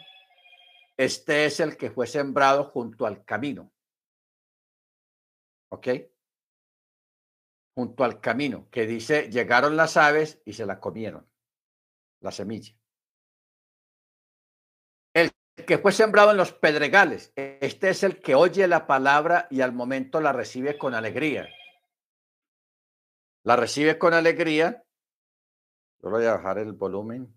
Este 0.98 1.46
es 1.46 1.60
el 1.60 1.78
que 1.78 1.90
fue 1.90 2.06
sembrado 2.06 2.66
junto 2.66 3.06
al 3.06 3.26
camino. 3.26 3.72
¿Ok? 5.70 5.88
Junto 7.76 8.04
al 8.04 8.22
camino, 8.22 8.70
que 8.70 8.86
dice, 8.86 9.32
llegaron 9.32 9.76
las 9.76 9.98
aves 9.98 10.40
y 10.46 10.54
se 10.54 10.68
la 10.68 10.80
comieron, 10.80 11.28
la 12.20 12.32
semilla. 12.32 12.76
El 15.16 15.32
que 15.66 15.80
fue 15.80 15.92
sembrado 15.92 16.30
en 16.30 16.38
los 16.38 16.54
pedregales, 16.54 17.34
este 17.36 17.90
es 17.90 18.04
el 18.04 18.22
que 18.22 18.36
oye 18.36 18.68
la 18.68 18.86
palabra 18.86 19.48
y 19.50 19.62
al 19.62 19.72
momento 19.72 20.22
la 20.22 20.34
recibe 20.34 20.78
con 20.78 20.94
alegría. 20.94 21.50
La 23.44 23.56
recibe 23.56 23.98
con 23.98 24.14
alegría. 24.14 24.84
Yo 26.02 26.10
voy 26.10 26.26
a 26.26 26.34
bajar 26.34 26.58
el 26.60 26.74
volumen. 26.74 27.34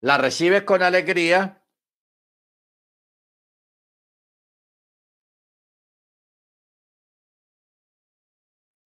la 0.00 0.18
recibe 0.18 0.64
con 0.64 0.82
alegría. 0.82 1.62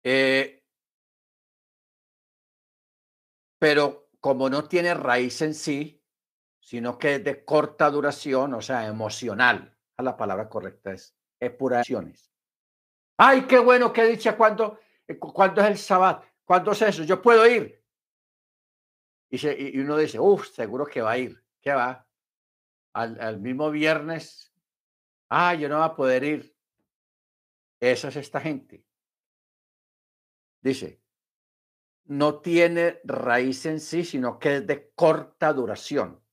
Eh, 0.04 0.64
pero 3.60 4.10
como 4.20 4.50
no 4.50 4.68
tiene 4.68 4.94
raíz 4.94 5.42
en 5.42 5.54
sí, 5.54 5.99
sino 6.70 7.00
que 7.00 7.16
es 7.16 7.24
de 7.24 7.44
corta 7.44 7.90
duración, 7.90 8.54
o 8.54 8.62
sea, 8.62 8.86
emocional, 8.86 9.76
la 9.98 10.16
palabra 10.16 10.48
correcta 10.48 10.92
es, 10.92 11.18
es 11.40 11.50
pura 11.50 11.78
emociones. 11.78 12.32
Ay, 13.18 13.48
qué 13.48 13.58
bueno, 13.58 13.92
qué 13.92 14.06
dicha, 14.06 14.38
cuando, 14.38 14.80
cuando 15.20 15.62
es 15.62 15.68
el 15.68 15.78
sabbat, 15.80 16.24
cuándo 16.46 16.74
es 16.74 16.84
eso, 16.84 17.02
yo 17.02 17.24
puedo 17.24 17.48
ir. 17.48 17.84
Y, 19.32 19.80
uno 19.80 19.98
dice, 19.98 20.20
uff, 20.20 20.48
seguro 20.50 20.86
que 20.86 21.02
va 21.02 21.14
a 21.14 21.18
ir. 21.18 21.44
¿Qué 21.60 21.72
va? 21.72 22.08
Al, 22.94 23.40
mismo 23.40 23.72
viernes. 23.72 24.54
Ah, 25.28 25.56
yo 25.56 25.70
no 25.70 25.78
voy 25.78 25.86
a 25.86 25.96
poder 25.96 26.24
ir. 26.24 26.56
Esa 27.80 28.10
es 28.10 28.16
esta 28.16 28.42
gente. 28.42 28.86
Dice, 30.62 31.02
no 32.06 32.42
tiene 32.42 33.02
raíz 33.06 33.66
en 33.66 33.80
sí, 33.80 34.06
sino 34.06 34.38
que 34.38 34.58
es 34.58 34.68
de 34.68 34.92
corta 34.92 35.52
duración. 35.52 36.24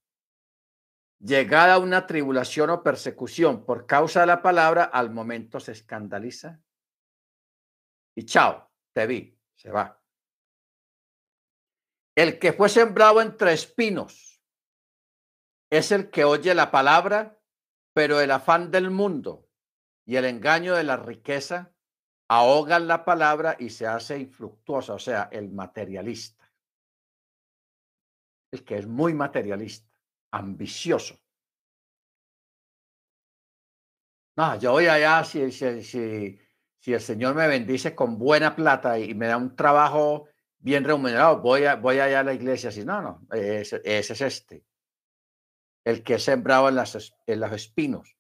Llegada 1.19 1.79
una 1.79 2.07
tribulación 2.07 2.71
o 2.71 2.83
persecución 2.83 3.65
por 3.65 3.87
causa 3.87 4.21
de 4.21 4.27
la 4.27 4.43
palabra, 4.43 4.85
al 4.85 5.11
momento 5.11 5.61
se 5.61 5.73
escandaliza. 5.73 6.61
Y 8.15 8.25
chao, 8.25 8.71
te 8.93 9.07
vi, 9.07 9.39
se 9.55 9.71
va. 9.71 10.03
El 12.15 12.39
que 12.39 12.53
fue 12.53 12.69
sembrado 12.69 13.21
entre 13.21 13.53
espinos 13.53 14.43
es 15.71 15.93
el 15.93 16.11
que 16.11 16.25
oye 16.25 16.55
la 16.55 16.71
palabra, 16.71 17.39
pero 17.95 18.21
el 18.21 18.31
afán 18.31 18.71
del 18.71 18.91
mundo 18.91 19.49
y 20.07 20.17
el 20.17 20.25
engaño 20.25 20.75
de 20.75 20.85
la 20.85 20.97
riqueza 20.97 21.75
ahogan 22.29 22.89
la 22.89 23.05
palabra 23.05 23.57
y 23.59 23.71
se 23.71 23.87
hace 23.87 24.19
infructuosa, 24.19 24.95
o 24.95 24.99
sea, 24.99 25.29
el 25.33 25.51
materialista. 25.51 26.51
El 28.53 28.65
que 28.65 28.79
es 28.79 28.87
muy 28.87 29.13
materialista, 29.13 29.86
ambicioso. 30.39 31.19
No, 34.37 34.59
yo 34.59 34.73
voy 34.73 34.87
allá 34.87 35.25
si, 35.25 35.51
si, 35.51 35.83
si, 35.83 36.39
si 36.79 36.93
el 36.93 37.01
Señor 37.01 37.35
me 37.35 37.49
bendice 37.49 37.95
con 37.95 38.19
buena 38.19 38.55
plata 38.55 38.99
y 38.99 39.15
me 39.15 39.27
da 39.27 39.37
un 39.37 39.57
trabajo 39.57 40.29
bien 40.59 40.85
remunerado, 40.85 41.41
voy, 41.41 41.65
a, 41.65 41.77
voy 41.77 41.99
allá 41.99 42.21
a 42.21 42.25
la 42.25 42.35
iglesia. 42.35 42.69
Así, 42.69 42.85
no, 42.85 43.01
no, 43.01 43.27
ese, 43.33 43.81
es 43.85 44.21
este. 44.21 44.65
El 45.85 46.03
que 46.03 46.15
es 46.15 46.25
sembrado 46.25 46.69
en, 46.69 46.75
las, 46.75 47.15
en 47.27 47.41
los 47.41 47.53
espinos. 47.53 48.17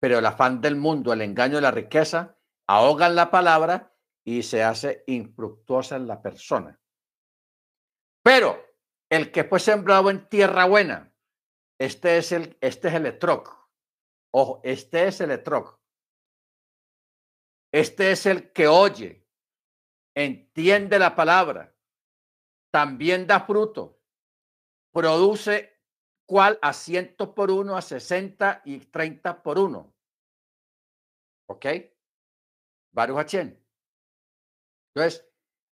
Pero 0.00 0.18
el 0.18 0.26
afán 0.26 0.60
del 0.60 0.76
mundo, 0.76 1.12
el 1.12 1.22
engaño 1.22 1.56
de 1.56 1.62
la 1.62 1.70
riqueza, 1.70 2.36
ahogan 2.66 3.14
la 3.14 3.30
palabra 3.30 3.94
y 4.24 4.42
se 4.42 4.62
hace 4.62 5.04
infructuosa 5.06 5.96
en 5.96 6.06
la 6.06 6.22
persona. 6.22 6.80
Pero 8.22 8.64
el 9.10 9.30
que 9.30 9.44
fue 9.44 9.60
sembrado 9.60 10.10
en 10.10 10.28
tierra 10.28 10.64
buena, 10.64 11.13
este 11.78 12.18
es 12.18 12.32
el, 12.32 12.56
este 12.60 12.88
es 12.88 12.94
el 12.94 13.06
etroc. 13.06 13.68
Ojo, 14.32 14.60
este 14.64 15.08
es 15.08 15.20
el 15.20 15.30
etroc. 15.30 15.78
Este 17.72 18.12
es 18.12 18.26
el 18.26 18.52
que 18.52 18.68
oye, 18.68 19.26
entiende 20.16 20.98
la 20.98 21.16
palabra, 21.16 21.74
también 22.72 23.26
da 23.26 23.40
fruto, 23.40 24.00
produce 24.92 25.82
cual 26.26 26.58
a 26.62 26.72
ciento 26.72 27.34
por 27.34 27.50
uno, 27.50 27.76
a 27.76 27.82
sesenta 27.82 28.62
y 28.64 28.78
treinta 28.78 29.42
por 29.42 29.58
uno. 29.58 29.92
¿Ok? 31.48 31.66
Baruch 32.92 33.34
Entonces, 33.34 35.28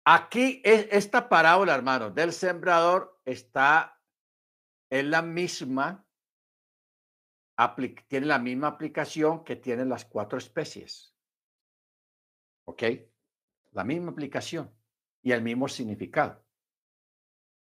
aquí 0.05 0.61
es 0.65 0.89
esta 0.91 1.29
parábola, 1.29 1.75
hermano, 1.75 2.11
del 2.11 2.33
sembrador 2.33 3.21
está 3.25 3.94
en 4.95 5.11
la 5.11 5.23
misma, 5.23 6.07
tiene 8.07 8.27
la 8.27 8.39
misma 8.39 8.69
aplicación 8.69 9.43
que 9.43 9.57
tienen 9.57 9.89
las 9.89 10.05
cuatro 10.05 10.39
especies. 10.39 11.13
¿Ok? 12.67 12.83
la 13.73 13.83
misma 13.83 14.13
aplicación 14.13 14.73
y 15.21 15.33
el 15.33 15.43
mismo 15.43 15.67
significado. 15.69 16.43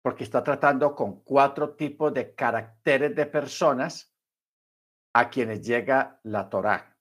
porque 0.01 0.23
está 0.23 0.41
tratando 0.41 0.95
con 0.95 1.21
cuatro 1.21 1.75
tipos 1.75 2.13
de 2.13 2.33
caracteres 2.33 3.13
de 3.13 3.25
personas 3.25 4.15
a 5.13 5.29
quienes 5.29 5.67
llega 5.67 6.21
la 6.23 6.47
Torá. 6.47 6.97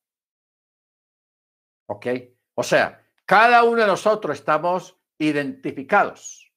¿Ok? 1.89 2.07
O 2.55 2.64
sea, 2.64 3.07
cada 3.24 3.62
uno 3.62 3.83
de 3.83 3.87
nosotros 3.87 4.37
estamos 4.37 5.01
identificados 5.18 6.53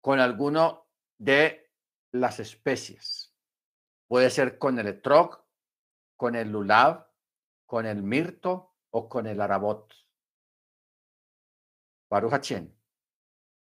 con 0.00 0.18
alguno 0.18 0.88
de 1.18 1.63
las 2.14 2.38
especies. 2.38 3.34
Puede 4.06 4.30
ser 4.30 4.58
con 4.58 4.78
el 4.78 4.86
etrog, 4.86 5.44
con 6.16 6.36
el 6.36 6.50
lulav, 6.50 7.10
con 7.66 7.86
el 7.86 8.02
mirto 8.02 8.76
o 8.90 9.08
con 9.08 9.26
el 9.26 9.40
arabot. 9.40 9.92
Baruch 12.08 12.52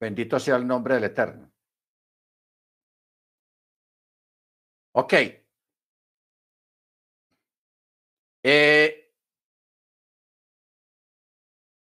Bendito 0.00 0.40
sea 0.40 0.56
el 0.56 0.66
nombre 0.66 0.94
del 0.94 1.04
Eterno. 1.04 1.52
Ok. 4.92 5.12
Eh, 8.42 9.14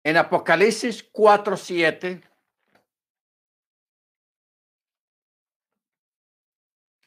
en 0.04 0.18
Apocalipsis 0.18 1.10
4.7 1.14 2.29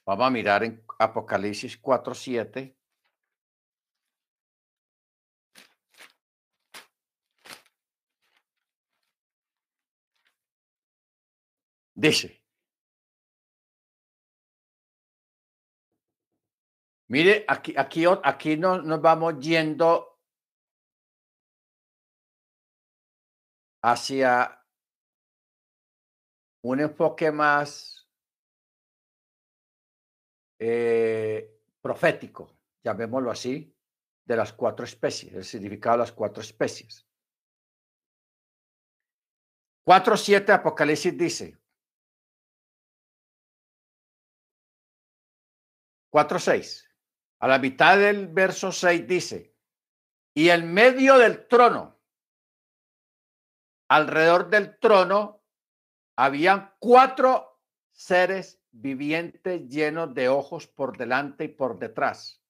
Vamos 0.04 0.26
a 0.26 0.30
mirar 0.30 0.64
en 0.64 0.84
Apocalipsis 0.98 1.80
4.7. 1.80 2.76
Dice, 11.94 12.42
mire, 17.08 17.44
aquí, 17.46 17.74
aquí, 17.76 18.04
aquí 18.24 18.56
nos, 18.56 18.82
nos 18.84 19.00
vamos 19.00 19.38
yendo 19.38 20.18
hacia 23.82 24.64
un 26.62 26.80
enfoque 26.80 27.30
más 27.30 28.01
eh, 30.64 31.60
profético, 31.80 32.56
llamémoslo 32.84 33.32
así, 33.32 33.76
de 34.24 34.36
las 34.36 34.52
cuatro 34.52 34.84
especies, 34.84 35.34
el 35.34 35.44
significado 35.44 35.96
de 35.96 36.02
las 36.04 36.12
cuatro 36.12 36.40
especies. 36.40 37.04
4.7 39.84 40.50
Apocalipsis 40.50 41.18
dice, 41.18 41.58
4.6. 46.12 46.88
A 47.40 47.48
la 47.48 47.58
mitad 47.58 47.98
del 47.98 48.28
verso 48.28 48.70
6 48.70 49.08
dice, 49.08 49.56
y 50.32 50.48
en 50.48 50.72
medio 50.72 51.18
del 51.18 51.48
trono, 51.48 52.00
alrededor 53.88 54.48
del 54.48 54.78
trono, 54.78 55.42
habían 56.16 56.76
cuatro 56.78 57.60
seres 57.90 58.61
vivientes 58.72 59.68
llenos 59.68 60.12
de 60.14 60.28
ojos 60.28 60.66
por 60.66 60.96
delante 60.96 61.44
y 61.44 61.48
por 61.48 61.78
detrás. 61.78 62.42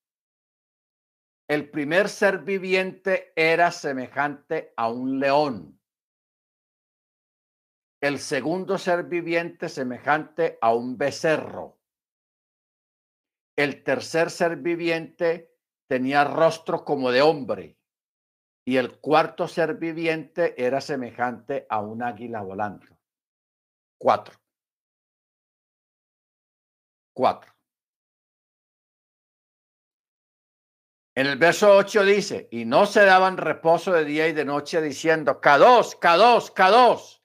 El 1.49 1.71
primer 1.71 2.09
ser 2.09 2.39
viviente 2.39 3.33
era 3.37 3.71
semejante 3.71 4.73
a 4.77 4.91
un 4.91 5.21
león. 5.21 5.79
El 8.01 8.19
segundo 8.19 8.79
ser 8.79 9.05
viviente 9.05 9.69
semejante 9.69 10.59
a 10.61 10.75
un 10.75 10.97
becerro 10.97 11.83
el 13.57 13.85
tercer 13.85 14.31
ser 14.31 14.57
viviente 14.57 15.55
tenía 15.87 16.25
rostro 16.25 16.85
como 16.85 17.11
de 17.11 17.21
hombre 17.21 17.79
y 18.65 18.77
el 18.77 18.99
cuarto 18.99 19.47
ser 19.47 19.75
viviente 19.75 20.55
era 20.63 20.81
semejante 20.81 21.67
a 21.69 21.81
un 21.81 22.03
águila 22.03 22.43
volando. 22.43 22.87
Cuatro. 23.99 24.42
Cuatro. 27.13 27.53
En 31.15 31.27
el 31.27 31.37
verso 31.37 31.77
8 31.77 32.05
dice, 32.05 32.49
y 32.51 32.65
no 32.65 32.87
se 32.87 33.05
daban 33.05 33.37
reposo 33.37 33.93
de 33.93 34.05
día 34.05 34.29
y 34.29 34.33
de 34.33 34.47
noche 34.47 34.81
diciendo, 34.81 35.41
K2, 35.43 35.99
K2, 35.99 36.55
K2, 36.55 37.23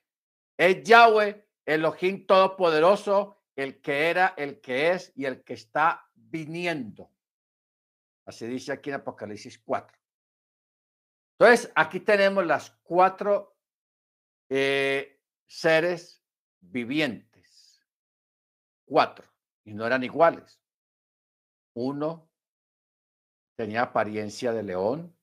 es 0.57 0.83
Yahweh, 0.83 1.47
Elohim 1.65 2.25
Todopoderoso, 2.25 3.43
el 3.55 3.79
que 3.79 4.09
era, 4.09 4.33
el 4.37 4.59
que 4.59 4.91
es 4.91 5.13
y 5.15 5.23
el 5.23 5.43
que 5.43 5.53
está 5.53 6.09
viniendo. 6.13 7.09
Así 8.25 8.45
dice 8.45 8.73
aquí 8.73 8.89
en 8.89 8.97
Apocalipsis 8.97 9.57
4. 9.59 9.97
Entonces, 11.39 11.71
aquí 11.75 12.01
tenemos 12.01 12.45
las 12.45 12.71
cuatro 12.83 13.55
eh, 14.49 15.21
seres 15.45 16.23
vivientes. 16.59 17.87
Cuatro. 18.85 19.36
Y 19.67 19.73
no 19.73 19.85
eran 19.85 20.01
iguales. 20.01 20.61
Uno 21.75 22.29
tenía 23.57 23.81
apariencia 23.81 24.53
de 24.53 24.63
león. 24.63 25.13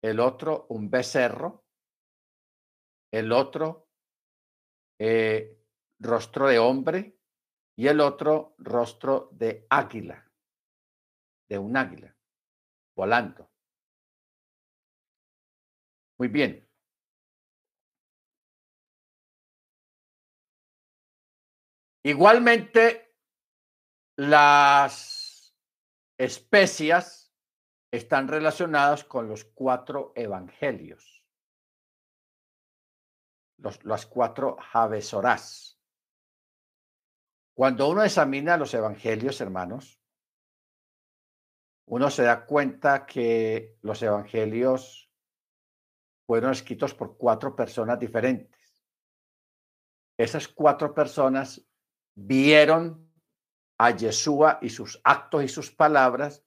El 0.00 0.20
otro, 0.20 0.66
un 0.68 0.88
becerro. 0.88 1.64
El 3.10 3.32
otro, 3.32 3.88
eh, 5.00 5.58
rostro 5.98 6.46
de 6.46 6.60
hombre 6.60 7.18
y 7.76 7.88
el 7.88 8.00
otro 8.00 8.54
rostro 8.58 9.30
de 9.32 9.66
águila, 9.68 10.30
de 11.48 11.58
un 11.58 11.76
águila, 11.76 12.14
volando. 12.94 13.50
Muy 16.18 16.28
bien. 16.28 16.68
Igualmente, 22.04 23.07
las 24.18 25.54
especias 26.18 27.32
están 27.92 28.26
relacionadas 28.26 29.04
con 29.04 29.28
los 29.28 29.44
cuatro 29.44 30.12
evangelios, 30.16 31.24
los, 33.58 33.84
las 33.84 34.06
cuatro 34.06 34.56
javesorás. 34.60 35.80
Cuando 37.54 37.88
uno 37.88 38.02
examina 38.02 38.56
los 38.56 38.74
evangelios, 38.74 39.40
hermanos, 39.40 40.02
uno 41.86 42.10
se 42.10 42.24
da 42.24 42.44
cuenta 42.44 43.06
que 43.06 43.78
los 43.82 44.02
evangelios 44.02 45.12
fueron 46.26 46.50
escritos 46.50 46.92
por 46.92 47.16
cuatro 47.16 47.54
personas 47.54 48.00
diferentes. 48.00 48.84
Esas 50.18 50.48
cuatro 50.48 50.92
personas 50.92 51.64
vieron 52.16 53.07
a 53.78 53.90
Yeshua 53.92 54.58
y 54.60 54.70
sus 54.70 55.00
actos 55.04 55.44
y 55.44 55.48
sus 55.48 55.70
palabras 55.70 56.44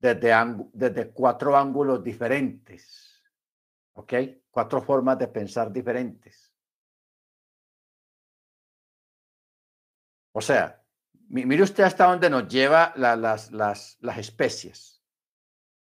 desde, 0.00 0.32
desde 0.72 1.10
cuatro 1.12 1.56
ángulos 1.56 2.02
diferentes. 2.02 3.22
¿Ok? 3.94 4.14
Cuatro 4.50 4.82
formas 4.82 5.18
de 5.18 5.28
pensar 5.28 5.72
diferentes. 5.72 6.52
O 10.32 10.40
sea, 10.40 10.82
mire 11.28 11.62
usted 11.62 11.84
hasta 11.84 12.06
dónde 12.06 12.30
nos 12.30 12.48
lleva 12.48 12.92
las, 12.96 13.50
las, 13.50 13.98
las 14.00 14.18
especies, 14.18 15.02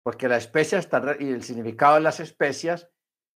porque 0.03 0.27
la 0.27 0.37
especia 0.37 0.79
está, 0.79 1.01
y 1.19 1.29
el 1.29 1.43
significado 1.43 1.95
de 1.95 2.01
las 2.01 2.19
especias 2.19 2.89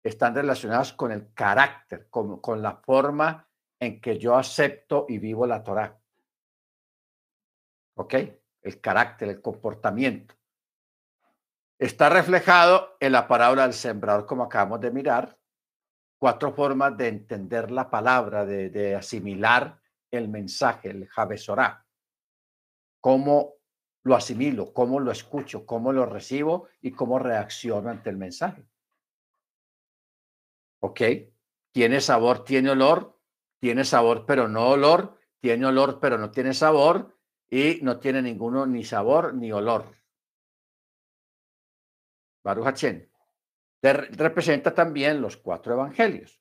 están 0.02 0.34
relacionadas 0.34 0.92
con 0.92 1.12
el 1.12 1.32
carácter, 1.34 2.08
con, 2.08 2.40
con 2.40 2.62
la 2.62 2.76
forma 2.76 3.48
en 3.80 4.00
que 4.00 4.18
yo 4.18 4.36
acepto 4.36 5.06
y 5.08 5.18
vivo 5.18 5.46
la 5.46 5.62
Torah. 5.62 5.98
¿Ok? 7.94 8.14
El 8.62 8.80
carácter, 8.80 9.28
el 9.28 9.40
comportamiento. 9.40 10.34
Está 11.78 12.08
reflejado 12.08 12.96
en 13.00 13.12
la 13.12 13.26
parábola 13.26 13.62
del 13.62 13.74
sembrador, 13.74 14.26
como 14.26 14.44
acabamos 14.44 14.80
de 14.80 14.90
mirar. 14.90 15.38
Cuatro 16.18 16.52
formas 16.52 16.96
de 16.96 17.08
entender 17.08 17.70
la 17.70 17.90
palabra, 17.90 18.46
de, 18.46 18.70
de 18.70 18.94
asimilar 18.94 19.80
el 20.10 20.28
mensaje, 20.28 20.90
el 20.90 21.08
Jabesorá, 21.08 21.84
cómo 23.00 23.54
lo 24.04 24.14
asimilo, 24.14 24.72
cómo 24.72 25.00
lo 25.00 25.10
escucho, 25.10 25.66
cómo 25.66 25.92
lo 25.92 26.06
recibo 26.06 26.68
y 26.80 26.92
cómo 26.92 27.18
reacciono 27.18 27.90
ante 27.90 28.10
el 28.10 28.16
mensaje. 28.16 28.64
¿Ok? 30.80 31.00
Tiene 31.72 32.00
sabor, 32.00 32.44
tiene 32.44 32.70
olor, 32.70 33.18
tiene 33.58 33.84
sabor 33.84 34.26
pero 34.26 34.46
no 34.46 34.68
olor, 34.68 35.18
tiene 35.40 35.66
olor 35.66 35.98
pero 36.00 36.18
no 36.18 36.30
tiene 36.30 36.54
sabor 36.54 37.13
y 37.50 37.80
no 37.82 37.98
tiene 37.98 38.22
ninguno 38.22 38.66
ni 38.66 38.84
sabor 38.84 39.34
ni 39.34 39.52
olor. 39.52 39.94
Baruch 42.44 42.82
Representa 43.82 44.74
también 44.74 45.20
los 45.20 45.36
cuatro 45.36 45.74
evangelios. 45.74 46.40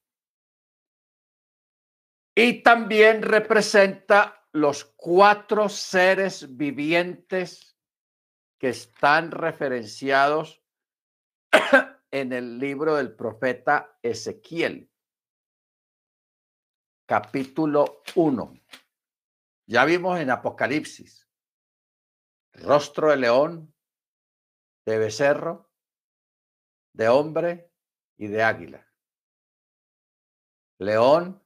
Y 2.36 2.64
también 2.64 3.22
representa 3.22 4.47
los 4.54 4.86
cuatro 4.86 5.70
seres 5.70 6.56
vivientes 6.56 7.78
que 8.58 8.70
están 8.70 9.32
referenciados 9.32 10.64
en 12.12 12.34
el 12.34 12.60
libro 12.60 12.95
del 12.95 13.14
profeta 13.14 13.97
Ezequiel, 14.01 14.89
capítulo 17.06 18.04
1. 18.16 18.54
Ya 19.66 19.86
vimos 19.86 20.20
en 20.20 20.30
Apocalipsis, 20.30 21.30
rostro 22.53 23.09
de 23.09 23.18
león, 23.18 23.74
de 24.86 24.97
becerro, 24.97 25.72
de 26.93 27.07
hombre 27.07 27.72
y 28.18 28.28
de 28.28 28.43
águila. 28.43 28.88
León, 30.80 31.41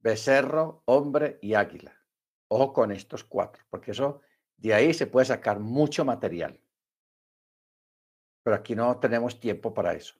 becerro, 0.00 0.82
hombre 0.86 1.38
y 1.40 1.54
águila. 1.54 1.96
Ojo 2.48 2.72
con 2.72 2.90
estos 2.90 3.24
cuatro, 3.24 3.64
porque 3.70 3.92
eso 3.92 4.20
de 4.56 4.74
ahí 4.74 4.92
se 4.92 5.06
puede 5.06 5.26
sacar 5.26 5.60
mucho 5.60 6.04
material. 6.04 6.60
Pero 8.42 8.56
aquí 8.56 8.74
no 8.74 8.98
tenemos 8.98 9.38
tiempo 9.38 9.72
para 9.72 9.94
eso. 9.94 10.14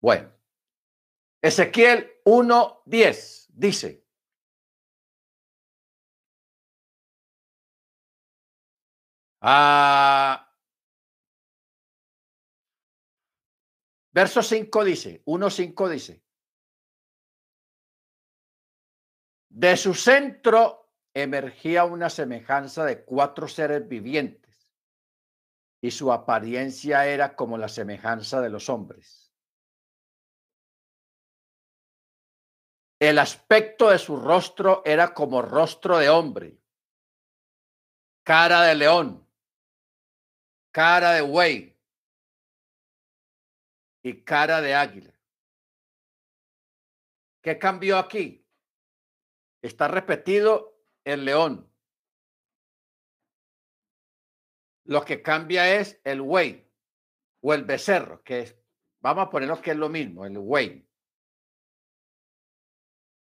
Bueno, 0.00 0.30
Ezequiel 1.42 2.20
1.10 2.24 3.48
dice, 3.54 4.06
ah, 9.40 10.54
verso 14.12 14.42
5 14.42 14.84
dice, 14.84 15.22
1.5 15.24 15.88
dice, 15.88 16.22
De 19.50 19.76
su 19.76 19.94
centro 19.94 20.92
emergía 21.12 21.84
una 21.84 22.08
semejanza 22.08 22.84
de 22.84 23.04
cuatro 23.04 23.48
seres 23.48 23.86
vivientes 23.88 24.40
y 25.82 25.90
su 25.90 26.12
apariencia 26.12 27.06
era 27.06 27.34
como 27.34 27.58
la 27.58 27.68
semejanza 27.68 28.40
de 28.40 28.50
los 28.50 28.68
hombres. 28.68 29.34
El 33.00 33.18
aspecto 33.18 33.90
de 33.90 33.98
su 33.98 34.16
rostro 34.16 34.82
era 34.84 35.14
como 35.14 35.40
rostro 35.40 35.98
de 35.98 36.10
hombre, 36.10 36.60
cara 38.22 38.62
de 38.62 38.74
león, 38.74 39.26
cara 40.72 41.12
de 41.12 41.22
buey 41.22 41.76
y 44.02 44.22
cara 44.22 44.60
de 44.60 44.74
águila. 44.74 45.14
¿Qué 47.42 47.58
cambió 47.58 47.98
aquí? 47.98 48.46
Está 49.62 49.88
repetido 49.88 50.78
el 51.04 51.24
león. 51.24 51.70
Lo 54.84 55.04
que 55.04 55.22
cambia 55.22 55.78
es 55.78 56.00
el 56.04 56.22
güey 56.22 56.68
o 57.42 57.54
el 57.54 57.64
becerro, 57.64 58.22
que 58.22 58.40
es, 58.40 58.58
vamos 59.00 59.26
a 59.26 59.30
ponerlo 59.30 59.60
que 59.60 59.70
es 59.70 59.76
lo 59.76 59.88
mismo, 59.88 60.26
el 60.26 60.38
güey. 60.38 60.86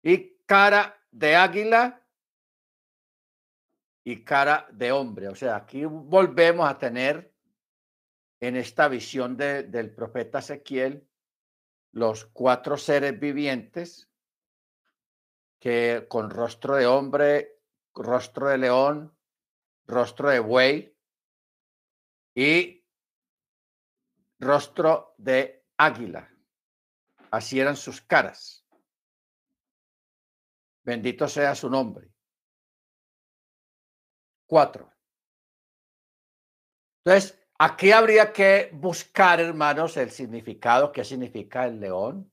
Y 0.03 0.39
cara 0.47 1.05
de 1.11 1.35
águila 1.35 2.07
y 4.05 4.23
cara 4.23 4.69
de 4.73 4.93
hombre. 4.93 5.29
O 5.29 5.35
sea, 5.35 5.57
aquí 5.57 5.85
volvemos 5.85 6.69
a 6.69 6.79
tener 6.79 7.36
en 8.47 8.55
esta 8.55 8.87
visión 8.87 9.37
del 9.37 9.93
profeta 9.93 10.39
Ezequiel 10.39 11.09
los 11.91 12.27
cuatro 12.27 12.77
seres 12.77 13.19
vivientes 13.19 14.09
que 15.59 16.07
con 16.09 16.31
rostro 16.31 16.77
de 16.77 16.87
hombre, 16.87 17.61
rostro 17.93 18.49
de 18.49 18.59
león, 18.59 19.19
rostro 19.87 20.29
de 20.29 20.39
buey 20.39 20.97
y 22.37 22.87
rostro 24.39 25.17
de 25.19 25.67
águila. 25.77 26.33
Así 27.33 27.59
eran 27.59 27.77
sus 27.77 28.01
caras. 28.01 28.65
Bendito 30.85 31.27
sea 31.27 31.57
su 31.57 31.69
nombre. 31.69 32.13
Cuatro. 34.47 34.93
Entonces, 37.05 37.46
aquí 37.59 37.93
habría 37.93 38.33
que 38.33 38.71
buscar, 38.73 39.41
hermanos, 39.41 39.97
el 39.97 40.11
significado. 40.11 40.93
¿Qué 40.93 41.05
significa 41.05 41.67
el 41.67 41.81
león? 41.81 42.31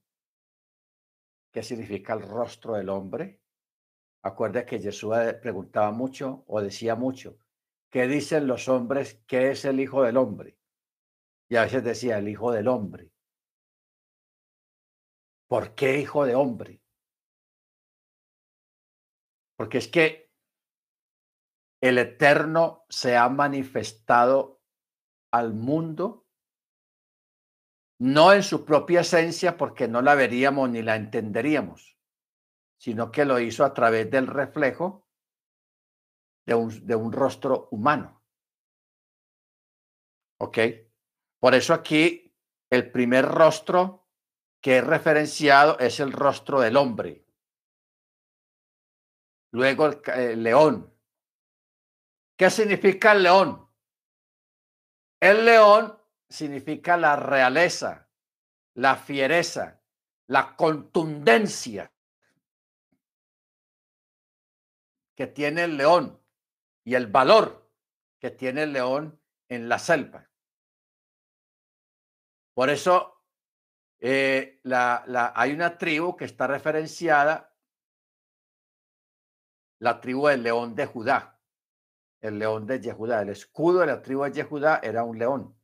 qué 1.53 1.61
significa 1.61 2.13
el 2.13 2.23
rostro 2.23 2.73
del 2.73 2.89
hombre. 2.89 3.39
Acuerda 4.23 4.65
que 4.65 4.79
Jesús 4.79 5.13
preguntaba 5.41 5.91
mucho 5.91 6.43
o 6.47 6.61
decía 6.61 6.95
mucho, 6.95 7.37
¿qué 7.91 8.07
dicen 8.07 8.47
los 8.47 8.67
hombres? 8.67 9.21
¿Qué 9.27 9.51
es 9.51 9.63
el 9.65 9.79
Hijo 9.79 10.03
del 10.03 10.17
Hombre? 10.17 10.57
Y 11.49 11.55
a 11.55 11.63
veces 11.63 11.83
decía 11.83 12.17
el 12.17 12.27
Hijo 12.27 12.51
del 12.51 12.67
Hombre. 12.67 13.11
¿Por 15.47 15.75
qué 15.75 15.99
Hijo 15.99 16.25
de 16.25 16.35
Hombre? 16.35 16.81
Porque 19.55 19.77
es 19.77 19.87
que 19.87 20.31
el 21.81 21.97
Eterno 21.99 22.85
se 22.89 23.15
ha 23.15 23.29
manifestado 23.29 24.52
al 25.33 25.55
mundo 25.55 26.27
no 27.99 28.33
en 28.33 28.43
su 28.43 28.65
propia 28.65 29.01
esencia 29.01 29.57
porque 29.57 29.87
no 29.87 30.01
la 30.01 30.13
veríamos 30.13 30.69
ni 30.69 30.83
la 30.83 30.95
entenderíamos, 30.95 31.97
sino 32.77 33.11
que 33.11 33.25
lo 33.25 33.39
hizo 33.39 33.65
a 33.65 33.73
través 33.73 34.11
del 34.11 34.27
reflejo 34.27 35.07
de 36.45 36.53
un, 36.53 36.85
de 36.85 36.95
un 36.95 37.11
rostro 37.11 37.67
humano. 37.71 38.23
¿Ok? 40.39 40.57
Por 41.39 41.55
eso 41.55 41.73
aquí 41.73 42.35
el 42.69 42.91
primer 42.91 43.25
rostro 43.25 44.07
que 44.61 44.77
es 44.77 44.83
referenciado 44.85 45.79
es 45.79 45.99
el 45.99 46.11
rostro 46.11 46.59
del 46.59 46.77
hombre. 46.77 47.25
Luego 49.51 49.87
el, 49.87 50.01
el 50.15 50.43
león. 50.43 50.93
¿Qué 52.37 52.49
significa 52.49 53.13
el 53.13 53.23
león? 53.23 53.62
El 55.23 55.45
león 55.45 55.97
significa 56.27 56.97
la 56.97 57.15
realeza, 57.15 58.09
la 58.73 58.97
fiereza, 58.97 59.81
la 60.27 60.57
contundencia 60.57 61.93
que 65.15 65.27
tiene 65.27 65.63
el 65.63 65.77
león 65.77 66.21
y 66.83 66.95
el 66.95 67.07
valor 67.07 67.71
que 68.19 68.31
tiene 68.31 68.63
el 68.63 68.73
león 68.73 69.17
en 69.47 69.69
la 69.69 69.79
selva. 69.79 70.29
Por 72.53 72.69
eso 72.69 73.23
eh, 74.01 74.59
la, 74.63 75.05
hay 75.33 75.53
una 75.53 75.77
tribu 75.77 76.17
que 76.17 76.25
está 76.25 76.47
referenciada, 76.47 77.55
la 79.79 80.01
tribu 80.01 80.27
del 80.27 80.43
león 80.43 80.75
de 80.75 80.85
Judá, 80.85 81.32
el 82.23 82.39
león 82.39 82.65
de 82.65 82.79
Yehudá. 82.79 83.21
El 83.21 83.29
escudo 83.29 83.81
de 83.81 83.87
la 83.87 84.01
tribu 84.01 84.23
de 84.23 84.31
Yehudá 84.31 84.79
era 84.81 85.03
un 85.03 85.19
león. 85.19 85.55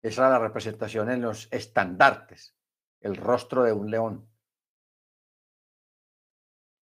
Esa 0.00 0.22
era 0.22 0.30
la 0.30 0.38
representación 0.38 1.10
en 1.10 1.20
los 1.20 1.48
estandartes, 1.52 2.56
el 3.00 3.16
rostro 3.16 3.64
de 3.64 3.72
un 3.72 3.90
león. 3.90 4.28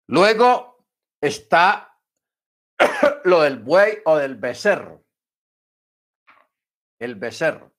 Luego 0.07 0.85
está 1.21 1.97
lo 3.23 3.41
del 3.41 3.59
buey 3.59 3.99
o 4.05 4.17
del 4.17 4.35
becerro. 4.35 5.05
El 6.99 7.15
becerro. 7.15 7.71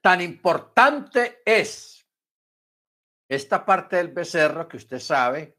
Tan 0.00 0.20
importante 0.20 1.42
es 1.46 1.93
esta 3.34 3.64
parte 3.64 3.96
del 3.96 4.08
becerro 4.08 4.68
que 4.68 4.76
usted 4.76 4.98
sabe 4.98 5.58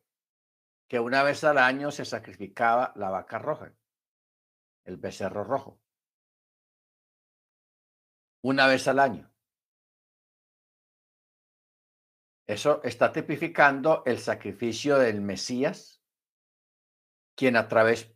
que 0.88 1.00
una 1.00 1.24
vez 1.24 1.44
al 1.44 1.58
año 1.58 1.92
se 1.92 2.06
sacrificaba 2.06 2.94
la 2.96 3.10
vaca 3.10 3.40
roja, 3.40 3.74
el 4.84 4.98
becerro 4.98 5.44
rojo. 5.44 5.82
Una 8.44 8.68
vez 8.68 8.88
al 8.88 9.00
año. 9.00 9.32
Eso 12.48 12.82
está 12.84 13.12
tipificando 13.12 14.04
el 14.06 14.20
sacrificio 14.20 15.00
del 15.00 15.22
Mesías, 15.22 16.04
quien 17.36 17.56
a 17.56 17.68
través 17.68 18.16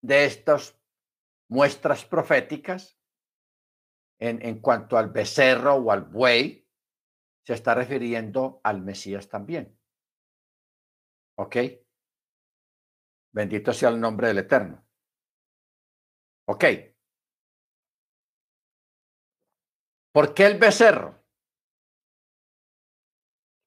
de 0.00 0.24
estas 0.24 0.80
muestras 1.48 2.06
proféticas, 2.06 2.98
en, 4.18 4.60
cuanto 4.60 4.96
al 4.96 5.10
becerro 5.10 5.74
o 5.74 5.92
al 5.92 6.02
buey, 6.02 6.65
se 7.46 7.54
está 7.54 7.74
refiriendo 7.74 8.60
al 8.64 8.82
Mesías 8.82 9.28
también. 9.28 9.78
¿Ok? 11.38 11.56
Bendito 13.32 13.72
sea 13.72 13.90
el 13.90 14.00
nombre 14.00 14.28
del 14.28 14.38
Eterno. 14.38 14.84
Ok. 16.48 16.64
¿Por 20.12 20.34
qué 20.34 20.46
el 20.46 20.58
becerro? 20.58 21.22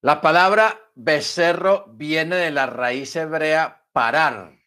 La 0.02 0.20
palabra 0.20 0.92
becerro 0.96 1.86
viene 1.90 2.36
de 2.36 2.52
la 2.52 2.66
raíz 2.66 3.16
hebrea 3.16 3.88
parar. 3.94 4.58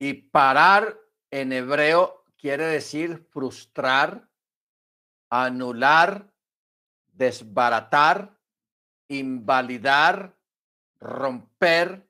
Y 0.00 0.14
parar 0.30 1.00
en 1.30 1.52
hebreo 1.52 2.24
quiere 2.36 2.66
decir 2.66 3.26
frustrar, 3.30 4.28
anular, 5.30 6.32
desbaratar, 7.12 8.38
invalidar, 9.08 10.36
romper 11.00 12.08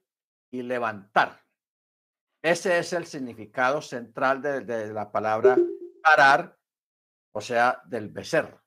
y 0.51 0.63
levantar. 0.63 1.45
Ese 2.43 2.79
es 2.79 2.93
el 2.93 3.07
significado 3.07 3.83
central 3.83 4.41
de, 4.41 4.93
la 4.93 5.11
palabra 5.11 5.57
parar, 6.03 6.57
o 7.33 7.41
sea, 7.41 7.83
del 7.87 8.09
becerro. 8.09 8.63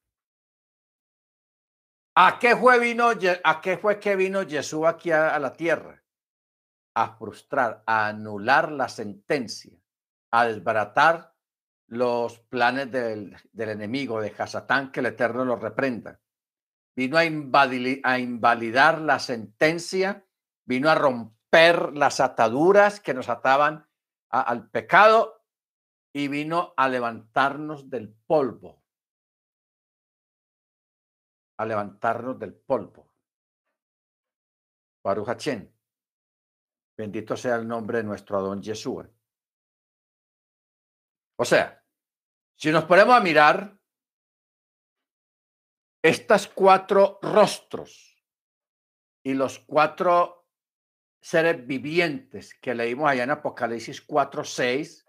¿A 2.16 2.38
qué 2.39 2.58
fue, 2.58 2.78
vino, 2.80 3.10
a 3.43 3.62
qué 3.62 3.78
fue 3.78 3.99
que 3.99 4.16
vino 4.18 4.45
Jesús 4.45 4.86
aquí 4.86 5.12
a, 5.12 5.39
la 5.39 5.54
tierra? 5.54 6.04
A 6.93 7.16
frustrar, 7.16 7.84
a 7.86 8.08
anular 8.08 8.72
la 8.72 8.89
sentencia, 8.89 9.72
a 10.32 10.45
desbaratar 10.45 11.31
los 11.92 12.39
planes 12.39 12.92
del, 12.92 13.36
enemigo, 13.54 14.20
de 14.20 14.34
Hasatán, 14.38 14.92
que 14.92 15.02
el 15.02 15.08
Eterno 15.08 15.46
lo 15.46 15.56
reprenda. 15.56 16.20
Vino 16.96 17.18
a, 17.18 17.22
a 17.22 18.20
invalidar 18.20 19.00
la 19.00 19.20
sentencia, 19.20 20.26
vino 20.66 20.89
a 20.89 20.96
romper 20.96 21.94
las 21.94 22.20
ataduras 22.20 23.00
que 23.00 23.14
nos 23.14 23.30
ataban 23.30 23.88
al 24.30 24.70
pecado 24.70 25.44
y 26.14 26.28
vino 26.28 26.74
a 26.78 26.88
levantarnos 26.88 27.89
del 27.89 28.14
polvo 28.26 28.82
a 31.62 31.66
levantarnos 31.66 32.39
del 32.39 32.56
polvo. 32.56 33.14
Baruch 35.04 35.30
Bendito 36.98 37.38
sea 37.38 37.58
el 37.58 37.68
nombre 37.68 38.00
de 38.00 38.04
nuestro 38.04 38.39
Adón 38.39 38.64
Yeshua. 38.64 39.08
O 41.38 41.46
sea, 41.46 41.81
si 42.62 42.72
nos 42.72 42.86
ponemos 42.86 43.16
a 43.16 43.22
mirar 43.22 43.76
estas 46.03 46.47
cuatro 46.47 47.18
rostros 47.24 48.24
y 49.24 49.34
los 49.34 49.57
cuatro 49.57 50.47
seres 51.20 51.66
vivientes 51.66 52.53
que 52.53 52.76
leímos 52.76 53.09
allá 53.09 53.24
en 53.24 53.32
Apocalipsis 53.32 54.05
4:6, 54.05 55.07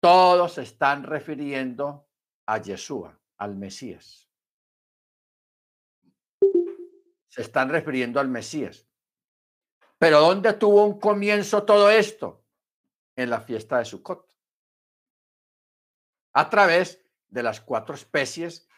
todos 0.00 0.58
están 0.58 1.02
refiriendo 1.02 2.08
a 2.46 2.58
Yeshua, 2.58 3.20
al 3.36 3.56
Mesías 3.56 4.30
se 7.30 7.42
están 7.42 7.68
refiriendo 7.68 8.18
al 8.18 8.28
Mesías. 8.28 8.88
Pero 9.98 10.20
¿dónde 10.20 10.52
tuvo 10.54 10.84
un 10.84 10.98
comienzo 10.98 11.62
todo 11.62 11.88
esto? 11.88 12.44
En 13.16 13.30
la 13.30 13.40
fiesta 13.40 13.78
de 13.78 13.84
Sukkot. 13.84 14.29
A 16.32 16.48
través 16.48 17.02
de 17.28 17.42
las 17.42 17.60
cuatro 17.60 17.94
especies, 17.94 18.68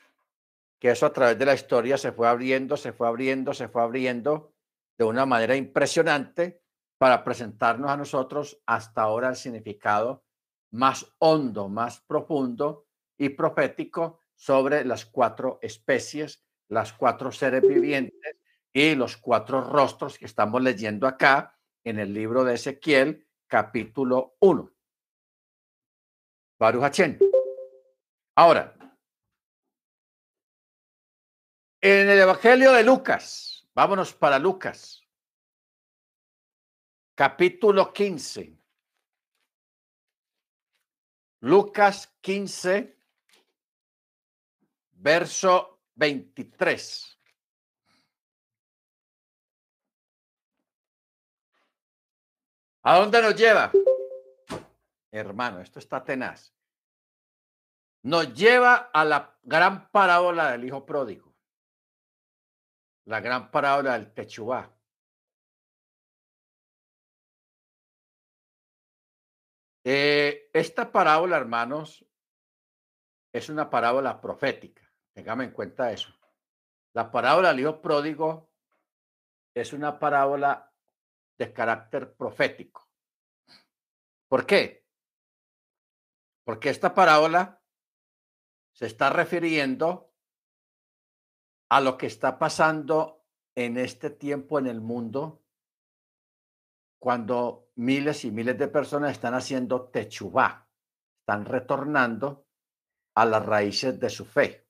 que 0.78 0.90
eso 0.90 1.06
a 1.06 1.12
través 1.12 1.38
de 1.38 1.46
la 1.46 1.54
historia 1.54 1.96
se 1.96 2.12
fue 2.12 2.28
abriendo, 2.28 2.76
se 2.76 2.92
fue 2.92 3.06
abriendo, 3.06 3.54
se 3.54 3.68
fue 3.68 3.82
abriendo 3.82 4.54
de 4.98 5.04
una 5.04 5.26
manera 5.26 5.56
impresionante 5.56 6.62
para 6.98 7.24
presentarnos 7.24 7.90
a 7.90 7.96
nosotros 7.96 8.60
hasta 8.66 9.02
ahora 9.02 9.28
el 9.28 9.36
significado 9.36 10.24
más 10.72 11.14
hondo, 11.18 11.68
más 11.68 12.00
profundo 12.00 12.86
y 13.18 13.30
profético 13.30 14.20
sobre 14.34 14.84
las 14.84 15.06
cuatro 15.06 15.58
especies, 15.62 16.44
las 16.68 16.92
cuatro 16.92 17.30
seres 17.30 17.62
vivientes 17.68 18.36
y 18.72 18.94
los 18.94 19.16
cuatro 19.16 19.62
rostros 19.62 20.18
que 20.18 20.24
estamos 20.24 20.62
leyendo 20.62 21.06
acá 21.06 21.58
en 21.84 21.98
el 21.98 22.14
libro 22.14 22.44
de 22.44 22.54
Ezequiel, 22.54 23.26
capítulo 23.46 24.36
1. 24.40 24.70
Baruch 26.58 26.84
Ahora, 28.34 28.74
en 31.82 32.08
el 32.08 32.18
Evangelio 32.18 32.72
de 32.72 32.82
Lucas, 32.82 33.68
vámonos 33.74 34.14
para 34.14 34.38
Lucas, 34.38 35.06
capítulo 37.14 37.92
15. 37.92 38.58
Lucas 41.40 42.16
15, 42.22 42.96
verso 44.92 45.82
23. 45.96 47.18
¿A 52.84 52.98
dónde 52.98 53.20
nos 53.20 53.36
lleva? 53.36 53.70
Hermano, 55.10 55.60
esto 55.60 55.78
está 55.78 56.02
tenaz. 56.02 56.54
Nos 58.02 58.34
lleva 58.34 58.90
a 58.92 59.04
la 59.04 59.38
gran 59.42 59.90
parábola 59.90 60.50
del 60.50 60.64
hijo 60.64 60.84
pródigo. 60.84 61.32
La 63.06 63.20
gran 63.20 63.50
parábola 63.50 63.92
del 63.92 64.12
Techubá. 64.12 64.76
Eh, 69.84 70.50
esta 70.52 70.90
parábola, 70.90 71.36
hermanos, 71.36 72.04
es 73.32 73.48
una 73.48 73.70
parábola 73.70 74.20
profética. 74.20 74.82
Téngame 75.12 75.44
en 75.44 75.52
cuenta 75.52 75.92
eso. 75.92 76.12
La 76.94 77.10
parábola 77.10 77.48
del 77.48 77.60
hijo 77.60 77.80
pródigo 77.80 78.50
es 79.54 79.72
una 79.72 79.98
parábola 79.98 80.72
de 81.38 81.52
carácter 81.52 82.14
profético. 82.14 82.88
¿Por 84.28 84.46
qué? 84.46 84.86
Porque 86.44 86.70
esta 86.70 86.94
parábola 86.94 87.61
se 88.72 88.86
está 88.86 89.10
refiriendo 89.10 90.12
a 91.68 91.80
lo 91.80 91.96
que 91.96 92.06
está 92.06 92.38
pasando 92.38 93.24
en 93.54 93.76
este 93.76 94.10
tiempo 94.10 94.58
en 94.58 94.66
el 94.66 94.80
mundo 94.80 95.42
cuando 96.98 97.72
miles 97.76 98.24
y 98.24 98.30
miles 98.30 98.56
de 98.58 98.68
personas 98.68 99.12
están 99.12 99.34
haciendo 99.34 99.88
techubá, 99.88 100.68
están 101.20 101.44
retornando 101.44 102.46
a 103.16 103.24
las 103.24 103.44
raíces 103.44 103.98
de 103.98 104.08
su 104.08 104.24
fe, 104.24 104.68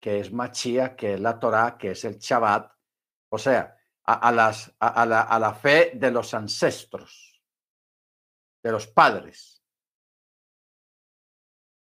que 0.00 0.18
es 0.18 0.32
Machía, 0.32 0.96
que 0.96 1.14
es 1.14 1.20
la 1.20 1.38
Torá, 1.38 1.78
que 1.78 1.92
es 1.92 2.04
el 2.04 2.18
Shabbat. 2.18 2.72
O 3.28 3.38
sea, 3.38 3.76
a, 4.04 4.32
las, 4.32 4.74
a, 4.80 5.06
la, 5.06 5.22
a 5.22 5.38
la 5.38 5.54
fe 5.54 5.92
de 5.94 6.10
los 6.10 6.34
ancestros, 6.34 7.42
de 8.62 8.72
los 8.72 8.86
padres. 8.88 9.64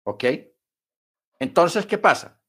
¿Ok? 0.06 0.24
Entonces, 1.44 1.84
¿qué 1.84 1.98
pasa? 1.98 2.40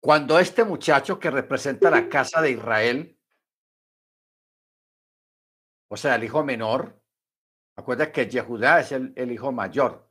Cuando 0.00 0.38
este 0.38 0.62
muchacho 0.62 1.18
que 1.18 1.28
representa 1.28 1.90
la 1.90 2.08
casa 2.08 2.40
de 2.40 2.52
Israel, 2.52 3.18
o 5.88 5.96
sea, 5.96 6.14
el 6.14 6.22
hijo 6.22 6.44
menor, 6.44 7.02
acuerda 7.74 8.12
que 8.12 8.28
Yehudá 8.28 8.78
es 8.78 8.92
el, 8.92 9.32
hijo 9.32 9.50
mayor. 9.50 10.08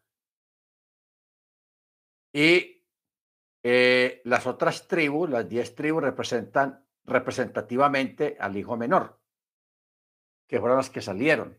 Y 2.33 2.85
eh, 3.63 4.21
las 4.25 4.45
otras 4.45 4.89
tribus, 4.89 5.29
las 5.29 5.47
diez 5.47 5.73
tribus, 5.73 6.03
representan 6.03 6.85
representativamente 7.05 8.35
al 8.41 8.57
hijo 8.57 8.75
menor, 8.75 9.21
que 10.49 10.59
fueron 10.59 10.79
las 10.79 10.89
que 10.89 11.01
salieron, 11.01 11.57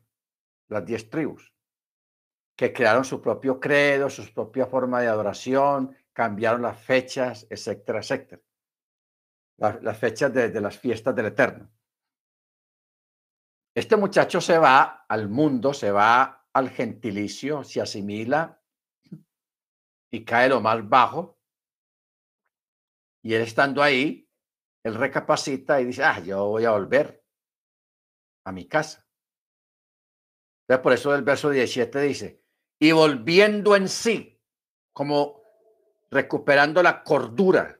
las 0.68 0.84
diez 0.84 1.08
tribus, 1.08 1.50
que 2.60 2.74
crearon 2.74 3.06
su 3.06 3.22
propio 3.22 3.58
credo, 3.58 4.10
su 4.10 4.34
propia 4.34 4.66
forma 4.66 5.00
de 5.00 5.08
adoración, 5.08 5.96
cambiaron 6.12 6.60
las 6.60 6.78
fechas, 6.78 7.46
etcétera, 7.48 8.00
etcétera. 8.00 8.42
Las, 9.56 9.96
fechas 9.96 10.30
de, 10.30 10.60
las 10.60 10.78
fiestas 10.78 11.16
del 11.16 11.24
Eterno. 11.24 11.70
Este 13.74 13.96
muchacho 13.96 14.42
se 14.42 14.58
va 14.58 15.06
al 15.08 15.30
mundo, 15.30 15.72
se 15.72 15.90
va 15.90 16.46
al 16.52 16.68
gentilicio, 16.68 17.64
se 17.64 17.80
asimila 17.80 18.62
y 20.10 20.22
cae 20.22 20.50
lo 20.50 20.60
más 20.60 20.86
bajo. 20.86 21.40
Y 23.24 23.32
él 23.32 23.40
estando 23.40 23.82
ahí, 23.82 24.28
él 24.84 24.96
recapacita 24.96 25.80
y 25.80 25.86
dice, 25.86 26.04
ah, 26.04 26.20
yo 26.20 26.44
voy 26.44 26.66
a 26.66 26.72
volver 26.72 27.24
a 28.44 28.52
mi 28.52 28.68
casa. 28.68 29.08
Entonces, 30.68 30.82
por 30.82 30.92
eso 30.92 31.14
el 31.14 31.22
verso 31.22 31.48
17 31.48 32.00
dice, 32.02 32.39
y 32.82 32.92
volviendo 32.92 33.76
en 33.76 33.88
sí, 33.88 34.40
como 34.94 35.42
recuperando 36.10 36.82
la 36.82 37.04
cordura, 37.04 37.78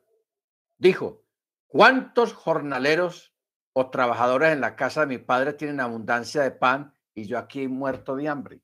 dijo, 0.77 1.25
¿cuántos 1.67 2.35
jornaleros 2.35 3.35
o 3.73 3.89
trabajadores 3.91 4.53
en 4.53 4.61
la 4.61 4.77
casa 4.77 5.01
de 5.01 5.07
mi 5.07 5.19
padre 5.19 5.55
tienen 5.55 5.81
abundancia 5.81 6.43
de 6.43 6.51
pan 6.51 6.95
y 7.15 7.25
yo 7.25 7.39
aquí 7.39 7.67
muerto 7.67 8.15
de 8.15 8.29
hambre? 8.29 8.61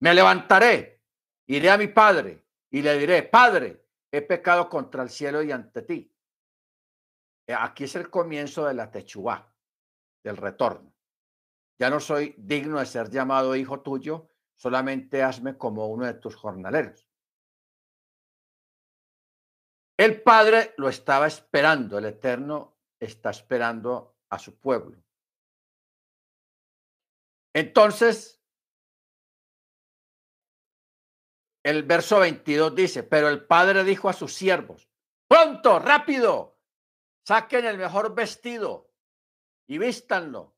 Me 0.00 0.12
levantaré, 0.12 1.02
iré 1.46 1.70
a 1.70 1.78
mi 1.78 1.88
padre 1.88 2.44
y 2.70 2.82
le 2.82 2.98
diré, 2.98 3.22
Padre, 3.22 3.86
he 4.12 4.20
pecado 4.20 4.68
contra 4.68 5.02
el 5.02 5.08
cielo 5.08 5.42
y 5.42 5.50
ante 5.50 5.80
ti. 5.80 6.14
Eh, 7.46 7.54
aquí 7.58 7.84
es 7.84 7.94
el 7.96 8.10
comienzo 8.10 8.66
de 8.66 8.74
la 8.74 8.90
techuá, 8.90 9.50
del 10.22 10.36
retorno. 10.36 10.92
Ya 11.78 11.88
no 11.88 12.00
soy 12.00 12.34
digno 12.36 12.80
de 12.80 12.86
ser 12.86 13.08
llamado 13.10 13.56
hijo 13.56 13.80
tuyo, 13.80 14.33
solamente 14.54 15.22
hazme 15.22 15.56
como 15.56 15.86
uno 15.88 16.06
de 16.06 16.14
tus 16.14 16.36
jornaleros. 16.36 17.08
El 19.96 20.22
Padre 20.22 20.74
lo 20.76 20.88
estaba 20.88 21.26
esperando, 21.26 21.98
el 21.98 22.06
Eterno 22.06 22.78
está 22.98 23.30
esperando 23.30 24.16
a 24.30 24.38
su 24.38 24.58
pueblo. 24.58 25.00
Entonces, 27.54 28.42
el 31.64 31.84
verso 31.84 32.18
22 32.18 32.74
dice, 32.74 33.02
pero 33.04 33.28
el 33.28 33.46
Padre 33.46 33.84
dijo 33.84 34.08
a 34.08 34.12
sus 34.12 34.34
siervos, 34.34 34.88
pronto, 35.28 35.78
rápido, 35.78 36.58
saquen 37.24 37.64
el 37.64 37.78
mejor 37.78 38.14
vestido 38.14 38.92
y 39.68 39.78
vístanlo, 39.78 40.56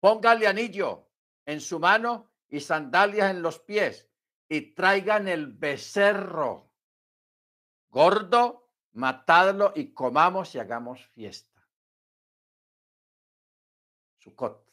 pónganle 0.00 0.46
anillo 0.46 1.10
en 1.46 1.60
su 1.60 1.78
mano 1.78 2.31
y 2.52 2.60
sandalias 2.60 3.30
en 3.30 3.40
los 3.40 3.58
pies 3.60 4.10
y 4.46 4.74
traigan 4.74 5.26
el 5.26 5.46
becerro 5.46 6.70
gordo, 7.88 8.70
matadlo 8.92 9.72
y 9.74 9.94
comamos 9.94 10.54
y 10.54 10.58
hagamos 10.58 11.06
fiesta. 11.08 11.66
Sucot. 14.18 14.70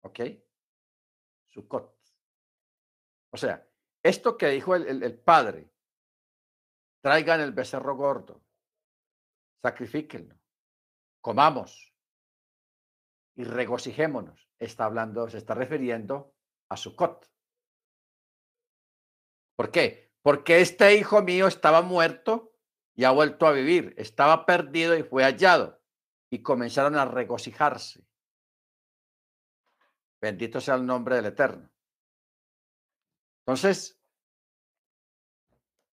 ¿Ok? 0.00 0.20
Sucot. 1.50 1.94
O 3.30 3.36
sea, 3.36 3.68
esto 4.02 4.38
que 4.38 4.48
dijo 4.48 4.74
el, 4.74 5.02
el 5.02 5.18
padre, 5.18 5.70
traigan 7.02 7.42
el 7.42 7.52
becerro 7.52 7.96
gordo, 7.96 8.42
sacrifíquenlo, 9.60 10.38
comamos 11.20 11.94
y 13.34 13.44
regocijémonos. 13.44 14.51
Está 14.62 14.84
hablando, 14.84 15.28
se 15.28 15.38
está 15.38 15.54
refiriendo 15.54 16.36
a 16.68 16.76
Sucot. 16.76 17.28
¿Por 19.56 19.72
qué? 19.72 20.14
Porque 20.22 20.60
este 20.60 20.94
hijo 20.94 21.20
mío 21.20 21.48
estaba 21.48 21.82
muerto 21.82 22.54
y 22.94 23.02
ha 23.02 23.10
vuelto 23.10 23.48
a 23.48 23.52
vivir, 23.52 23.92
estaba 23.98 24.46
perdido 24.46 24.96
y 24.96 25.02
fue 25.02 25.24
hallado. 25.24 25.82
Y 26.30 26.42
comenzaron 26.42 26.94
a 26.96 27.04
regocijarse. 27.04 28.06
Bendito 30.20 30.60
sea 30.60 30.76
el 30.76 30.86
nombre 30.86 31.16
del 31.16 31.26
Eterno. 31.26 31.68
Entonces, 33.40 34.00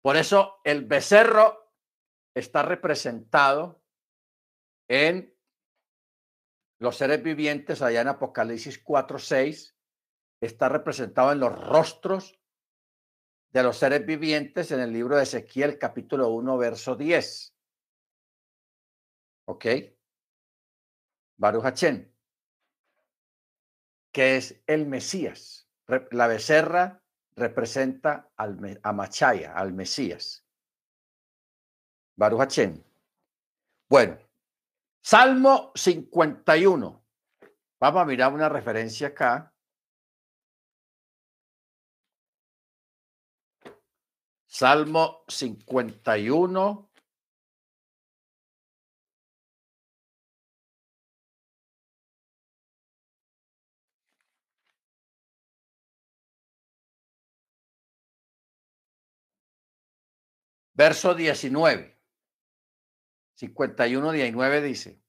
por 0.04 0.16
eso 0.16 0.62
el 0.64 0.86
becerro 0.86 1.74
está 2.36 2.62
representado 2.62 3.84
en 4.88 5.36
los 6.80 6.98
seres 6.98 7.22
vivientes 7.22 7.82
allá 7.82 8.02
en 8.02 8.08
Apocalipsis 8.08 8.80
4, 8.80 9.20
6, 9.20 9.76
está 10.42 10.70
representado 10.70 11.32
en 11.32 11.40
los 11.40 11.54
rostros 11.54 12.40
de 13.52 13.64
los 13.64 13.78
seres 13.78 14.06
vivientes 14.06 14.72
en 14.72 14.80
el 14.80 14.94
libro 14.94 15.18
de 15.18 15.24
Ezequiel 15.24 15.78
capítulo 15.78 16.30
1, 16.30 16.58
verso 16.58 16.96
10. 16.96 17.56
¿Ok? 19.46 19.66
Baruch 21.38 21.84
que 24.12 24.38
es 24.38 24.62
el 24.68 24.86
Mesías. 24.86 25.68
La 26.12 26.28
becerra 26.28 27.04
representa 27.36 28.32
al, 28.36 28.80
a 28.84 28.94
Machaya, 28.94 29.54
al 29.54 29.74
Mesías. 29.74 30.46
Baruch. 32.16 32.60
Bueno, 33.88 34.18
Salmo 35.12 35.72
51. 35.74 37.04
Vamos 37.80 38.02
a 38.02 38.06
mirar 38.06 38.32
una 38.32 38.48
referencia 38.48 39.08
acá. 39.08 39.52
Salmo 44.46 45.24
51. 45.28 46.92
Verso 60.76 61.16
19. 61.16 61.99
51, 63.40 64.12
19 64.12 64.62
dice, 64.62 65.02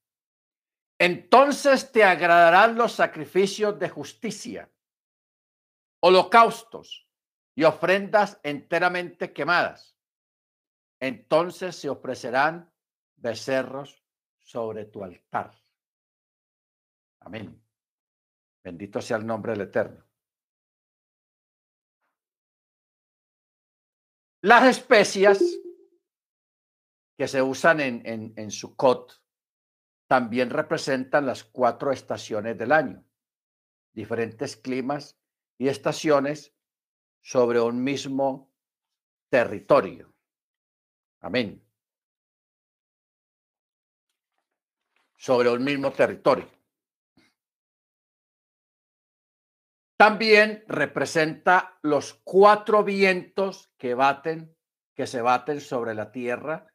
entonces 0.97 1.91
te 1.91 2.05
agradarán 2.05 2.75
los 2.75 2.93
sacrificios 2.93 3.77
de 3.77 3.89
justicia, 3.89 4.71
holocaustos 5.99 7.09
y 7.55 7.65
ofrendas 7.65 8.39
enteramente 8.43 9.33
quemadas. 9.33 9.97
Entonces 11.01 11.75
se 11.75 11.89
ofrecerán 11.89 12.71
becerros 13.17 14.01
sobre 14.39 14.85
tu 14.85 15.03
altar. 15.03 15.61
Amén. 17.19 17.61
Bendito 18.63 19.01
sea 19.01 19.17
el 19.17 19.25
nombre 19.25 19.51
del 19.51 19.61
Eterno. 19.61 20.05
Las 24.41 24.63
especias 24.67 25.41
que 27.21 27.27
se 27.27 27.39
usan 27.39 27.79
en, 27.81 28.01
en, 28.03 28.33
en 28.35 28.49
Sukkot 28.49 29.21
también 30.07 30.49
representan 30.49 31.27
las 31.27 31.43
cuatro 31.43 31.91
estaciones 31.91 32.57
del 32.57 32.71
año, 32.71 33.05
diferentes 33.93 34.57
climas 34.57 35.19
y 35.59 35.67
estaciones 35.67 36.55
sobre 37.21 37.61
un 37.61 37.83
mismo 37.83 38.51
territorio. 39.29 40.11
Amén. 41.19 41.63
Sobre 45.15 45.51
un 45.51 45.63
mismo 45.63 45.91
territorio. 45.91 46.49
También 49.95 50.63
representa 50.67 51.77
los 51.83 52.15
cuatro 52.23 52.83
vientos 52.83 53.71
que 53.77 53.93
baten, 53.93 54.57
que 54.95 55.05
se 55.05 55.21
baten 55.21 55.61
sobre 55.61 55.93
la 55.93 56.11
tierra 56.11 56.70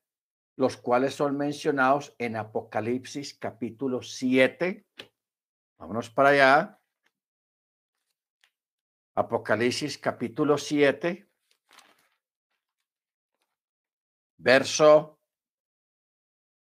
los 0.57 0.79
cuales 0.79 1.15
son 1.15 1.37
mencionados 1.37 2.15
en 2.19 2.37
Apocalipsis 2.37 3.35
capítulo 3.35 4.03
7. 4.03 4.87
Vámonos 5.79 6.11
para 6.11 6.31
allá. 6.31 6.81
Apocalipsis 9.15 9.97
capítulo 9.97 10.59
7, 10.59 11.27
verso 14.37 15.19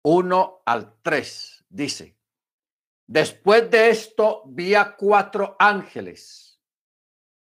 1 0.04 0.62
al 0.66 1.02
3. 1.02 1.66
Dice, 1.68 2.18
después 3.08 3.70
de 3.70 3.90
esto 3.90 4.44
vi 4.46 4.74
a 4.74 4.96
cuatro 4.96 5.58
ángeles 5.60 6.62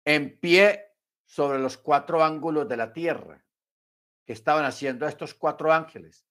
en 0.04 0.40
pie 0.40 0.96
sobre 1.26 1.60
los 1.60 1.78
cuatro 1.78 2.24
ángulos 2.24 2.68
de 2.68 2.78
la 2.78 2.92
tierra. 2.92 3.44
que 4.26 4.34
estaban 4.34 4.66
haciendo 4.66 5.08
estos 5.08 5.34
cuatro 5.34 5.72
ángeles? 5.72 6.27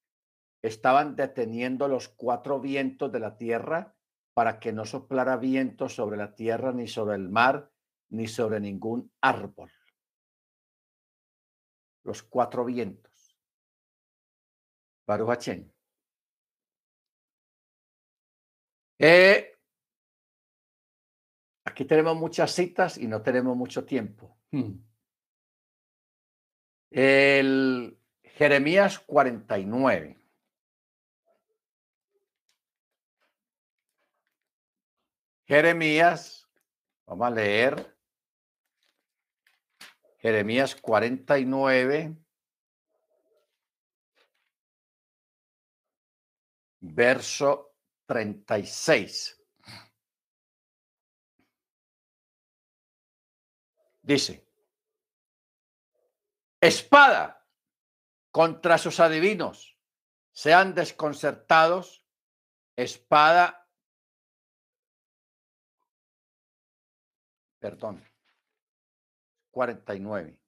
Estaban 0.69 1.17
deteniendo 1.17 1.89
los 1.89 2.09
cuatro 2.09 2.61
vientos 2.61 3.13
de 3.13 3.21
la 3.21 3.37
tierra 3.37 3.95
para 4.35 4.59
que 4.59 4.73
no 4.73 4.85
soplara 4.85 5.37
viento 5.37 5.89
sobre 5.89 6.17
la 6.17 6.35
tierra, 6.35 6.73
ni 6.73 6.89
sobre 6.89 7.17
el 7.17 7.29
mar, 7.29 7.71
ni 8.11 8.27
sobre 8.27 8.61
ningún 8.61 9.13
árbol. 9.21 9.71
Los 12.05 12.23
cuatro 12.23 12.65
vientos. 12.65 13.37
Baruch 15.07 15.49
eh, 18.99 19.55
aquí 21.65 21.85
tenemos 21.85 22.17
muchas 22.17 22.53
citas 22.53 22.97
y 22.97 23.07
no 23.07 23.23
tenemos 23.23 23.57
mucho 23.57 23.85
tiempo. 23.85 24.39
Hmm. 24.51 24.79
El 26.91 27.99
Jeremías 28.23 28.99
49. 29.01 30.19
Jeremías, 35.47 36.47
vamos 37.07 37.27
a 37.27 37.31
leer. 37.31 37.97
Jeremías 40.19 40.75
49, 40.75 42.17
verso 46.81 47.75
36. 48.07 49.37
dice, 54.07 54.49
espada 56.61 57.45
contra 58.31 58.79
sus 58.79 59.01
adivinos, 59.01 59.77
sean 60.31 60.75
desconcertados, 60.75 62.05
espada, 62.77 63.66
perdón, 67.67 68.01
49. 69.51 70.39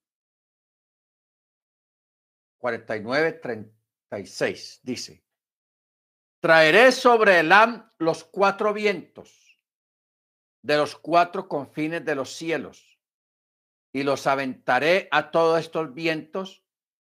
49, 2.58 3.32
36 3.32 4.80
dice, 4.84 5.24
traeré 6.38 6.92
sobre 6.92 7.40
Elam 7.40 7.90
los 7.98 8.22
cuatro 8.22 8.72
vientos 8.72 9.60
de 10.62 10.76
los 10.76 10.94
cuatro 10.94 11.48
confines 11.48 12.04
de 12.04 12.14
los 12.14 12.32
cielos 12.32 13.00
y 13.92 14.04
los 14.04 14.28
aventaré 14.28 15.08
a 15.10 15.32
todos 15.32 15.58
estos 15.58 15.92
vientos 15.94 16.62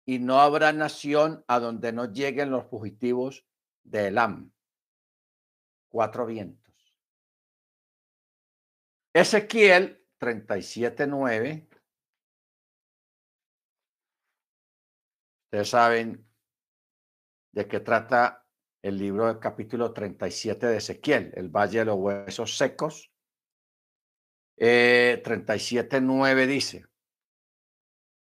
y 0.05 0.19
no 0.19 0.43
habrá 0.43 0.75
nación 0.75 1.47
a 1.49 1.61
donde 1.61 1.93
no 1.93 2.13
lleguen 2.13 2.51
los 2.51 2.67
fugitivos 2.67 3.47
de 3.85 4.09
Elam. 4.09 4.53
Cuatro 5.89 6.27
vientos. 6.27 6.64
Ezequiel 9.15 10.05
37.9 10.21 11.69
Ustedes 15.55 15.71
saben 15.71 16.27
de 17.53 17.69
qué 17.69 17.79
trata 17.79 18.45
el 18.83 18.99
libro 18.99 19.29
del 19.29 19.39
capítulo 19.39 19.93
37 19.93 20.67
de 20.67 20.77
Ezequiel, 20.79 21.33
el 21.37 21.49
Valle 21.49 21.79
de 21.79 21.85
los 21.85 21.97
Huesos 21.97 22.57
Secos. 22.57 23.13
Eh, 24.57 25.23
37.9 25.25 26.47
dice, 26.47 26.87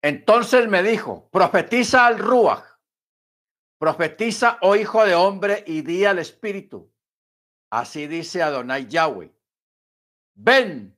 entonces 0.02 0.68
me 0.68 0.82
dijo, 0.82 1.30
profetiza 1.30 2.06
al 2.06 2.18
Ruach, 2.18 2.78
profetiza, 3.78 4.58
oh 4.60 4.76
hijo 4.76 5.02
de 5.06 5.14
hombre, 5.14 5.64
y 5.66 5.80
di 5.80 6.04
al 6.04 6.18
Espíritu. 6.18 6.92
Así 7.72 8.06
dice 8.06 8.42
Adonai 8.42 8.86
Yahweh, 8.86 9.33
ven 10.34 10.96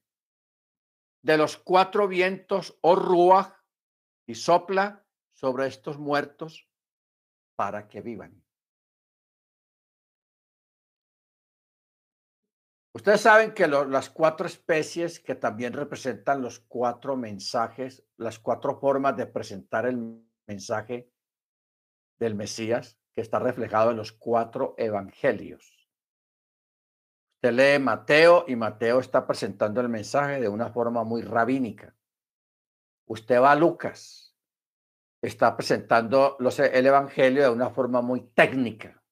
de 1.22 1.36
los 1.36 1.56
cuatro 1.56 2.08
vientos, 2.08 2.78
oh 2.82 2.96
Ruach, 2.96 3.52
y 4.26 4.34
sopla 4.34 5.04
sobre 5.34 5.66
estos 5.66 5.98
muertos 5.98 6.68
para 7.56 7.88
que 7.88 8.00
vivan. 8.00 8.42
Ustedes 12.96 13.20
saben 13.20 13.52
que 13.52 13.68
las 13.68 14.08
cuatro 14.08 14.46
especies 14.46 15.20
que 15.20 15.34
también 15.34 15.74
representan 15.74 16.40
los 16.40 16.60
cuatro 16.60 17.14
mensajes, 17.14 18.02
las 18.16 18.38
cuatro 18.38 18.80
formas 18.80 19.16
de 19.18 19.26
presentar 19.26 19.84
el 19.84 20.24
mensaje 20.46 21.12
del 22.18 22.34
Mesías, 22.34 22.98
que 23.14 23.20
está 23.20 23.38
reflejado 23.38 23.90
en 23.90 23.98
los 23.98 24.12
cuatro 24.12 24.74
evangelios. 24.78 25.75
Usted 27.36 27.52
lee 27.52 27.78
Mateo 27.78 28.44
y 28.48 28.56
Mateo 28.56 29.00
está 29.00 29.26
presentando 29.26 29.80
el 29.80 29.88
mensaje 29.88 30.40
de 30.40 30.48
una 30.48 30.70
forma 30.70 31.04
muy 31.04 31.22
rabínica. 31.22 31.94
Usted 33.06 33.40
va 33.40 33.52
a 33.52 33.56
Lucas 33.56 34.26
está 35.26 35.56
presentando 35.56 36.36
los, 36.38 36.58
el 36.60 36.86
Evangelio 36.86 37.42
de 37.42 37.50
una 37.50 37.70
forma 37.70 38.00
muy 38.00 38.20
técnica. 38.28 39.02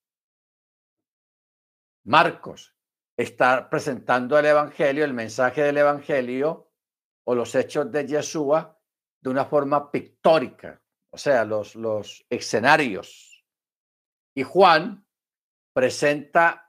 Marcos 2.05 2.76
está 3.16 3.68
presentando 3.68 4.38
el 4.38 4.46
Evangelio, 4.46 5.05
el 5.05 5.14
mensaje 5.14 5.62
del 5.62 5.78
Evangelio 5.78 6.70
o 7.24 7.34
los 7.34 7.55
hechos 7.55 7.90
de 7.90 8.06
Yeshua 8.06 8.78
de 9.20 9.30
una 9.30 9.46
forma 9.46 9.90
pictórica, 9.90 10.82
o 11.10 11.16
sea, 11.16 11.44
los, 11.44 11.74
los 11.74 12.26
escenarios. 12.28 13.44
Y 14.36 14.42
Juan 14.42 15.06
presenta 15.72 16.63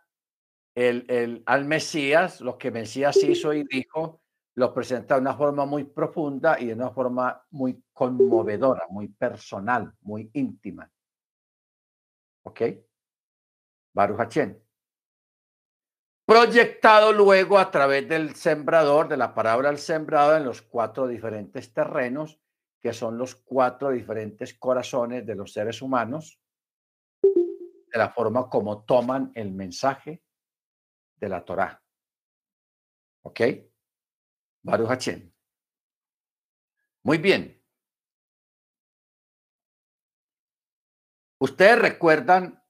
el, 0.76 1.06
el, 1.07 1.43
al 1.45 1.65
Mesías, 1.65 2.41
lo 2.41 2.57
que 2.57 2.69
Mesías 2.69 3.18
hizo 3.23 3.53
y 3.53 3.64
dijo 3.64 4.22
lo 4.56 4.73
presenta 4.73 5.15
de 5.15 5.22
una 5.22 5.35
forma 5.35 5.65
muy 5.65 5.84
profunda 5.84 6.60
y 6.60 6.68
de 6.68 6.73
una 6.73 6.89
forma 6.91 7.45
muy 7.52 7.84
conmovedora, 7.91 8.85
muy 8.89 9.10
personal, 9.10 9.93
muy 10.02 10.30
íntima. 10.34 10.89
¿Ok? 12.43 12.61
Baruch 13.93 14.38
Proyectado 16.26 17.11
luego 17.11 17.60
a 17.60 17.69
través 17.69 18.07
del 18.07 18.34
sembrador, 18.35 19.07
de 19.10 19.18
la 19.18 19.35
palabra 19.35 19.69
del 19.69 19.77
sembrado, 19.77 20.38
en 20.38 20.45
los 20.45 20.61
cuatro 20.61 21.07
diferentes 21.07 21.73
terrenos, 21.73 22.39
que 22.81 22.93
son 22.93 23.18
los 23.18 23.35
cuatro 23.35 23.91
diferentes 23.91 24.53
corazones 24.53 25.26
de 25.26 25.35
los 25.35 25.52
seres 25.52 25.81
humanos, 25.81 26.39
de 27.22 27.97
la 27.97 28.10
forma 28.10 28.49
como 28.49 28.84
toman 28.84 29.31
el 29.35 29.52
mensaje 29.52 30.24
de 31.26 31.30
la 31.30 31.43
Torá. 31.43 31.84
¿Ok? 33.23 33.41
Baruch 34.61 35.07
Muy 37.03 37.18
bien. 37.18 37.64
Ustedes 41.39 41.80
recuerdan 41.80 42.64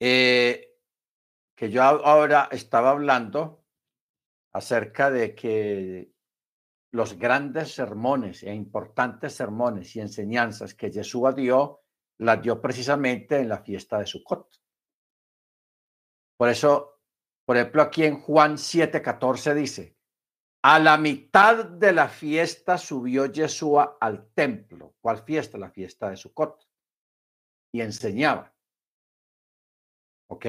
eh, 0.00 0.78
que 1.54 1.70
yo 1.70 1.82
ahora 1.82 2.48
estaba 2.50 2.90
hablando 2.90 3.66
acerca 4.54 5.10
de 5.10 5.34
que 5.34 6.14
los 6.92 7.18
grandes 7.18 7.74
sermones 7.74 8.42
e 8.42 8.54
importantes 8.54 9.34
sermones 9.34 9.94
y 9.94 10.00
enseñanzas 10.00 10.74
que 10.74 10.90
Jesús 10.90 11.34
dio, 11.34 11.82
las 12.18 12.40
dio 12.40 12.62
precisamente 12.62 13.38
en 13.38 13.50
la 13.50 13.62
fiesta 13.62 13.98
de 13.98 14.06
Sukkot. 14.06 14.48
Por 16.38 16.48
eso, 16.48 16.95
por 17.46 17.56
ejemplo, 17.56 17.80
aquí 17.80 18.04
en 18.04 18.20
Juan 18.20 18.56
7:14 18.56 19.54
dice, 19.54 19.96
a 20.62 20.80
la 20.80 20.98
mitad 20.98 21.64
de 21.64 21.92
la 21.92 22.08
fiesta 22.08 22.76
subió 22.76 23.26
Yeshua 23.26 23.98
al 24.00 24.32
templo. 24.34 24.96
¿Cuál 25.00 25.22
fiesta? 25.22 25.56
La 25.56 25.70
fiesta 25.70 26.10
de 26.10 26.16
Sukkot. 26.16 26.68
Y 27.72 27.82
enseñaba. 27.82 28.52
¿Ok? 30.28 30.46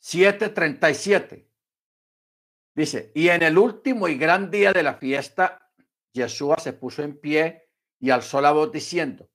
737. 0.00 1.48
Dice, 2.74 3.12
y 3.14 3.28
en 3.28 3.44
el 3.44 3.56
último 3.56 4.08
y 4.08 4.18
gran 4.18 4.50
día 4.50 4.72
de 4.72 4.82
la 4.82 4.94
fiesta, 4.94 5.72
Yeshua 6.12 6.58
se 6.58 6.72
puso 6.72 7.04
en 7.04 7.20
pie 7.20 7.70
y 8.00 8.10
alzó 8.10 8.40
la 8.40 8.50
voz 8.50 8.72
diciendo, 8.72 9.30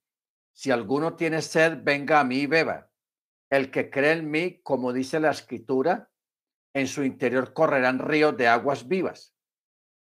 si 0.52 0.72
alguno 0.72 1.16
tiene 1.16 1.42
sed, 1.42 1.80
venga 1.84 2.20
a 2.20 2.26
mí 2.26 2.40
y 2.40 2.48
beba. 2.48 2.92
El 3.50 3.72
que 3.72 3.90
cree 3.90 4.12
en 4.12 4.30
mí, 4.30 4.62
como 4.62 4.92
dice 4.92 5.22
la 5.22 5.32
escritura, 5.32 6.12
en 6.74 6.88
su 6.88 7.04
interior 7.04 7.54
correrán 7.54 8.00
ríos 8.00 8.36
de 8.38 8.48
aguas 8.48 8.88
vivas. 8.88 9.34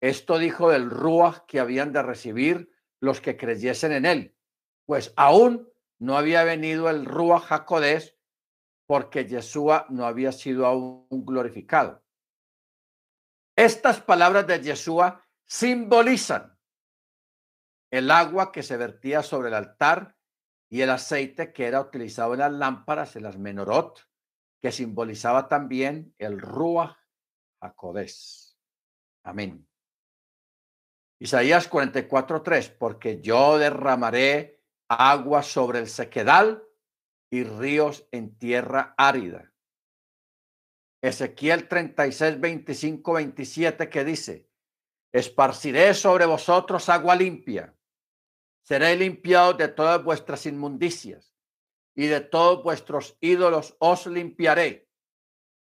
Esto 0.01 0.39
dijo 0.39 0.71
del 0.71 0.91
Ruach 0.91 1.47
que 1.47 1.61
habían 1.61 1.93
de 1.93 2.03
recibir 2.03 2.71
los 3.01 3.21
que 3.21 3.37
creyesen 3.37 3.93
en 3.93 4.07
él, 4.07 4.37
pues 4.85 5.13
aún 5.17 5.69
no 5.99 6.17
había 6.17 6.45
venido 6.45 6.91
el 6.91 7.05
Ruach 7.07 7.45
Jacodés 7.45 8.17
porque 8.87 9.27
Yeshua 9.27 9.87
no 9.89 10.07
había 10.07 10.33
sido 10.33 10.67
aún 10.67 11.07
glorificado. 11.11 12.05
Estas 13.57 14.01
palabras 14.01 14.47
de 14.47 14.61
Yeshua 14.61 15.25
simbolizan 15.45 16.57
el 17.91 18.11
agua 18.11 18.53
que 18.53 18.63
se 18.63 18.77
vertía 18.77 19.23
sobre 19.23 19.49
el 19.49 19.55
altar 19.55 20.17
y 20.69 20.83
el 20.83 20.91
aceite 20.91 21.53
que 21.53 21.67
era 21.67 21.81
utilizado 21.81 22.35
en 22.35 22.41
las 22.41 22.53
lámparas, 22.53 23.17
en 23.17 23.23
las 23.23 23.39
menorot, 23.39 24.07
que 24.61 24.73
simbolizaba 24.73 25.49
también 25.49 26.15
el 26.19 26.41
Ruach 26.41 26.97
Jacodés. 27.61 28.59
Amén. 29.23 29.67
Isaías 31.19 31.69
44:3, 31.69 32.77
porque 32.79 33.21
yo 33.21 33.59
derramaré 33.59 34.63
agua 34.89 35.43
sobre 35.43 35.79
el 35.81 35.89
sequedal 35.89 36.63
y 37.31 37.45
ríos 37.45 38.07
en 38.13 38.37
tierra 38.37 38.95
árida. 38.97 39.53
Ezequiel 41.03 41.69
36, 41.69 42.41
25, 42.41 43.13
27 43.13 43.89
que 43.89 44.05
dice, 44.05 44.49
esparciré 45.13 45.95
sobre 45.95 46.27
vosotros 46.27 46.89
agua 46.89 47.15
limpia, 47.15 47.75
seré 48.63 48.97
limpiado 48.97 49.55
de 49.55 49.69
todas 49.69 50.03
vuestras 50.03 50.47
inmundicias 50.47 51.36
y 51.97 52.07
de 52.07 52.21
todos 52.21 52.63
vuestros 52.63 53.17
ídolos 53.21 53.75
os 53.81 54.07
limpiaré. 54.07 54.89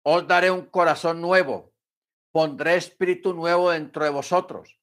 Os 0.03 0.27
daré 0.27 0.51
un 0.51 0.65
corazón 0.65 1.21
nuevo, 1.21 1.73
pondré 2.31 2.75
espíritu 2.75 3.33
nuevo 3.33 3.69
dentro 3.69 4.03
de 4.03 4.09
vosotros 4.09 4.81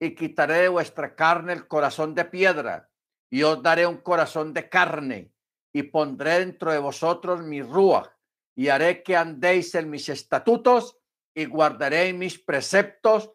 y 0.00 0.14
quitaré 0.14 0.62
de 0.62 0.68
vuestra 0.68 1.14
carne 1.14 1.52
el 1.52 1.68
corazón 1.68 2.14
de 2.14 2.24
piedra 2.24 2.90
y 3.30 3.44
os 3.44 3.62
daré 3.62 3.86
un 3.86 3.98
corazón 3.98 4.52
de 4.52 4.68
carne 4.68 5.32
y 5.72 5.84
pondré 5.84 6.40
dentro 6.40 6.72
de 6.72 6.78
vosotros 6.78 7.42
mi 7.42 7.62
rúa 7.62 8.18
y 8.56 8.68
haré 8.68 9.02
que 9.02 9.16
andéis 9.16 9.74
en 9.76 9.88
mis 9.88 10.08
estatutos 10.08 10.98
y 11.34 11.44
guardaré 11.44 12.12
mis 12.12 12.38
preceptos 12.38 13.32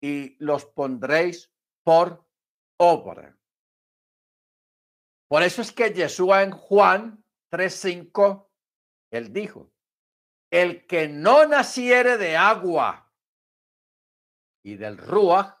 y 0.00 0.36
los 0.44 0.64
pondréis 0.64 1.52
por 1.84 2.26
obra. 2.76 3.38
Por 5.28 5.42
eso 5.42 5.62
es 5.62 5.72
que 5.72 5.92
Jesús 5.92 6.30
en 6.34 6.52
Juan 6.52 7.24
3:5, 7.50 8.48
él 9.10 9.32
dijo, 9.32 9.72
el 10.50 10.86
que 10.86 11.08
no 11.08 11.46
naciere 11.46 12.16
de 12.16 12.36
agua 12.36 13.12
y 14.62 14.76
del 14.76 14.96
ruach 14.96 15.58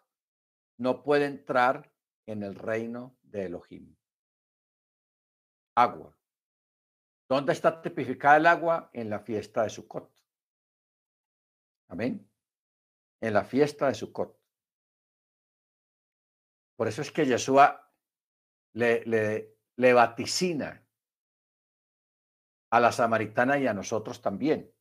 no 0.78 1.02
puede 1.02 1.26
entrar 1.26 1.92
en 2.26 2.42
el 2.42 2.54
reino 2.54 3.16
de 3.22 3.46
Elohim. 3.46 3.96
Agua. 5.76 6.16
¿Dónde 7.28 7.52
está 7.52 7.82
tipificada 7.82 8.36
el 8.36 8.46
agua? 8.46 8.90
En 8.92 9.10
la 9.10 9.20
fiesta 9.20 9.64
de 9.64 9.70
Sukkot. 9.70 10.10
Amén. 11.88 12.30
En 13.20 13.34
la 13.34 13.44
fiesta 13.44 13.88
de 13.88 13.94
Sukkot. 13.94 14.40
Por 16.76 16.88
eso 16.88 17.02
es 17.02 17.10
que 17.10 17.26
Yeshua 17.26 17.92
le, 18.74 19.04
le, 19.06 19.55
le 19.76 19.92
vaticina 19.92 20.86
a 22.70 22.80
la 22.80 22.92
samaritana 22.92 23.58
y 23.58 23.66
a 23.66 23.74
nosotros 23.74 24.20
también. 24.20 24.72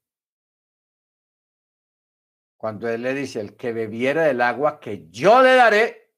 Cuando 2.58 2.90
él 2.90 3.04
le 3.04 3.14
dice, 3.14 3.40
el 3.40 3.56
que 3.56 3.74
bebiera 3.74 4.24
del 4.24 4.42
agua 4.42 4.80
que 4.80 5.10
yo 5.10 5.42
le 5.42 5.56
daré, 5.56 6.14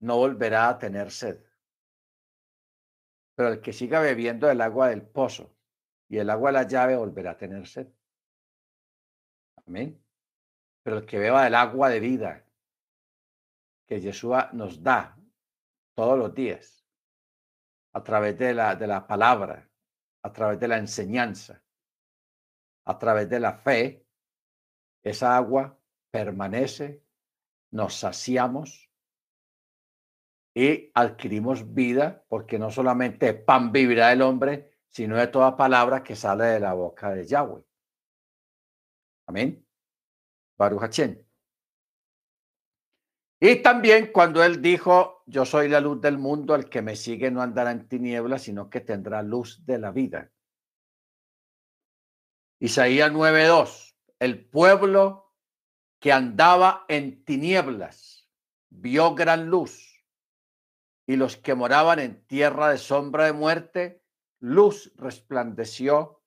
no 0.00 0.16
volverá 0.16 0.68
a 0.68 0.78
tener 0.78 1.10
sed. 1.10 1.44
Pero 3.36 3.50
el 3.50 3.60
que 3.60 3.72
siga 3.72 4.00
bebiendo 4.00 4.46
del 4.46 4.60
agua 4.60 4.88
del 4.88 5.02
pozo 5.02 5.56
y 6.08 6.18
el 6.18 6.30
agua 6.30 6.50
de 6.50 6.54
la 6.54 6.68
llave 6.68 6.96
volverá 6.96 7.32
a 7.32 7.36
tener 7.36 7.66
sed. 7.66 7.88
Amén. 9.66 10.02
Pero 10.82 10.98
el 10.98 11.06
que 11.06 11.18
beba 11.18 11.44
del 11.44 11.54
agua 11.54 11.88
de 11.88 12.00
vida 12.00 12.46
que 13.86 14.00
Yeshua 14.00 14.50
nos 14.52 14.82
da 14.82 15.18
todos 15.94 16.18
los 16.18 16.34
días, 16.34 16.83
a 17.94 18.02
través 18.02 18.36
de 18.38 18.54
la, 18.54 18.74
de 18.74 18.86
la 18.86 19.06
palabra, 19.06 19.68
a 20.22 20.32
través 20.32 20.58
de 20.58 20.68
la 20.68 20.78
enseñanza, 20.78 21.62
a 22.86 22.98
través 22.98 23.28
de 23.28 23.40
la 23.40 23.54
fe, 23.54 24.06
esa 25.02 25.36
agua 25.36 25.78
permanece, 26.10 27.02
nos 27.70 27.94
saciamos 27.94 28.90
y 30.54 30.90
adquirimos 30.94 31.74
vida, 31.74 32.24
porque 32.28 32.58
no 32.58 32.70
solamente 32.70 33.34
pan 33.34 33.72
vivirá 33.72 34.12
el 34.12 34.22
hombre, 34.22 34.78
sino 34.88 35.16
de 35.16 35.26
toda 35.26 35.56
palabra 35.56 36.02
que 36.02 36.14
sale 36.14 36.44
de 36.44 36.60
la 36.60 36.74
boca 36.74 37.10
de 37.10 37.26
Yahweh. 37.26 37.64
Amén. 39.26 39.66
Baruch 40.56 40.82
Y 43.46 43.56
también 43.56 44.10
cuando 44.10 44.42
él 44.42 44.62
dijo, 44.62 45.22
yo 45.26 45.44
soy 45.44 45.68
la 45.68 45.78
luz 45.78 46.00
del 46.00 46.16
mundo, 46.16 46.54
el 46.54 46.70
que 46.70 46.80
me 46.80 46.96
sigue 46.96 47.30
no 47.30 47.42
andará 47.42 47.72
en 47.72 47.86
tinieblas, 47.86 48.40
sino 48.40 48.70
que 48.70 48.80
tendrá 48.80 49.22
luz 49.22 49.66
de 49.66 49.78
la 49.78 49.90
vida. 49.90 50.32
Isaías 52.58 53.12
9:2, 53.12 53.96
el 54.18 54.48
pueblo 54.48 55.34
que 56.00 56.10
andaba 56.10 56.86
en 56.88 57.22
tinieblas 57.22 58.30
vio 58.70 59.14
gran 59.14 59.50
luz, 59.50 60.02
y 61.06 61.16
los 61.16 61.36
que 61.36 61.54
moraban 61.54 61.98
en 61.98 62.26
tierra 62.26 62.70
de 62.70 62.78
sombra 62.78 63.26
de 63.26 63.34
muerte, 63.34 64.02
luz 64.40 64.90
resplandeció 64.96 66.22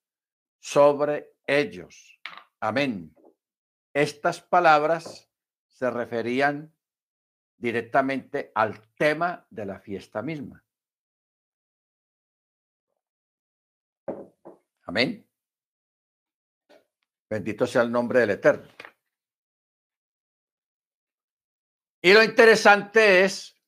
sobre 0.60 1.36
ellos. 1.48 2.22
Amén. 2.60 3.16
Estas 3.96 4.40
palabras 4.40 5.32
se 5.68 5.90
referían 5.90 6.77
directamente 7.58 8.52
al 8.54 8.94
tema 8.96 9.46
de 9.50 9.66
la 9.66 9.80
fiesta 9.80 10.22
misma. 10.22 10.64
Amén. 14.84 15.28
Bendito 17.30 17.68
sea 17.68 17.82
el 17.82 17.92
nombre 17.92 18.22
del 18.22 18.30
Eterno. 18.30 18.70
Y 22.02 22.14
lo 22.14 22.24
interesante 22.24 23.26
es 23.26 23.60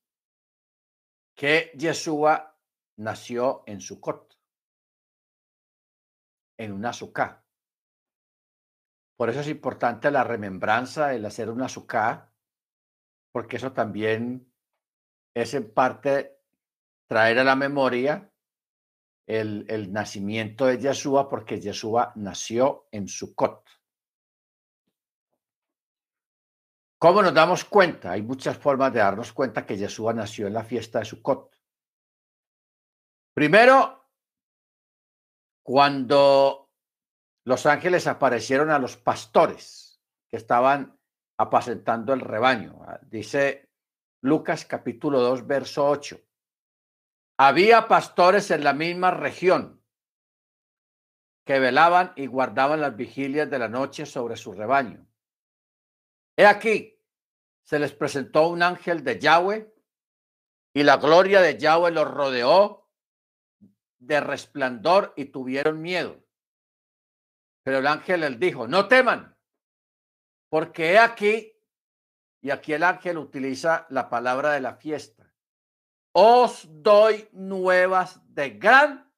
que 1.36 1.72
Yeshua 1.76 2.58
nació 2.98 3.64
en 3.66 3.82
Sucot, 3.82 4.38
en 6.58 6.72
una 6.72 6.90
azúcar. 6.90 7.44
Por 9.18 9.30
eso 9.30 9.42
es 9.42 9.48
importante 9.50 10.12
la 10.12 10.24
remembranza, 10.24 11.14
el 11.14 11.26
hacer 11.26 11.50
una 11.50 11.66
azúcar 11.66 12.29
porque 13.32 13.58
eso 13.58 13.72
también 13.72 14.52
es 15.34 15.54
en 15.54 15.74
parte 15.74 16.40
traer 17.08 17.40
a 17.40 17.44
la 17.44 17.56
memoria 17.56 18.32
el, 19.28 19.66
el 19.70 19.92
nacimiento 19.92 20.66
de 20.66 20.80
Yeshua, 20.80 21.30
porque 21.30 21.60
Yeshua 21.60 22.14
nació 22.16 22.88
en 22.92 23.08
Sukkot. 23.08 23.68
¿Cómo 27.00 27.22
nos 27.22 27.34
damos 27.34 27.64
cuenta? 27.64 28.12
Hay 28.12 28.22
muchas 28.22 28.58
formas 28.58 28.92
de 28.92 29.00
darnos 29.00 29.32
cuenta 29.32 29.66
que 29.66 29.78
Yeshua 29.78 30.14
nació 30.14 30.48
en 30.48 30.54
la 30.54 30.64
fiesta 30.64 31.00
de 31.00 31.06
Sukkot. 31.06 31.56
Primero, 33.34 34.10
cuando 35.64 36.70
los 37.46 37.66
ángeles 37.66 38.06
aparecieron 38.06 38.70
a 38.70 38.80
los 38.80 38.98
pastores 38.98 40.02
que 40.28 40.36
estaban 40.36 40.99
apacentando 41.40 42.12
el 42.14 42.20
rebaño. 42.20 42.82
Ah, 42.86 43.00
dice 43.02 43.72
Lucas 44.22 44.66
capítulo 44.66 45.22
2, 45.22 45.48
verso 45.48 45.88
8. 45.88 46.20
Había 47.38 47.88
pastores 47.88 48.52
en 48.52 48.66
la 48.66 48.74
misma 48.74 49.12
región 49.12 49.82
que 51.46 51.60
velaban 51.60 52.12
y 52.18 52.28
guardaban 52.28 52.82
las 52.82 52.98
vigilias 52.98 53.50
de 53.50 53.58
la 53.58 53.70
noche 53.70 54.06
sobre 54.06 54.36
su 54.36 54.52
rebaño. 54.52 55.08
He 56.36 56.46
aquí, 56.46 57.02
se 57.64 57.80
les 57.80 57.94
presentó 57.94 58.50
un 58.50 58.62
ángel 58.62 59.06
de 59.06 59.18
Yahweh 59.18 59.74
y 60.74 60.84
la 60.84 60.98
gloria 60.98 61.40
de 61.40 61.58
Yahweh 61.58 61.92
los 61.92 62.12
rodeó 62.12 62.92
de 63.98 64.20
resplandor 64.20 65.14
y 65.16 65.26
tuvieron 65.26 65.82
miedo. 65.82 66.22
Pero 67.64 67.78
el 67.78 67.88
ángel 67.88 68.22
les 68.22 68.38
dijo, 68.40 68.68
no 68.68 68.90
teman, 68.90 69.39
porque 70.50 70.94
he 70.94 71.00
aquí, 71.00 71.54
y 72.42 72.50
aquí 72.50 72.74
el 72.74 72.84
ángel 72.84 73.18
utiliza 73.18 73.86
la 73.90 74.10
palabra 74.10 74.52
de 74.52 74.62
la 74.62 74.76
fiesta, 74.76 75.32
os 76.12 76.68
doy 76.70 77.30
nuevas 77.32 78.20
de 78.34 78.52
gran 78.52 79.12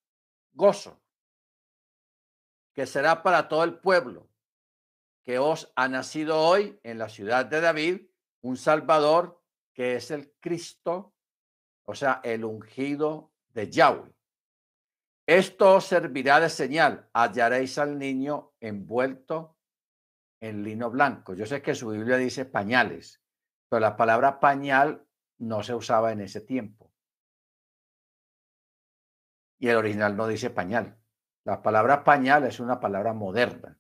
gozo, 0.54 1.02
que 2.74 2.86
será 2.86 3.24
para 3.24 3.48
todo 3.48 3.64
el 3.64 3.80
pueblo, 3.80 4.30
que 5.24 5.40
os 5.40 5.72
ha 5.76 5.88
nacido 5.88 6.40
hoy 6.40 6.80
en 6.84 6.98
la 6.98 7.10
ciudad 7.10 7.46
de 7.46 7.62
David 7.62 8.02
un 8.42 8.58
Salvador 8.58 9.42
que 9.74 9.96
es 9.96 10.12
el 10.12 10.34
Cristo, 10.40 11.14
o 11.84 11.96
sea, 11.96 12.22
el 12.24 12.44
ungido 12.44 13.32
de 13.50 13.70
Yahweh. 13.70 14.12
Esto 15.26 15.76
os 15.76 15.86
servirá 15.86 16.40
de 16.40 16.50
señal. 16.50 17.10
Hallaréis 17.14 17.78
al 17.78 17.98
niño 17.98 18.54
envuelto 18.60 19.58
en 20.42 20.64
lino 20.64 20.90
blanco. 20.90 21.34
Yo 21.34 21.46
sé 21.46 21.62
que 21.62 21.76
su 21.76 21.90
Biblia 21.90 22.18
dice 22.18 22.46
pañales, 22.46 23.22
pero 23.70 23.80
la 23.80 23.96
palabra 23.96 24.40
pañal 24.40 25.08
no 25.38 25.64
se 25.64 25.74
usaba 25.74 26.12
en 26.12 26.22
ese 26.22 26.42
tiempo. 26.42 26.92
Y 29.60 29.70
el 29.70 29.78
original 29.78 30.18
no 30.18 30.28
dice 30.28 30.50
pañal. 30.50 30.98
La 31.46 31.62
palabra 31.62 32.04
pañal 32.04 32.46
es 32.46 32.60
una 32.60 32.80
palabra 32.80 33.14
moderna, 33.14 33.80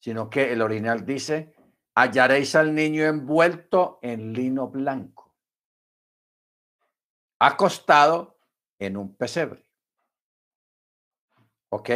sino 0.00 0.30
que 0.30 0.52
el 0.52 0.62
original 0.62 1.04
dice, 1.04 1.54
hallaréis 1.94 2.54
al 2.54 2.74
niño 2.74 3.04
envuelto 3.04 3.98
en 4.02 4.32
lino 4.32 4.68
blanco, 4.68 5.36
acostado 7.40 8.40
en 8.78 8.96
un 8.96 9.16
pesebre. 9.16 9.66
¿Ok? 11.70 11.90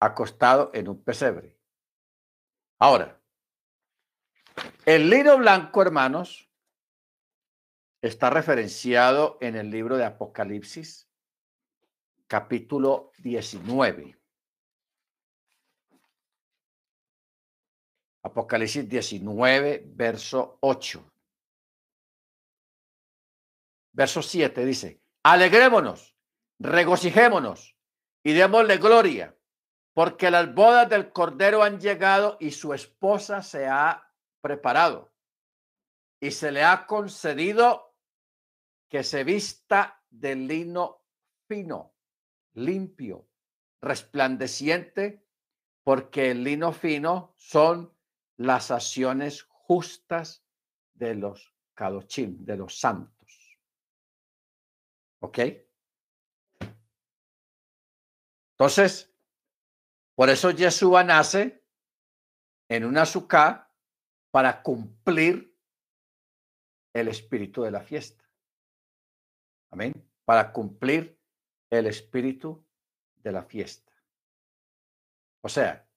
Acostado 0.00 0.70
en 0.72 0.88
un 0.88 1.02
pesebre. 1.02 1.53
Ahora, 2.78 3.20
el 4.84 5.08
lino 5.08 5.38
blanco, 5.38 5.82
hermanos, 5.82 6.50
está 8.02 8.30
referenciado 8.30 9.38
en 9.40 9.56
el 9.56 9.70
libro 9.70 9.96
de 9.96 10.04
Apocalipsis, 10.04 11.08
capítulo 12.26 13.12
19. 13.18 14.18
Apocalipsis 18.24 18.88
19, 18.88 19.84
verso 19.86 20.58
8. 20.60 21.10
Verso 23.92 24.22
7 24.22 24.64
dice, 24.64 25.00
alegrémonos, 25.22 26.16
regocijémonos 26.58 27.76
y 28.24 28.32
démosle 28.32 28.78
gloria, 28.78 29.36
porque 29.94 30.30
las 30.30 30.52
bodas 30.52 30.88
del 30.90 31.12
Cordero 31.12 31.62
han 31.62 31.80
llegado 31.80 32.36
y 32.40 32.50
su 32.50 32.74
esposa 32.74 33.42
se 33.42 33.66
ha 33.66 34.12
preparado. 34.40 35.12
y 36.20 36.30
se 36.30 36.50
le 36.52 36.64
ha 36.64 36.86
concedido 36.86 37.94
que 38.88 39.04
se 39.04 39.24
vista 39.24 40.02
de 40.08 40.34
lino 40.34 41.02
fino, 41.46 41.94
limpio, 42.54 43.28
resplandeciente, 43.82 45.26
porque 45.82 46.30
el 46.30 46.44
lino 46.44 46.72
fino 46.72 47.34
son 47.36 47.92
las 48.38 48.70
acciones 48.70 49.42
justas 49.42 50.46
de 50.94 51.14
los 51.14 51.54
kadochim, 51.74 52.42
de 52.42 52.56
los 52.56 52.78
santos. 52.78 53.58
¿Ok? 55.20 55.38
Entonces, 58.52 59.13
por 60.14 60.30
eso 60.30 60.50
Yeshua 60.50 61.04
nace 61.04 61.64
en 62.68 62.84
una 62.84 63.02
azúcar 63.02 63.70
para 64.30 64.62
cumplir 64.62 65.54
el 66.94 67.08
espíritu 67.08 67.62
de 67.62 67.70
la 67.70 67.82
fiesta. 67.82 68.24
Amén. 69.70 69.92
Para 70.24 70.52
cumplir 70.52 71.18
el 71.70 71.86
espíritu 71.86 72.64
de 73.16 73.32
la 73.32 73.42
fiesta. 73.42 73.92
O 75.42 75.48
sea, 75.48 75.88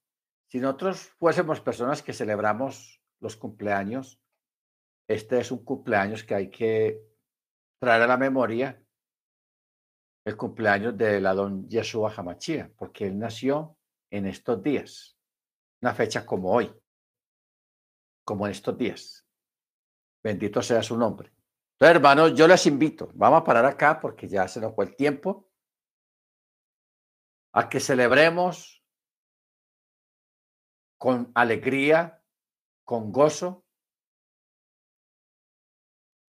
si 0.47 0.59
nosotros 0.59 1.09
fuésemos 1.19 1.61
personas 1.61 2.01
que 2.01 2.13
celebramos 2.13 3.01
los 3.19 3.35
cumpleaños, 3.35 4.21
este 5.07 5.39
es 5.39 5.51
un 5.51 5.63
cumpleaños 5.63 6.23
que 6.23 6.35
hay 6.35 6.49
que 6.49 7.01
traer 7.79 8.01
a 8.01 8.07
la 8.07 8.17
memoria 8.17 8.83
el 10.25 10.35
cumpleaños 10.35 10.97
de 10.97 11.21
la 11.21 11.33
don 11.33 11.69
Yeshua 11.69 12.13
Hamachia, 12.15 12.71
porque 12.75 13.07
él 13.07 13.17
nació 13.17 13.76
en 14.09 14.25
estos 14.25 14.61
días, 14.61 15.17
una 15.81 15.93
fecha 15.93 16.25
como 16.25 16.51
hoy, 16.51 16.73
como 18.23 18.45
en 18.45 18.51
estos 18.51 18.77
días. 18.77 19.27
Bendito 20.23 20.61
sea 20.61 20.83
su 20.83 20.97
nombre. 20.97 21.31
Entonces, 21.73 21.95
hermanos, 21.95 22.33
yo 22.33 22.47
les 22.47 22.65
invito, 22.65 23.11
vamos 23.13 23.41
a 23.41 23.43
parar 23.43 23.65
acá 23.65 23.99
porque 23.99 24.27
ya 24.27 24.47
se 24.47 24.59
nos 24.59 24.73
fue 24.73 24.85
el 24.85 24.95
tiempo, 24.95 25.49
a 27.53 27.69
que 27.69 27.79
celebremos 27.79 28.83
con 30.97 31.31
alegría, 31.35 32.23
con 32.83 33.11
gozo 33.11 33.65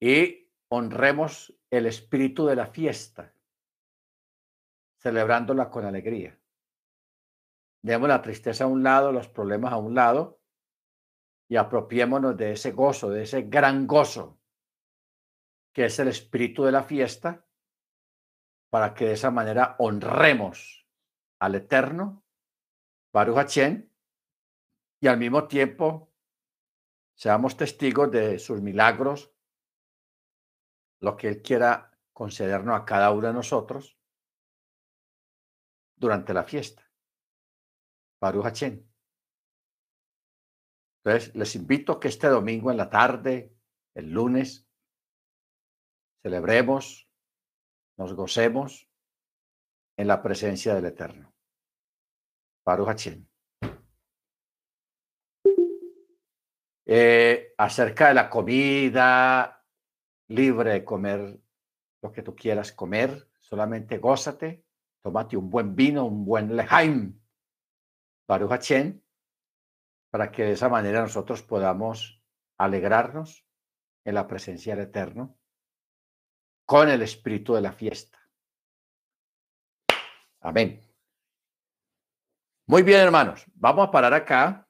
y 0.00 0.50
honremos 0.68 1.54
el 1.70 1.86
espíritu 1.86 2.46
de 2.46 2.56
la 2.56 2.66
fiesta 2.66 3.34
celebrándola 4.98 5.70
con 5.70 5.84
alegría. 5.84 6.37
Demos 7.82 8.08
la 8.08 8.22
tristeza 8.22 8.64
a 8.64 8.66
un 8.66 8.82
lado, 8.82 9.12
los 9.12 9.28
problemas 9.28 9.72
a 9.72 9.76
un 9.76 9.94
lado 9.94 10.40
y 11.48 11.56
apropiémonos 11.56 12.36
de 12.36 12.52
ese 12.52 12.72
gozo, 12.72 13.10
de 13.10 13.22
ese 13.22 13.42
gran 13.42 13.86
gozo 13.86 14.38
que 15.72 15.84
es 15.84 15.98
el 16.00 16.08
espíritu 16.08 16.64
de 16.64 16.72
la 16.72 16.82
fiesta, 16.82 17.46
para 18.68 18.94
que 18.94 19.06
de 19.06 19.12
esa 19.12 19.30
manera 19.30 19.76
honremos 19.78 20.88
al 21.38 21.54
Eterno, 21.54 22.24
Baruch 23.12 23.56
y 25.00 25.06
al 25.06 25.18
mismo 25.18 25.46
tiempo 25.46 26.12
seamos 27.14 27.56
testigos 27.56 28.10
de 28.10 28.38
sus 28.38 28.60
milagros, 28.60 29.32
lo 31.00 31.16
que 31.16 31.28
Él 31.28 31.42
quiera 31.42 31.96
concedernos 32.12 32.80
a 32.80 32.84
cada 32.84 33.12
uno 33.12 33.28
de 33.28 33.34
nosotros 33.34 33.98
durante 35.96 36.34
la 36.34 36.42
fiesta. 36.42 36.87
Baruch. 38.20 38.62
Entonces, 41.04 41.34
les 41.34 41.54
invito 41.54 42.00
que 42.00 42.08
este 42.08 42.28
domingo 42.28 42.70
en 42.70 42.76
la 42.76 42.90
tarde, 42.90 43.54
el 43.94 44.10
lunes, 44.10 44.68
celebremos, 46.22 47.08
nos 47.96 48.14
gocemos 48.14 48.88
en 49.96 50.08
la 50.08 50.22
presencia 50.22 50.74
del 50.74 50.86
Eterno. 50.86 51.34
Baruch. 52.64 53.08
Eh, 56.90 57.54
acerca 57.58 58.08
de 58.08 58.14
la 58.14 58.30
comida, 58.30 59.64
libre 60.28 60.72
de 60.72 60.84
comer 60.84 61.40
lo 62.02 62.12
que 62.12 62.22
tú 62.22 62.34
quieras 62.34 62.72
comer, 62.72 63.28
solamente 63.40 63.98
gózate 63.98 64.64
Tómate 65.02 65.36
un 65.36 65.48
buen 65.48 65.74
vino, 65.74 66.04
un 66.04 66.24
buen 66.24 66.56
lejaim, 66.56 67.18
Baruch 68.28 68.72
para 70.10 70.30
que 70.30 70.44
de 70.44 70.52
esa 70.52 70.68
manera 70.68 71.00
nosotros 71.00 71.42
podamos 71.42 72.22
alegrarnos 72.58 73.46
en 74.04 74.14
la 74.14 74.26
presencia 74.26 74.76
del 74.76 74.86
Eterno 74.86 75.38
con 76.66 76.88
el 76.90 77.00
espíritu 77.02 77.54
de 77.54 77.62
la 77.62 77.72
fiesta. 77.72 78.18
Amén. 80.40 80.80
Muy 82.66 82.82
bien, 82.82 83.00
hermanos. 83.00 83.44
Vamos 83.54 83.88
a 83.88 83.90
parar 83.90 84.12
acá. 84.12 84.68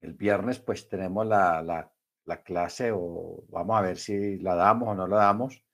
El 0.00 0.14
viernes 0.14 0.60
pues 0.60 0.88
tenemos 0.88 1.26
la, 1.26 1.60
la, 1.62 1.92
la 2.24 2.42
clase 2.42 2.92
o 2.94 3.44
vamos 3.48 3.76
a 3.76 3.82
ver 3.82 3.98
si 3.98 4.38
la 4.38 4.54
damos 4.54 4.88
o 4.88 4.94
no 4.94 5.08
la 5.08 5.16
damos. 5.16 5.64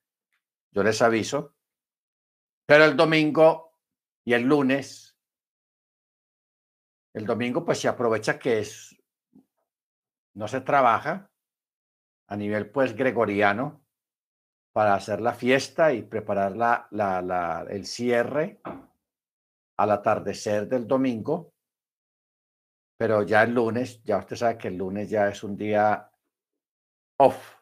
Yo 0.71 0.83
les 0.83 1.01
aviso. 1.03 1.55
Pero 2.65 2.85
el 2.85 2.97
domingo 2.97 3.79
y 4.25 4.33
el 4.33 4.43
lunes, 4.43 5.06
el 7.17 7.25
domingo 7.25 7.65
pues 7.65 7.81
se 7.81 7.89
aprovecha 7.89 8.39
que 8.39 8.59
es, 8.59 8.95
no 10.35 10.47
se 10.47 10.61
trabaja 10.61 11.31
a 12.29 12.37
nivel 12.37 12.71
pues 12.71 12.95
gregoriano 12.95 13.83
para 14.75 14.93
hacer 14.93 15.23
la 15.23 15.33
fiesta 15.33 15.95
y 15.95 16.03
preparar 16.03 16.55
la, 16.55 17.67
el 17.71 17.87
cierre 17.87 18.61
al 19.79 19.91
atardecer 19.93 20.69
del 20.69 20.87
domingo. 20.87 21.55
Pero 22.99 23.23
ya 23.23 23.45
el 23.45 23.55
lunes, 23.55 24.03
ya 24.05 24.19
usted 24.19 24.37
sabe 24.37 24.59
que 24.59 24.69
el 24.69 24.77
lunes 24.77 25.09
ya 25.09 25.29
es 25.29 25.43
un 25.43 25.57
día 25.57 26.11
off, 27.19 27.55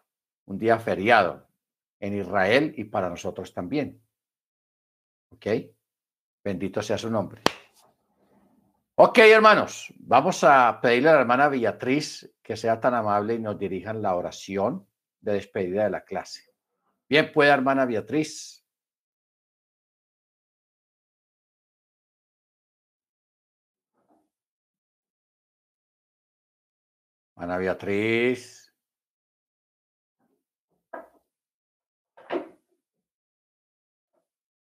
un 0.47 0.59
día 0.59 0.81
feriado 0.81 1.47
en 2.01 2.19
Israel 2.19 2.75
y 2.77 2.85
para 2.85 3.09
nosotros 3.09 3.55
también. 3.55 4.03
¿Ok? 5.33 5.47
Bendito 6.43 6.83
sea 6.83 6.99
su 6.99 7.09
nombre. 7.09 7.41
Ok, 8.97 9.19
hermanos, 9.19 9.93
vamos 9.99 10.45
a 10.45 10.81
pedirle 10.81 11.09
a 11.11 11.15
la 11.15 11.21
hermana 11.23 11.49
Beatriz 11.49 12.33
que 12.43 12.57
sea 12.57 12.79
tan 12.79 12.95
amable 12.95 13.35
y 13.35 13.39
nos 13.41 13.59
dirijan 13.59 14.01
la 14.01 14.15
oración 14.15 14.89
de 15.21 15.33
despedida 15.35 15.85
de 15.85 15.91
la 15.91 16.05
clase. 16.05 16.45
Bien, 17.09 17.33
puede, 17.33 17.51
hermana 17.51 17.87
Beatriz. 17.87 18.65
Hermana 27.37 27.59
Beatriz. 27.59 28.73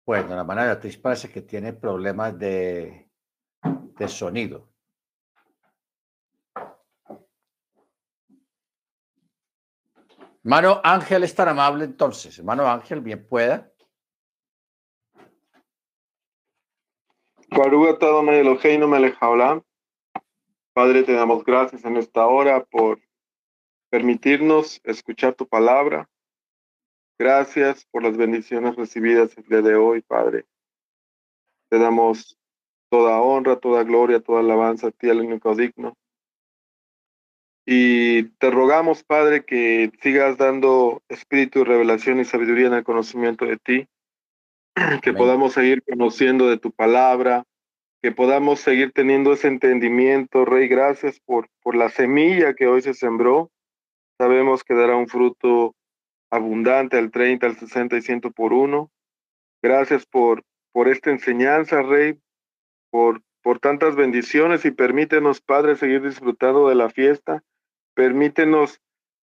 Bueno, 0.06 0.30
la 0.30 0.42
hermana 0.42 0.64
Beatriz 0.66 0.98
parece 0.98 1.30
que 1.30 1.42
tiene 1.42 1.74
problemas 1.74 2.38
de, 2.40 3.05
de 3.98 4.08
sonido. 4.08 4.70
Hermano 10.44 10.80
Ángel 10.84 11.24
es 11.24 11.34
tan 11.34 11.48
amable 11.48 11.86
entonces. 11.86 12.38
Hermano 12.38 12.68
Ángel, 12.68 13.02
bien 13.02 13.28
pueda. 13.28 13.72
Padre, 20.74 21.04
te 21.04 21.14
damos 21.14 21.44
gracias 21.44 21.84
en 21.86 21.98
esta 21.98 22.28
hora 22.28 22.64
por 22.66 23.02
permitirnos 23.90 24.82
escuchar 24.84 25.34
tu 25.34 25.48
palabra. 25.48 26.10
Gracias 27.18 27.86
por 27.86 28.04
las 28.04 28.18
bendiciones 28.18 28.76
recibidas 28.76 29.38
el 29.38 29.46
día 29.46 29.62
de 29.62 29.76
hoy, 29.76 30.02
Padre. 30.02 30.46
Te 31.70 31.80
damos 31.80 32.38
toda 32.96 33.20
honra, 33.20 33.58
toda 33.58 33.84
gloria, 33.84 34.22
toda 34.22 34.40
alabanza 34.40 34.88
a 34.88 34.92
ti, 34.92 35.10
al 35.10 35.20
único 35.20 35.54
digno. 35.54 35.98
Y 37.66 38.24
te 38.38 38.50
rogamos, 38.50 39.04
Padre, 39.04 39.44
que 39.44 39.92
sigas 40.02 40.38
dando 40.38 41.02
espíritu, 41.10 41.66
revelación 41.66 42.22
y 42.22 42.26
sabiduría 42.26 42.68
en 42.68 42.76
el 42.76 42.86
conocimiento 42.86 43.46
de 43.46 43.58
ti, 43.58 43.88
que 45.02 45.12
podamos 45.12 45.52
seguir 45.52 45.84
conociendo 45.84 46.48
de 46.48 46.58
tu 46.58 46.72
palabra, 46.72 47.44
que 48.02 48.14
podamos 48.14 48.62
seguir 48.62 48.94
teniendo 48.94 49.34
ese 49.34 49.50
entendimiento. 49.50 50.46
Rey, 50.46 50.70
gracias 50.70 51.20
por, 51.20 51.50
por 51.62 51.76
la 51.76 51.90
semilla 51.90 52.54
que 52.54 52.68
hoy 52.68 52.82
se 52.82 52.94
sembró. 52.94 53.52
Sabemos 54.18 54.64
que 54.64 54.74
dará 54.74 54.96
un 54.96 55.10
fruto 55.10 55.76
abundante 56.32 56.98
al 56.98 57.12
30, 57.12 57.46
al 57.46 57.58
60 57.58 57.98
y 57.98 58.02
100 58.02 58.22
por 58.34 58.54
uno. 58.54 58.90
Gracias 59.62 60.06
por, 60.06 60.44
por 60.72 60.88
esta 60.88 61.10
enseñanza, 61.10 61.82
Rey, 61.82 62.18
por, 63.44 63.60
tantas 63.60 63.96
bendiciones 63.96 64.64
y 64.64 64.72
permítenos, 64.72 65.42
Padre, 65.42 65.76
seguir 65.76 66.02
disfrutando 66.02 66.70
de 66.70 66.76
la 66.76 66.90
fiesta. 66.90 67.44
Permítenos 67.94 68.80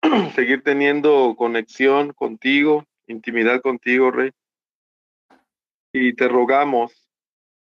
seguir 0.35 0.63
teniendo 0.63 1.35
conexión 1.37 2.15
contigo, 2.15 2.85
intimidad 3.07 3.61
contigo, 3.61 4.11
Rey. 4.11 4.31
Y 5.93 6.15
te 6.15 6.29
rogamos 6.29 7.09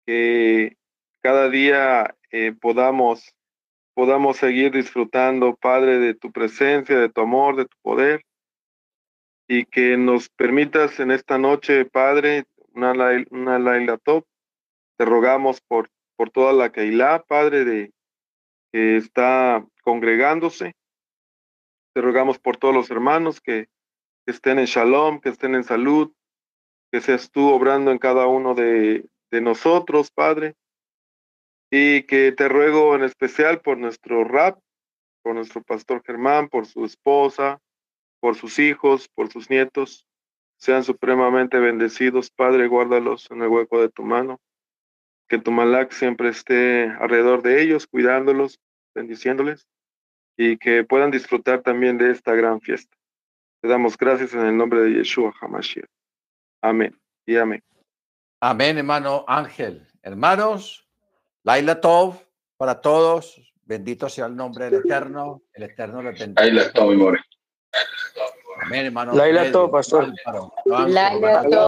que 0.05 0.75
cada 1.23 1.49
día 1.49 2.15
eh, 2.29 2.53
podamos, 2.59 3.33
podamos 3.93 4.37
seguir 4.37 4.73
disfrutando, 4.73 5.55
Padre, 5.55 5.99
de 5.99 6.13
tu 6.13 6.31
presencia, 6.31 6.99
de 6.99 7.09
tu 7.09 7.21
amor, 7.21 7.55
de 7.55 7.65
tu 7.65 7.77
poder, 7.81 8.21
y 9.47 9.65
que 9.65 9.95
nos 9.95 10.27
permitas 10.29 10.99
en 10.99 11.11
esta 11.11 11.37
noche, 11.37 11.85
Padre, 11.85 12.43
una, 12.73 12.93
una 13.31 13.59
Laila 13.59 13.97
Top. 13.97 14.25
Te 14.97 15.05
rogamos 15.05 15.61
por, 15.61 15.89
por 16.15 16.29
toda 16.29 16.53
la 16.53 16.71
Keilah, 16.71 17.23
Padre, 17.23 17.65
de, 17.65 17.93
que 18.71 18.97
está 18.97 19.65
congregándose. 19.83 20.73
Te 21.93 22.01
rogamos 22.01 22.39
por 22.39 22.57
todos 22.57 22.73
los 22.73 22.91
hermanos 22.91 23.39
que, 23.41 23.67
que 24.25 24.31
estén 24.31 24.59
en 24.59 24.65
shalom, 24.65 25.19
que 25.19 25.29
estén 25.29 25.55
en 25.55 25.63
salud, 25.63 26.11
que 26.91 27.01
seas 27.01 27.31
tú 27.31 27.49
obrando 27.49 27.91
en 27.91 27.97
cada 27.97 28.27
uno 28.27 28.53
de, 28.53 29.05
de 29.31 29.41
nosotros, 29.41 30.11
Padre. 30.11 30.55
Y 31.71 32.03
que 32.03 32.31
te 32.31 32.47
ruego 32.47 32.95
en 32.95 33.03
especial 33.03 33.61
por 33.61 33.77
nuestro 33.77 34.23
rap, 34.23 34.59
por 35.23 35.35
nuestro 35.35 35.61
pastor 35.63 36.03
Germán, 36.05 36.47
por 36.47 36.65
su 36.67 36.85
esposa, 36.85 37.59
por 38.19 38.35
sus 38.35 38.59
hijos, 38.59 39.09
por 39.09 39.31
sus 39.31 39.49
nietos. 39.49 40.05
Sean 40.57 40.83
supremamente 40.83 41.59
bendecidos, 41.59 42.29
Padre, 42.31 42.67
guárdalos 42.67 43.29
en 43.31 43.41
el 43.41 43.49
hueco 43.49 43.81
de 43.81 43.89
tu 43.89 44.03
mano. 44.03 44.39
Que 45.27 45.39
tu 45.39 45.51
malak 45.51 45.91
siempre 45.91 46.29
esté 46.29 46.91
alrededor 46.99 47.41
de 47.41 47.61
ellos, 47.61 47.87
cuidándolos, 47.87 48.59
bendiciéndoles, 48.93 49.67
y 50.37 50.57
que 50.57 50.83
puedan 50.83 51.11
disfrutar 51.11 51.61
también 51.61 51.97
de 51.97 52.11
esta 52.11 52.33
gran 52.33 52.61
fiesta. 52.61 52.95
Te 53.61 53.67
damos 53.67 53.97
gracias 53.97 54.33
en 54.33 54.45
el 54.45 54.57
nombre 54.57 54.81
de 54.81 54.91
Yeshua 54.91 55.33
Hamashiach. 55.41 55.89
Amén 56.61 56.95
y 57.25 57.37
amén. 57.37 57.63
Amén, 58.39 58.77
hermano 58.77 59.25
Ángel. 59.27 59.87
Hermanos, 60.03 60.87
Laila 61.43 61.81
Tov 61.81 62.15
para 62.57 62.81
todos. 62.81 63.41
Bendito 63.63 64.07
sea 64.09 64.27
el 64.27 64.35
nombre 64.35 64.65
del 64.65 64.81
Eterno. 64.85 65.41
El 65.53 65.63
Eterno 65.63 66.03
les 66.03 66.19
bendiga. 66.19 66.41
Laila 66.43 66.71
Tov, 66.71 66.91
Amén, 68.61 68.85
hermano. 68.85 69.13
Laila 69.13 69.51
Tov, 69.51 69.71
pastor. 69.71 70.13
Laila 70.65 71.43
Tov. 71.43 71.63